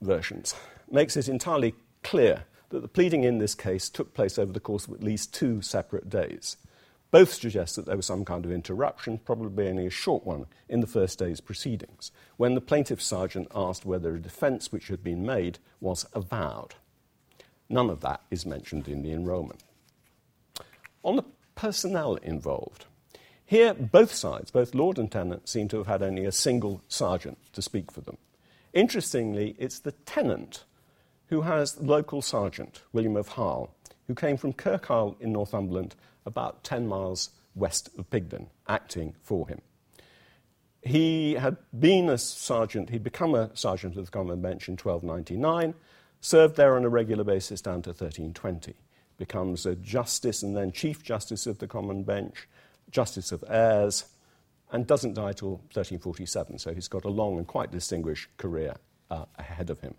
versions 0.00 0.54
makes 0.90 1.16
it 1.16 1.28
entirely 1.28 1.74
clear 2.02 2.44
that 2.70 2.80
the 2.80 2.88
pleading 2.88 3.24
in 3.24 3.38
this 3.38 3.54
case 3.54 3.88
took 3.88 4.14
place 4.14 4.38
over 4.38 4.52
the 4.52 4.60
course 4.60 4.86
of 4.86 4.94
at 4.94 5.02
least 5.02 5.34
two 5.34 5.60
separate 5.60 6.08
days. 6.08 6.56
Both 7.10 7.34
suggest 7.34 7.76
that 7.76 7.86
there 7.86 7.96
was 7.96 8.06
some 8.06 8.24
kind 8.24 8.44
of 8.44 8.52
interruption, 8.52 9.18
probably 9.18 9.68
only 9.68 9.86
a 9.86 9.90
short 9.90 10.24
one, 10.24 10.46
in 10.68 10.80
the 10.80 10.86
first 10.86 11.18
day's 11.18 11.40
proceedings, 11.40 12.10
when 12.36 12.54
the 12.54 12.60
plaintiff 12.60 13.02
sergeant 13.02 13.48
asked 13.54 13.84
whether 13.84 14.14
a 14.14 14.20
defence 14.20 14.72
which 14.72 14.88
had 14.88 15.04
been 15.04 15.24
made 15.24 15.58
was 15.80 16.06
avowed. 16.12 16.74
None 17.68 17.90
of 17.90 18.00
that 18.00 18.22
is 18.30 18.46
mentioned 18.46 18.88
in 18.88 19.02
the 19.02 19.12
enrolment. 19.12 19.62
On 21.02 21.16
the 21.16 21.24
personnel 21.54 22.16
involved, 22.16 22.86
here 23.44 23.74
both 23.74 24.12
sides, 24.12 24.50
both 24.50 24.74
Lord 24.74 24.98
and 24.98 25.10
Tenant, 25.10 25.48
seem 25.48 25.68
to 25.68 25.78
have 25.78 25.86
had 25.86 26.02
only 26.02 26.24
a 26.24 26.32
single 26.32 26.82
sergeant 26.88 27.38
to 27.52 27.62
speak 27.62 27.92
for 27.92 28.00
them. 28.00 28.18
Interestingly, 28.72 29.54
it's 29.58 29.78
the 29.78 29.92
tenant 29.92 30.64
who 31.28 31.42
has 31.42 31.74
the 31.74 31.84
local 31.84 32.22
sergeant, 32.22 32.82
William 32.92 33.16
of 33.16 33.28
Harle, 33.28 33.74
who 34.06 34.14
came 34.14 34.36
from 34.36 34.52
Kirkharle 34.52 35.16
in 35.20 35.32
Northumberland, 35.32 35.94
about 36.24 36.64
10 36.64 36.86
miles 36.86 37.30
west 37.54 37.88
of 37.98 38.10
Pigdon, 38.10 38.48
acting 38.68 39.14
for 39.22 39.48
him. 39.48 39.60
He 40.82 41.34
had 41.34 41.56
been 41.76 42.08
a 42.08 42.18
sergeant, 42.18 42.90
he'd 42.90 43.02
become 43.02 43.34
a 43.34 43.50
sergeant 43.56 43.96
of 43.96 44.04
the 44.04 44.10
Common 44.10 44.40
Bench 44.40 44.68
in 44.68 44.74
1299, 44.74 45.74
served 46.20 46.56
there 46.56 46.76
on 46.76 46.84
a 46.84 46.88
regular 46.88 47.24
basis 47.24 47.60
down 47.60 47.82
to 47.82 47.90
1320, 47.90 48.74
becomes 49.18 49.66
a 49.66 49.74
justice 49.74 50.42
and 50.42 50.56
then 50.56 50.72
chief 50.72 51.02
justice 51.02 51.46
of 51.46 51.58
the 51.58 51.66
Common 51.66 52.02
Bench, 52.02 52.48
justice 52.90 53.32
of 53.32 53.44
Eyres, 53.48 54.04
and 54.72 54.86
doesn't 54.86 55.14
die 55.14 55.32
till 55.32 55.56
1347, 55.72 56.58
so 56.58 56.74
he's 56.74 56.88
got 56.88 57.04
a 57.04 57.08
long 57.08 57.38
and 57.38 57.46
quite 57.46 57.70
distinguished 57.70 58.28
career 58.36 58.74
uh, 59.10 59.24
ahead 59.38 59.70
of 59.70 59.80
him. 59.80 59.94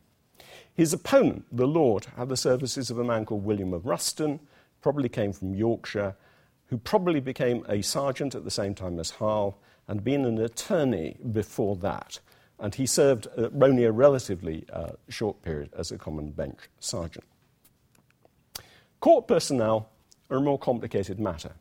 His 0.74 0.93
opponent, 0.93 1.45
the 1.51 1.68
Lord, 1.68 2.05
had 2.18 2.30
the 2.30 2.38
services 2.38 2.91
of 2.91 2.99
a 2.99 3.03
man 3.03 3.26
called 3.26 3.43
William 3.43 3.74
of 3.74 3.86
Ruston, 3.86 4.39
probably 4.82 5.09
came 5.09 5.34
from 5.34 5.55
Yorkshire, 5.55 6.15
who 6.68 6.78
probably 6.78 7.20
became 7.20 7.65
a 7.68 7.82
sergeant 7.82 8.36
at 8.36 8.43
the 8.43 8.51
same 8.51 8.76
time 8.76 8.99
as 8.99 9.11
Harle 9.11 9.57
and 9.88 10.03
been 10.03 10.26
an 10.26 10.38
attorney 10.38 11.18
before 11.32 11.76
that. 11.78 12.20
And 12.59 12.76
he 12.76 12.86
served 12.86 13.28
uh, 13.38 13.49
only 13.61 13.86
a 13.86 13.91
relatively 13.91 14.65
uh, 14.72 14.91
short 15.09 15.41
period 15.41 15.70
as 15.78 15.91
a 15.91 15.97
common 15.97 16.32
bench 16.32 16.59
sergeant. 16.80 17.26
Court 18.99 19.27
personnel 19.27 19.89
are 20.29 20.37
a 20.37 20.41
more 20.41 20.57
complicated 20.57 21.19
matter. 21.19 21.53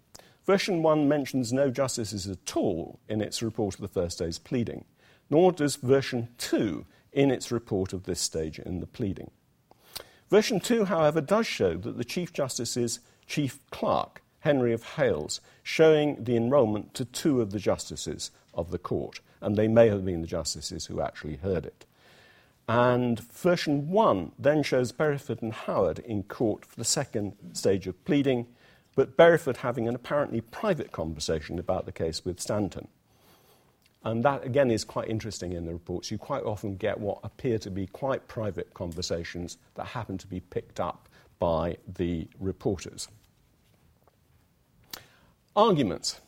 Version 0.46 0.82
1 0.82 1.06
mentions 1.06 1.52
no 1.52 1.70
justices 1.70 2.26
at 2.26 2.56
all 2.56 2.98
in 3.08 3.20
its 3.20 3.42
report 3.42 3.74
of 3.74 3.80
the 3.80 3.88
first 3.88 4.18
day's 4.18 4.38
pleading, 4.38 4.84
nor 5.28 5.52
does 5.52 5.76
version 5.76 6.28
2 6.38 6.86
in 7.12 7.30
its 7.30 7.52
report 7.52 7.92
of 7.92 8.04
this 8.04 8.20
stage 8.20 8.58
in 8.58 8.80
the 8.80 8.86
pleading. 8.86 9.30
Version 10.30 10.60
2, 10.60 10.86
however, 10.86 11.20
does 11.20 11.46
show 11.46 11.76
that 11.76 11.98
the 11.98 12.04
Chief 12.04 12.32
Justice's 12.32 13.00
Chief 13.26 13.58
Clerk, 13.70 14.22
Henry 14.40 14.72
of 14.72 14.82
Hales, 14.94 15.40
showing 15.62 16.22
the 16.24 16.36
enrolment 16.36 16.94
to 16.94 17.04
two 17.04 17.40
of 17.40 17.50
the 17.50 17.58
justices 17.58 18.30
of 18.54 18.70
the 18.70 18.78
court, 18.78 19.20
and 19.40 19.56
they 19.56 19.68
may 19.68 19.88
have 19.88 20.04
been 20.04 20.22
the 20.22 20.26
justices 20.26 20.86
who 20.86 21.00
actually 21.00 21.36
heard 21.36 21.66
it. 21.66 21.84
And 22.68 23.20
version 23.32 23.90
1 23.90 24.32
then 24.38 24.62
shows 24.62 24.92
Bereford 24.92 25.40
and 25.40 25.52
Howard 25.52 26.00
in 26.00 26.24
court 26.24 26.64
for 26.64 26.76
the 26.76 26.84
second 26.84 27.34
stage 27.52 27.86
of 27.86 28.04
pleading, 28.04 28.46
but 28.96 29.16
Bereford 29.16 29.58
having 29.58 29.86
an 29.86 29.94
apparently 29.94 30.40
private 30.40 30.90
conversation 30.90 31.58
about 31.58 31.86
the 31.86 31.92
case 31.92 32.24
with 32.24 32.40
Stanton. 32.40 32.88
And 34.02 34.24
that, 34.24 34.44
again, 34.44 34.70
is 34.70 34.84
quite 34.84 35.08
interesting 35.08 35.52
in 35.52 35.64
the 35.64 35.72
reports. 35.72 36.10
You 36.10 36.18
quite 36.18 36.44
often 36.44 36.76
get 36.76 36.98
what 36.98 37.18
appear 37.24 37.58
to 37.58 37.70
be 37.70 37.86
quite 37.88 38.28
private 38.28 38.72
conversations 38.72 39.58
that 39.74 39.86
happen 39.86 40.16
to 40.18 40.26
be 40.26 40.40
picked 40.40 40.80
up 40.80 41.08
by 41.38 41.76
the 41.96 42.28
reporters. 42.38 43.08
Arguments. 45.54 46.20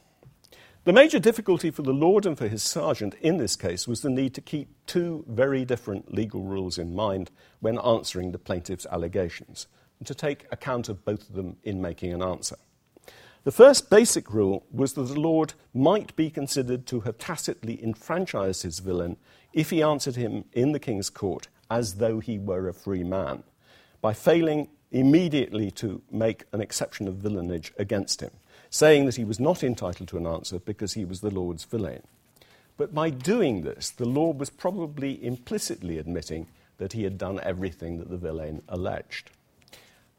The 0.89 0.95
major 0.95 1.18
difficulty 1.18 1.70
for 1.70 1.82
the 1.82 1.93
Lord 1.93 2.24
and 2.24 2.39
for 2.39 2.49
his 2.49 2.62
sergeant 2.62 3.12
in 3.20 3.36
this 3.36 3.57
case 3.57 3.86
was 3.86 4.01
the 4.01 4.09
need 4.09 4.32
to 4.32 4.41
keep 4.41 4.70
two 4.86 5.22
very 5.28 5.66
different 5.66 6.14
legal 6.14 6.45
rules 6.45 6.78
in 6.78 6.95
mind 6.95 7.30
when 7.61 7.78
answering 7.78 8.32
the 8.32 8.39
plaintiff's 8.39 8.86
allegations 8.86 9.66
and 9.99 10.07
to 10.07 10.14
take 10.14 10.47
account 10.51 10.89
of 10.89 11.05
both 11.05 11.28
of 11.28 11.34
them 11.34 11.59
in 11.62 11.82
making 11.82 12.14
an 12.14 12.22
answer. 12.22 12.57
The 13.45 13.53
first 13.53 13.91
basic 13.91 14.32
rule 14.32 14.64
was 14.72 14.95
that 14.95 15.03
the 15.03 15.20
Lord 15.20 15.53
might 15.74 16.16
be 16.16 16.30
considered 16.30 16.86
to 16.86 17.01
have 17.01 17.18
tacitly 17.18 17.84
enfranchised 17.84 18.62
his 18.62 18.80
villein 18.80 19.18
if 19.53 19.68
he 19.68 19.82
answered 19.82 20.16
him 20.16 20.47
in 20.55 20.72
the 20.72 20.80
king's 20.80 21.11
court 21.11 21.49
as 21.70 21.97
though 21.97 22.18
he 22.18 22.39
were 22.39 22.66
a 22.66 22.72
free 22.72 23.05
man, 23.05 23.43
by 24.01 24.14
failing 24.14 24.70
immediately 24.91 25.70
to 25.72 26.01
make 26.11 26.45
an 26.53 26.62
exception 26.62 27.07
of 27.07 27.16
villeinage 27.16 27.72
against 27.76 28.22
him, 28.22 28.30
saying 28.71 29.07
that 29.07 29.16
he 29.16 29.25
was 29.25 29.41
not 29.41 29.62
entitled 29.62 30.09
to 30.09 30.16
an 30.16 30.27
answer 30.27 30.59
because 30.59 30.95
he 30.95 31.05
was 31.05 31.21
the 31.21 31.31
Lord's 31.31 31.64
villein. 31.64 32.03
But 32.77 32.95
by 32.95 33.11
doing 33.11 33.62
this, 33.62 33.91
the 33.91 34.05
Lord 34.05 34.39
was 34.39 34.51
probably 34.51 35.23
implicitly 35.25 35.99
admitting 35.99 36.47
that 36.79 36.93
he 36.93 37.03
had 37.03 37.19
done 37.19 37.41
everything 37.43 37.99
that 37.99 38.09
the 38.09 38.16
villein 38.16 38.62
alleged. 38.69 39.31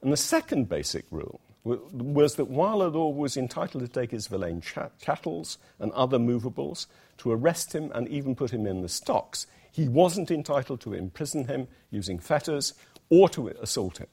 And 0.01 0.11
the 0.11 0.17
second 0.17 0.69
basic 0.69 1.05
rule 1.09 1.39
was 1.63 2.35
that 2.35 2.49
while 2.49 2.81
a 2.81 2.87
lord 2.87 3.15
was 3.15 3.37
entitled 3.37 3.83
to 3.83 3.89
take 3.89 4.11
his 4.11 4.27
villein 4.27 4.61
chattels 4.99 5.57
and 5.77 5.91
other 5.91 6.17
movables, 6.17 6.87
to 7.17 7.31
arrest 7.31 7.73
him 7.73 7.91
and 7.93 8.07
even 8.07 8.35
put 8.35 8.51
him 8.51 8.65
in 8.65 8.81
the 8.81 8.89
stocks, 8.89 9.45
he 9.71 9.87
wasn't 9.87 10.31
entitled 10.31 10.81
to 10.81 10.93
imprison 10.93 11.47
him 11.47 11.67
using 11.91 12.17
fetters 12.17 12.73
or 13.09 13.29
to 13.29 13.49
assault 13.49 13.97
him. 13.97 14.07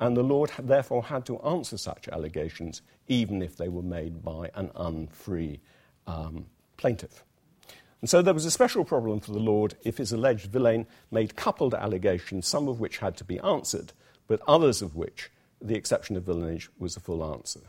And 0.00 0.16
the 0.16 0.22
Lord 0.22 0.50
therefore 0.58 1.04
had 1.04 1.24
to 1.26 1.40
answer 1.40 1.78
such 1.78 2.08
allegations, 2.08 2.82
even 3.06 3.42
if 3.42 3.56
they 3.56 3.68
were 3.68 3.82
made 3.82 4.22
by 4.22 4.50
an 4.54 4.70
unfree 4.74 5.60
um, 6.06 6.46
plaintiff. 6.76 7.24
And 8.00 8.10
so 8.10 8.20
there 8.20 8.34
was 8.34 8.44
a 8.44 8.50
special 8.50 8.84
problem 8.84 9.20
for 9.20 9.32
the 9.32 9.38
Lord 9.38 9.76
if 9.82 9.96
his 9.96 10.12
alleged 10.12 10.50
villein 10.52 10.86
made 11.10 11.36
coupled 11.36 11.74
allegations, 11.74 12.46
some 12.46 12.68
of 12.68 12.78
which 12.78 12.98
had 12.98 13.16
to 13.16 13.24
be 13.24 13.38
answered, 13.38 13.92
but 14.26 14.42
others 14.46 14.82
of 14.82 14.94
which 14.94 15.30
the 15.62 15.74
exception 15.74 16.16
of 16.16 16.24
villeinage 16.24 16.68
was 16.78 16.96
a 16.96 17.00
full 17.00 17.24
answer. 17.24 17.60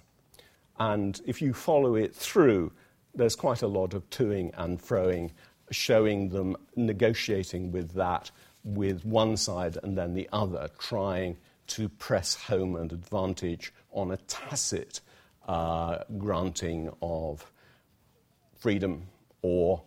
And 0.78 1.21
if 1.26 1.41
you 1.41 1.53
follow 1.53 1.95
it 1.95 2.13
through, 2.13 2.73
there's 3.13 3.36
quite 3.36 3.61
a 3.61 3.67
lot 3.67 3.93
of 3.93 4.09
toing 4.09 4.51
and 4.57 4.78
froing, 4.82 5.32
showing 5.71 6.30
them 6.30 6.57
negotiating 6.76 7.71
with 7.71 7.93
that, 7.93 8.30
with 8.63 9.05
one 9.05 9.38
side 9.38 9.78
and 9.84 9.97
then 9.97 10.15
the 10.15 10.28
other, 10.34 10.69
trying 10.80 11.38
to 11.68 11.89
press 11.89 12.36
home 12.36 12.76
an 12.76 12.91
advantage 12.91 13.74
on 13.91 14.11
a 14.11 14.18
tacit 14.18 15.01
uh, 15.47 15.99
granting 16.18 16.89
of 17.01 17.51
freedom 18.57 19.07
or 19.41 19.82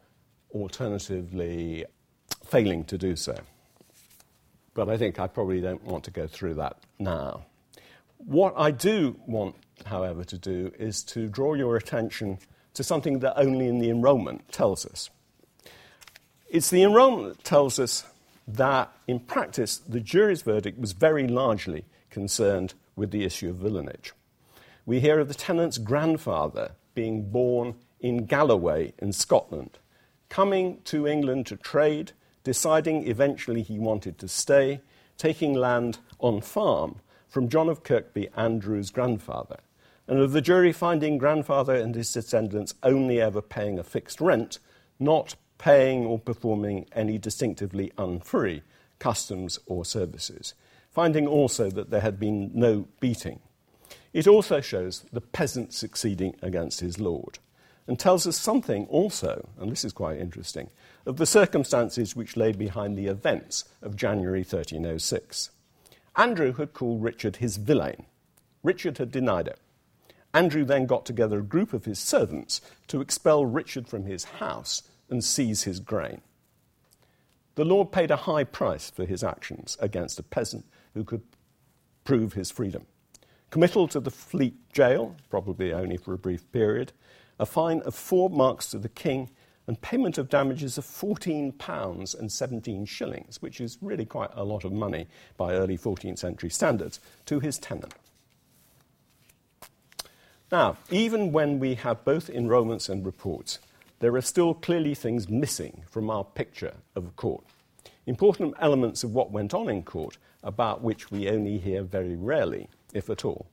alternatively 0.52 1.84
failing 2.44 2.84
to 2.84 2.96
do 2.96 3.16
so. 3.16 3.36
But 4.74 4.88
I 4.88 4.96
think 4.96 5.18
I 5.18 5.26
probably 5.26 5.60
don't 5.60 5.82
want 5.84 6.04
to 6.04 6.10
go 6.10 6.26
through 6.26 6.54
that 6.54 6.76
now. 6.98 7.46
What 8.18 8.54
I 8.56 8.70
do 8.70 9.18
want, 9.26 9.56
however, 9.86 10.24
to 10.24 10.38
do 10.38 10.72
is 10.78 11.02
to 11.04 11.28
draw 11.28 11.54
your 11.54 11.76
attention 11.76 12.38
to 12.74 12.84
something 12.84 13.18
that 13.20 13.38
only 13.38 13.66
in 13.66 13.78
the 13.78 13.90
enrolment 13.90 14.50
tells 14.52 14.86
us. 14.86 15.10
It's 16.48 16.70
the 16.70 16.82
enrolment 16.82 17.36
that 17.36 17.44
tells 17.44 17.78
us 17.78 18.04
that, 18.48 18.90
in 19.06 19.20
practice, 19.20 19.76
the 19.76 20.00
jury's 20.00 20.42
verdict 20.42 20.78
was 20.80 20.92
very 20.92 21.28
largely 21.28 21.84
concerned 22.10 22.74
with 22.96 23.10
the 23.10 23.24
issue 23.24 23.50
of 23.50 23.56
villeinage. 23.56 24.12
We 24.86 25.00
hear 25.00 25.20
of 25.20 25.28
the 25.28 25.34
tenant's 25.34 25.76
grandfather 25.76 26.72
being 26.94 27.30
born 27.30 27.74
in 28.00 28.24
Galloway 28.24 28.94
in 28.98 29.12
Scotland, 29.12 29.78
coming 30.30 30.80
to 30.84 31.06
England 31.06 31.46
to 31.46 31.56
trade, 31.56 32.12
deciding 32.42 33.06
eventually 33.06 33.62
he 33.62 33.78
wanted 33.78 34.18
to 34.18 34.28
stay, 34.28 34.80
taking 35.18 35.52
land 35.52 35.98
on 36.18 36.40
farm, 36.40 37.00
from 37.28 37.50
John 37.50 37.68
of 37.68 37.82
Kirkby, 37.82 38.28
Andrew's 38.34 38.90
grandfather, 38.90 39.58
and 40.06 40.18
of 40.18 40.32
the 40.32 40.40
jury 40.40 40.72
finding 40.72 41.18
grandfather 41.18 41.74
and 41.74 41.94
his 41.94 42.10
descendants 42.10 42.74
only 42.82 43.20
ever 43.20 43.42
paying 43.42 43.78
a 43.78 43.84
fixed 43.84 44.20
rent, 44.20 44.58
not 44.98 45.34
paying 45.58 46.06
or 46.06 46.18
performing 46.18 46.86
any 46.92 47.18
distinctively 47.18 47.92
unfree 47.98 48.62
customs 48.98 49.58
or 49.66 49.84
services, 49.84 50.54
finding 50.90 51.26
also 51.26 51.70
that 51.70 51.90
there 51.90 52.00
had 52.00 52.18
been 52.18 52.50
no 52.54 52.86
beating. 53.00 53.40
It 54.12 54.26
also 54.26 54.60
shows 54.60 55.04
the 55.12 55.20
peasant 55.20 55.74
succeeding 55.74 56.34
against 56.42 56.80
his 56.80 56.98
lord, 56.98 57.38
and 57.86 57.98
tells 57.98 58.26
us 58.26 58.38
something 58.38 58.86
also, 58.86 59.48
and 59.58 59.70
this 59.70 59.84
is 59.84 59.92
quite 59.92 60.18
interesting, 60.18 60.70
of 61.06 61.16
the 61.16 61.26
circumstances 61.26 62.16
which 62.16 62.36
lay 62.36 62.52
behind 62.52 62.96
the 62.96 63.06
events 63.06 63.64
of 63.82 63.96
January 63.96 64.40
1306. 64.40 65.50
Andrew 66.16 66.52
had 66.52 66.74
called 66.74 67.02
Richard 67.02 67.36
his 67.36 67.58
villein. 67.58 68.04
Richard 68.62 68.98
had 68.98 69.10
denied 69.10 69.46
it. 69.46 69.58
Andrew 70.34 70.64
then 70.64 70.86
got 70.86 71.06
together 71.06 71.38
a 71.38 71.42
group 71.42 71.72
of 71.72 71.84
his 71.84 71.98
servants 71.98 72.60
to 72.88 73.00
expel 73.00 73.46
Richard 73.46 73.88
from 73.88 74.04
his 74.04 74.24
house 74.24 74.82
and 75.10 75.22
seize 75.24 75.64
his 75.64 75.80
grain. 75.80 76.20
The 77.54 77.64
Lord 77.64 77.90
paid 77.90 78.10
a 78.10 78.16
high 78.16 78.44
price 78.44 78.90
for 78.90 79.04
his 79.04 79.24
actions 79.24 79.76
against 79.80 80.18
a 80.18 80.22
peasant 80.22 80.64
who 80.94 81.04
could 81.04 81.22
prove 82.04 82.34
his 82.34 82.50
freedom. 82.50 82.86
Committal 83.50 83.88
to 83.88 84.00
the 84.00 84.10
Fleet 84.10 84.54
jail, 84.72 85.16
probably 85.30 85.72
only 85.72 85.96
for 85.96 86.12
a 86.12 86.18
brief 86.18 86.50
period, 86.52 86.92
a 87.38 87.46
fine 87.46 87.80
of 87.80 87.94
four 87.94 88.30
marks 88.30 88.70
to 88.70 88.78
the 88.78 88.88
king, 88.88 89.30
and 89.66 89.80
payment 89.82 90.16
of 90.16 90.30
damages 90.30 90.78
of 90.78 90.84
£14 90.84 92.18
and 92.18 92.32
17 92.32 92.86
shillings, 92.86 93.42
which 93.42 93.60
is 93.60 93.76
really 93.82 94.06
quite 94.06 94.30
a 94.32 94.42
lot 94.42 94.64
of 94.64 94.72
money 94.72 95.06
by 95.36 95.52
early 95.52 95.76
14th 95.76 96.18
century 96.18 96.48
standards, 96.48 97.00
to 97.26 97.38
his 97.38 97.58
tenant. 97.58 97.92
Now, 100.50 100.78
even 100.90 101.32
when 101.32 101.58
we 101.58 101.74
have 101.74 102.04
both 102.04 102.30
enrolments 102.30 102.88
and 102.88 103.04
reports, 103.04 103.58
there 104.00 104.14
are 104.14 104.20
still 104.20 104.54
clearly 104.54 104.94
things 104.94 105.28
missing 105.28 105.82
from 105.90 106.08
our 106.08 106.24
picture 106.24 106.74
of 106.94 107.16
court. 107.16 107.44
Important 108.06 108.54
elements 108.60 109.02
of 109.02 109.12
what 109.12 109.32
went 109.32 109.52
on 109.52 109.68
in 109.68 109.82
court, 109.82 110.18
about 110.42 110.82
which 110.82 111.10
we 111.10 111.28
only 111.28 111.58
hear 111.58 111.82
very 111.82 112.14
rarely, 112.14 112.68
if 112.94 113.10
at 113.10 113.24
all. 113.24 113.48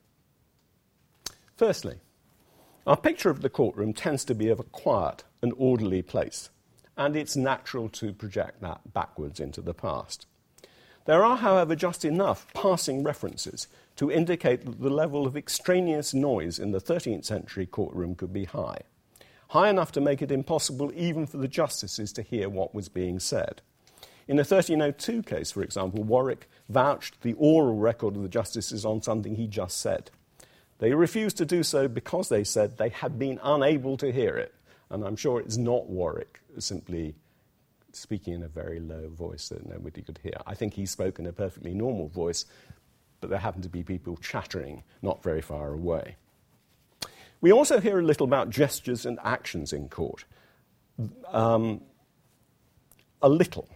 Firstly, 1.58 1.96
our 2.86 2.96
picture 2.96 3.30
of 3.30 3.42
the 3.42 3.50
courtroom 3.50 3.94
tends 3.94 4.24
to 4.26 4.36
be 4.36 4.50
of 4.50 4.60
a 4.60 4.64
quiet 4.64 5.24
and 5.42 5.52
orderly 5.58 6.04
place, 6.04 6.50
and 6.96 7.16
it's 7.16 7.36
natural 7.36 7.90
to 7.90 8.14
project 8.14 8.62
that 8.62 8.94
backwards 8.94 9.40
into 9.40 9.62
the 9.62 9.74
past. 9.74 10.28
There 11.06 11.26
are, 11.26 11.38
however, 11.38 11.76
just 11.76 12.06
enough 12.06 12.46
passing 12.54 13.04
references 13.04 13.68
to 13.96 14.12
indicate 14.12 14.66
that 14.66 14.82
the 14.82 14.90
level 14.90 15.26
of 15.26 15.36
extraneous 15.36 16.14
noise 16.14 16.60
in 16.60 16.72
the 16.72 16.82
13th 16.82 17.26
century 17.26 17.66
courtroom 17.66 18.16
could 18.16 18.34
be 18.34 18.46
high 18.46 18.82
high 19.50 19.70
enough 19.70 19.92
to 19.94 20.02
make 20.02 20.22
it 20.22 20.32
impossible 20.32 20.92
even 20.96 21.26
for 21.26 21.38
the 21.38 21.48
justices 21.48 22.12
to 22.14 22.22
hear 22.22 22.50
what 22.50 22.74
was 22.74 22.90
being 22.90 23.20
said. 23.20 23.62
In 24.28 24.38
the 24.38 24.42
1302 24.42 25.24
case, 25.24 25.52
for 25.52 25.62
example, 25.62 26.04
Warwick 26.04 26.50
vouched 26.68 27.22
the 27.22 27.34
oral 27.34 27.76
record 27.76 28.16
of 28.16 28.24
the 28.24 28.30
justices 28.30 28.84
on 28.84 29.02
something 29.02 29.36
he 29.36 29.48
just 29.48 29.80
said. 29.80 30.10
They 30.80 30.94
refused 30.94 31.38
to 31.38 31.46
do 31.46 31.64
so 31.64 31.88
because 31.88 32.30
they 32.30 32.44
said 32.44 32.78
they 32.78 32.90
had 32.90 33.20
been 33.20 33.40
unable 33.44 33.98
to 33.98 34.12
hear 34.12 34.36
it. 34.36 34.54
And 34.90 35.04
I'm 35.04 35.16
sure 35.16 35.40
it's 35.40 35.58
not 35.58 35.90
Warwick 35.90 36.40
simply 36.58 37.16
speaking 37.94 38.34
in 38.34 38.44
a 38.44 38.48
very 38.48 38.80
low 38.80 39.10
voice 39.10 39.50
that 39.50 39.68
nobody 39.68 40.02
could 40.02 40.20
hear. 40.22 40.34
I 40.46 40.56
think 40.56 40.74
he 40.74 40.86
spoke 40.86 41.20
in 41.20 41.26
a 41.28 41.34
perfectly 41.34 41.74
normal 41.74 42.08
voice, 42.10 42.46
but 43.22 43.30
there 43.30 43.40
happened 43.40 43.64
to 43.64 43.70
be 43.70 43.84
people 43.84 44.18
chattering 44.18 44.84
not 45.02 45.24
very 45.24 45.42
far 45.42 45.72
away. 45.72 46.18
We 47.42 47.52
also 47.52 47.80
hear 47.80 48.00
a 48.00 48.04
little 48.04 48.26
about 48.26 48.50
gestures 48.50 49.06
and 49.06 49.20
actions 49.24 49.74
in 49.74 49.90
court. 49.90 50.26
Um, 51.28 51.82
a 53.22 53.30
little. 53.30 53.68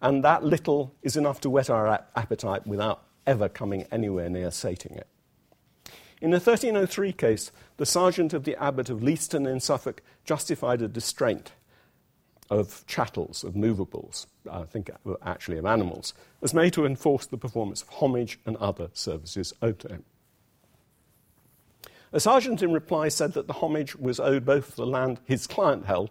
And 0.00 0.24
that 0.24 0.44
little 0.44 0.94
is 1.02 1.16
enough 1.16 1.40
to 1.42 1.50
whet 1.50 1.70
our 1.70 2.04
appetite 2.16 2.66
without 2.66 3.04
ever 3.26 3.48
coming 3.48 3.86
anywhere 3.92 4.28
near 4.28 4.50
sating 4.50 4.96
it. 4.96 5.06
In 6.20 6.30
the 6.30 6.36
1303 6.36 7.12
case, 7.12 7.50
the 7.78 7.86
sergeant 7.86 8.32
of 8.32 8.44
the 8.44 8.56
abbot 8.62 8.90
of 8.90 9.00
Leiston 9.00 9.50
in 9.50 9.60
Suffolk 9.60 10.02
justified 10.24 10.82
a 10.82 10.88
distraint 10.88 11.52
of 12.50 12.84
chattels, 12.86 13.42
of 13.44 13.56
movables, 13.56 14.26
I 14.50 14.64
think 14.64 14.90
actually 15.24 15.58
of 15.58 15.66
animals, 15.66 16.14
as 16.42 16.52
made 16.52 16.74
to 16.74 16.84
enforce 16.84 17.26
the 17.26 17.38
performance 17.38 17.82
of 17.82 17.88
homage 17.88 18.38
and 18.44 18.56
other 18.58 18.90
services 18.92 19.52
owed 19.62 19.78
to 19.80 19.88
him. 19.88 20.04
A 22.14 22.20
sergeant 22.20 22.62
in 22.62 22.72
reply 22.72 23.08
said 23.08 23.32
that 23.32 23.46
the 23.46 23.54
homage 23.54 23.96
was 23.96 24.20
owed 24.20 24.44
both 24.44 24.66
for 24.66 24.76
the 24.76 24.86
land 24.86 25.20
his 25.24 25.46
client 25.46 25.86
held 25.86 26.10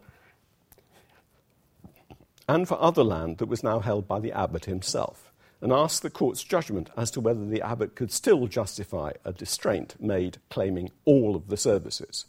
and 2.50 2.68
for 2.68 2.82
other 2.82 3.04
land 3.04 3.38
that 3.38 3.48
was 3.48 3.64
now 3.64 3.80
held 3.80 4.08
by 4.08 4.20
the 4.20 4.32
abbot 4.32 4.66
himself, 4.66 5.32
and 5.62 5.72
asked 5.72 6.02
the 6.02 6.10
court's 6.10 6.44
judgment 6.44 6.90
as 6.98 7.10
to 7.12 7.22
whether 7.22 7.46
the 7.46 7.62
abbot 7.62 7.96
could 7.96 8.12
still 8.12 8.48
justify 8.48 9.14
a 9.24 9.32
distraint 9.32 9.96
made 10.00 10.38
claiming 10.50 10.92
all 11.06 11.36
of 11.36 11.48
the 11.48 11.56
services. 11.56 12.26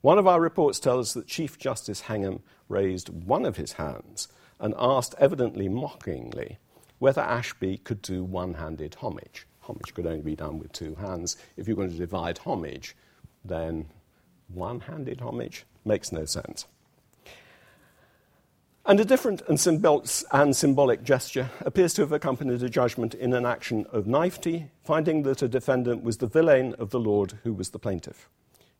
One 0.00 0.18
of 0.18 0.26
our 0.26 0.40
reports 0.40 0.80
tells 0.80 1.08
us 1.08 1.14
that 1.14 1.26
Chief 1.26 1.58
Justice 1.58 2.02
Hengham 2.02 2.40
raised 2.68 3.10
one 3.10 3.44
of 3.44 3.56
his 3.56 3.72
hands 3.72 4.28
and 4.58 4.72
asked, 4.78 5.14
evidently 5.18 5.68
mockingly, 5.68 6.58
whether 6.98 7.20
Ashby 7.20 7.78
could 7.78 8.00
do 8.00 8.24
one 8.24 8.54
handed 8.54 8.94
homage 8.96 9.46
homage 9.70 9.94
could 9.94 10.06
only 10.06 10.22
be 10.22 10.36
done 10.36 10.58
with 10.58 10.72
two 10.72 10.94
hands. 10.96 11.36
If 11.56 11.66
you're 11.66 11.76
going 11.76 11.90
to 11.90 11.96
divide 11.96 12.38
homage, 12.38 12.96
then 13.44 13.86
one 14.48 14.80
handed 14.80 15.20
homage 15.20 15.64
makes 15.84 16.12
no 16.12 16.24
sense. 16.24 16.66
And 18.86 18.98
a 18.98 19.04
different 19.04 19.42
and, 19.46 19.60
symbol- 19.60 20.04
and, 20.32 20.56
symbolic 20.56 21.04
gesture 21.04 21.50
appears 21.60 21.94
to 21.94 22.02
have 22.02 22.12
accompanied 22.12 22.62
a 22.62 22.68
judgment 22.68 23.14
in 23.14 23.32
an 23.34 23.46
action 23.46 23.86
of 23.92 24.06
naifty, 24.06 24.70
finding 24.82 25.22
that 25.22 25.42
a 25.42 25.48
defendant 25.48 26.02
was 26.02 26.16
the 26.16 26.26
villein 26.26 26.74
of 26.74 26.90
the 26.90 26.98
Lord 26.98 27.38
who 27.44 27.52
was 27.52 27.70
the 27.70 27.78
plaintiff. 27.78 28.28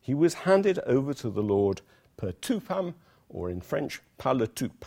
He 0.01 0.14
was 0.14 0.34
handed 0.34 0.78
over 0.80 1.14
to 1.14 1.30
the 1.30 1.43
Lord 1.43 1.82
per 2.16 2.32
tupam, 2.32 2.95
or 3.28 3.51
in 3.51 3.61
French, 3.61 4.01
par 4.18 4.34
le 4.34 4.49
toupe. 4.49 4.86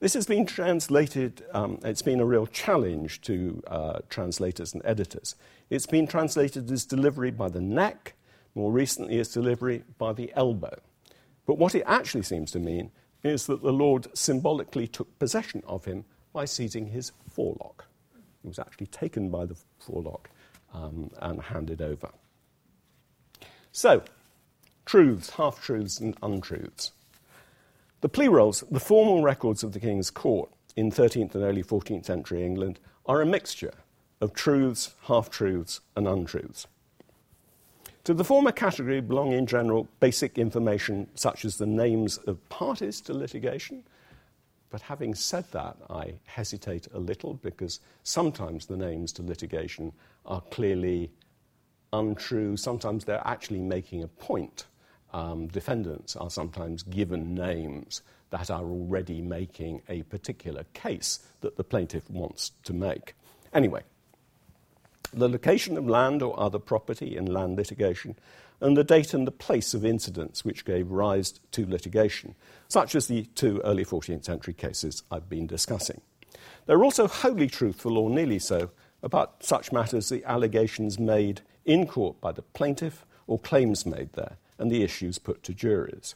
This 0.00 0.14
has 0.14 0.26
been 0.26 0.46
translated, 0.46 1.44
um, 1.52 1.78
it's 1.84 2.00
been 2.00 2.20
a 2.20 2.24
real 2.24 2.46
challenge 2.46 3.20
to 3.22 3.62
uh, 3.66 3.98
translators 4.08 4.72
and 4.72 4.80
editors. 4.82 5.34
It's 5.68 5.86
been 5.86 6.06
translated 6.06 6.70
as 6.70 6.86
delivery 6.86 7.30
by 7.30 7.50
the 7.50 7.60
neck, 7.60 8.14
more 8.54 8.72
recently 8.72 9.18
as 9.20 9.28
delivery 9.28 9.84
by 9.98 10.14
the 10.14 10.32
elbow. 10.34 10.80
But 11.46 11.58
what 11.58 11.74
it 11.74 11.82
actually 11.86 12.22
seems 12.22 12.50
to 12.52 12.58
mean 12.58 12.92
is 13.22 13.46
that 13.46 13.62
the 13.62 13.74
Lord 13.74 14.06
symbolically 14.16 14.88
took 14.88 15.18
possession 15.18 15.62
of 15.66 15.84
him 15.84 16.06
by 16.32 16.46
seizing 16.46 16.86
his 16.86 17.12
forelock. 17.28 17.84
He 18.40 18.48
was 18.48 18.58
actually 18.58 18.86
taken 18.86 19.28
by 19.28 19.44
the 19.44 19.56
forelock 19.78 20.30
um, 20.72 21.10
and 21.18 21.42
handed 21.42 21.82
over. 21.82 22.08
So, 23.70 24.02
truths, 24.86 25.30
half 25.30 25.62
truths, 25.62 26.00
and 26.00 26.16
untruths. 26.22 26.92
The 28.00 28.08
plea 28.08 28.28
rolls, 28.28 28.64
the 28.70 28.80
formal 28.80 29.22
records 29.22 29.62
of 29.62 29.72
the 29.72 29.80
King's 29.80 30.10
Court 30.10 30.50
in 30.74 30.90
13th 30.90 31.34
and 31.34 31.44
early 31.44 31.62
14th 31.62 32.06
century 32.06 32.44
England, 32.44 32.78
are 33.04 33.20
a 33.20 33.26
mixture 33.26 33.74
of 34.22 34.32
truths, 34.32 34.94
half 35.02 35.28
truths, 35.28 35.80
and 35.96 36.08
untruths. 36.08 36.66
To 38.04 38.14
the 38.14 38.24
former 38.24 38.52
category 38.52 39.02
belong, 39.02 39.32
in 39.32 39.44
general, 39.44 39.86
basic 40.00 40.38
information 40.38 41.08
such 41.14 41.44
as 41.44 41.58
the 41.58 41.66
names 41.66 42.16
of 42.18 42.48
parties 42.48 43.02
to 43.02 43.12
litigation. 43.12 43.84
But 44.70 44.80
having 44.80 45.14
said 45.14 45.44
that, 45.52 45.76
I 45.90 46.14
hesitate 46.24 46.88
a 46.94 46.98
little 46.98 47.34
because 47.34 47.80
sometimes 48.02 48.64
the 48.64 48.76
names 48.78 49.12
to 49.12 49.22
litigation 49.22 49.92
are 50.24 50.40
clearly 50.50 51.10
untrue. 51.92 52.56
Sometimes 52.56 53.04
they're 53.04 53.26
actually 53.26 53.60
making 53.60 54.02
a 54.02 54.08
point 54.08 54.64
um, 55.12 55.48
defendants 55.48 56.16
are 56.16 56.30
sometimes 56.30 56.82
given 56.82 57.34
names 57.34 58.02
that 58.30 58.50
are 58.50 58.64
already 58.64 59.20
making 59.20 59.82
a 59.88 60.02
particular 60.04 60.64
case 60.72 61.18
that 61.40 61.56
the 61.56 61.64
plaintiff 61.64 62.08
wants 62.08 62.52
to 62.64 62.72
make. 62.72 63.14
Anyway, 63.52 63.82
the 65.12 65.28
location 65.28 65.76
of 65.76 65.88
land 65.88 66.22
or 66.22 66.38
other 66.38 66.58
property 66.58 67.16
in 67.16 67.26
land 67.26 67.56
litigation, 67.56 68.16
and 68.60 68.76
the 68.76 68.84
date 68.84 69.14
and 69.14 69.26
the 69.26 69.32
place 69.32 69.74
of 69.74 69.84
incidents 69.84 70.44
which 70.44 70.64
gave 70.64 70.90
rise 70.90 71.40
to 71.50 71.66
litigation, 71.66 72.34
such 72.68 72.94
as 72.94 73.06
the 73.06 73.24
two 73.34 73.60
early 73.64 73.84
14th 73.84 74.24
century 74.24 74.54
cases 74.54 75.02
I've 75.10 75.28
been 75.28 75.46
discussing. 75.46 76.00
They're 76.66 76.84
also 76.84 77.08
wholly 77.08 77.48
truthful, 77.48 77.98
or 77.98 78.10
nearly 78.10 78.38
so, 78.38 78.70
about 79.02 79.42
such 79.42 79.72
matters 79.72 80.08
the 80.08 80.24
allegations 80.24 80.98
made 80.98 81.40
in 81.64 81.86
court 81.86 82.20
by 82.20 82.32
the 82.32 82.42
plaintiff 82.42 83.06
or 83.26 83.38
claims 83.38 83.86
made 83.86 84.12
there, 84.12 84.36
and 84.60 84.70
the 84.70 84.84
issues 84.84 85.18
put 85.18 85.42
to 85.42 85.54
juries. 85.54 86.14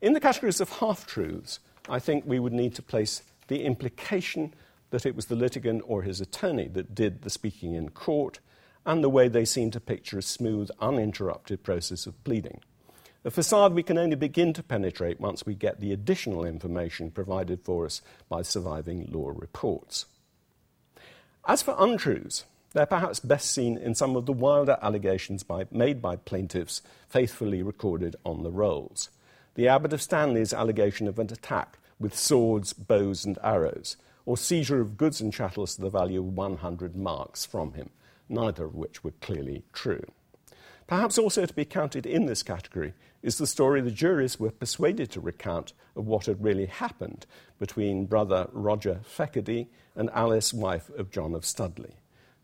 In 0.00 0.14
the 0.14 0.20
categories 0.20 0.60
of 0.60 0.70
half 0.70 1.06
truths, 1.06 1.60
I 1.88 2.00
think 2.00 2.24
we 2.26 2.40
would 2.40 2.52
need 2.52 2.74
to 2.74 2.82
place 2.82 3.22
the 3.46 3.62
implication 3.62 4.54
that 4.90 5.06
it 5.06 5.14
was 5.14 5.26
the 5.26 5.36
litigant 5.36 5.82
or 5.86 6.02
his 6.02 6.20
attorney 6.20 6.68
that 6.68 6.94
did 6.94 7.22
the 7.22 7.30
speaking 7.30 7.74
in 7.74 7.90
court, 7.90 8.40
and 8.84 9.02
the 9.02 9.10
way 9.10 9.28
they 9.28 9.44
seem 9.44 9.70
to 9.72 9.80
picture 9.80 10.18
a 10.18 10.22
smooth, 10.22 10.70
uninterrupted 10.80 11.62
process 11.62 12.06
of 12.06 12.22
pleading. 12.24 12.60
A 13.24 13.30
facade 13.30 13.74
we 13.74 13.82
can 13.82 13.98
only 13.98 14.14
begin 14.14 14.52
to 14.52 14.62
penetrate 14.62 15.20
once 15.20 15.44
we 15.44 15.54
get 15.54 15.80
the 15.80 15.92
additional 15.92 16.44
information 16.44 17.10
provided 17.10 17.60
for 17.62 17.84
us 17.84 18.00
by 18.28 18.42
surviving 18.42 19.08
law 19.10 19.32
reports. 19.34 20.06
As 21.44 21.62
for 21.62 21.74
untruths, 21.78 22.44
they're 22.76 22.84
perhaps 22.84 23.20
best 23.20 23.50
seen 23.50 23.78
in 23.78 23.94
some 23.94 24.16
of 24.16 24.26
the 24.26 24.34
wilder 24.34 24.76
allegations 24.82 25.42
by, 25.42 25.64
made 25.70 26.02
by 26.02 26.14
plaintiffs 26.14 26.82
faithfully 27.08 27.62
recorded 27.62 28.14
on 28.22 28.42
the 28.42 28.50
rolls. 28.50 29.08
The 29.54 29.66
Abbot 29.66 29.94
of 29.94 30.02
Stanley's 30.02 30.52
allegation 30.52 31.08
of 31.08 31.18
an 31.18 31.32
attack 31.32 31.78
with 31.98 32.14
swords, 32.14 32.74
bows, 32.74 33.24
and 33.24 33.38
arrows, 33.42 33.96
or 34.26 34.36
seizure 34.36 34.82
of 34.82 34.98
goods 34.98 35.22
and 35.22 35.32
chattels 35.32 35.76
to 35.76 35.80
the 35.80 35.88
value 35.88 36.20
of 36.20 36.36
100 36.36 36.94
marks 36.94 37.46
from 37.46 37.72
him, 37.72 37.88
neither 38.28 38.66
of 38.66 38.74
which 38.74 39.02
were 39.02 39.14
clearly 39.22 39.64
true. 39.72 40.04
Perhaps 40.86 41.16
also 41.16 41.46
to 41.46 41.54
be 41.54 41.64
counted 41.64 42.04
in 42.04 42.26
this 42.26 42.42
category 42.42 42.92
is 43.22 43.38
the 43.38 43.46
story 43.46 43.80
the 43.80 43.90
juries 43.90 44.38
were 44.38 44.50
persuaded 44.50 45.10
to 45.12 45.20
recount 45.22 45.72
of 45.96 46.06
what 46.06 46.26
had 46.26 46.44
really 46.44 46.66
happened 46.66 47.24
between 47.58 48.04
brother 48.04 48.50
Roger 48.52 49.00
Feckerdy 49.02 49.68
and 49.94 50.10
Alice, 50.12 50.52
wife 50.52 50.90
of 50.90 51.10
John 51.10 51.34
of 51.34 51.46
Studley. 51.46 51.94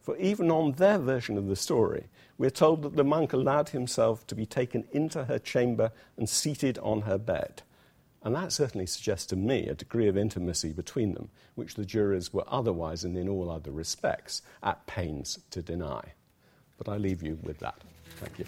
For 0.02 0.16
even 0.16 0.50
on 0.50 0.72
their 0.72 0.98
version 0.98 1.38
of 1.38 1.46
the 1.46 1.54
story, 1.54 2.08
we're 2.36 2.50
told 2.50 2.82
that 2.82 2.96
the 2.96 3.04
monk 3.04 3.32
allowed 3.32 3.68
himself 3.68 4.26
to 4.26 4.34
be 4.34 4.44
taken 4.44 4.84
into 4.90 5.24
her 5.24 5.38
chamber 5.38 5.92
and 6.16 6.28
seated 6.28 6.76
on 6.78 7.02
her 7.02 7.18
bed. 7.18 7.62
And 8.24 8.34
that 8.34 8.52
certainly 8.52 8.86
suggests 8.86 9.26
to 9.26 9.36
me 9.36 9.68
a 9.68 9.74
degree 9.74 10.08
of 10.08 10.16
intimacy 10.16 10.72
between 10.72 11.14
them, 11.14 11.30
which 11.54 11.76
the 11.76 11.84
jurors 11.84 12.32
were 12.32 12.44
otherwise 12.48 13.04
and 13.04 13.16
in 13.16 13.28
all 13.28 13.48
other 13.48 13.70
respects 13.70 14.42
at 14.62 14.84
pains 14.88 15.38
to 15.50 15.62
deny. 15.62 16.02
But 16.78 16.88
I 16.88 16.96
leave 16.96 17.22
you 17.22 17.38
with 17.42 17.60
that. 17.60 17.76
Thank 18.16 18.40
you. 18.40 18.44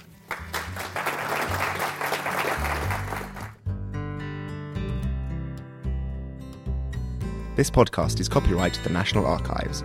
This 7.55 7.71
podcast 7.71 8.19
is 8.19 8.29
copyright 8.29 8.75
to 8.75 8.83
the 8.83 8.91
National 8.91 9.25
Archives. 9.25 9.85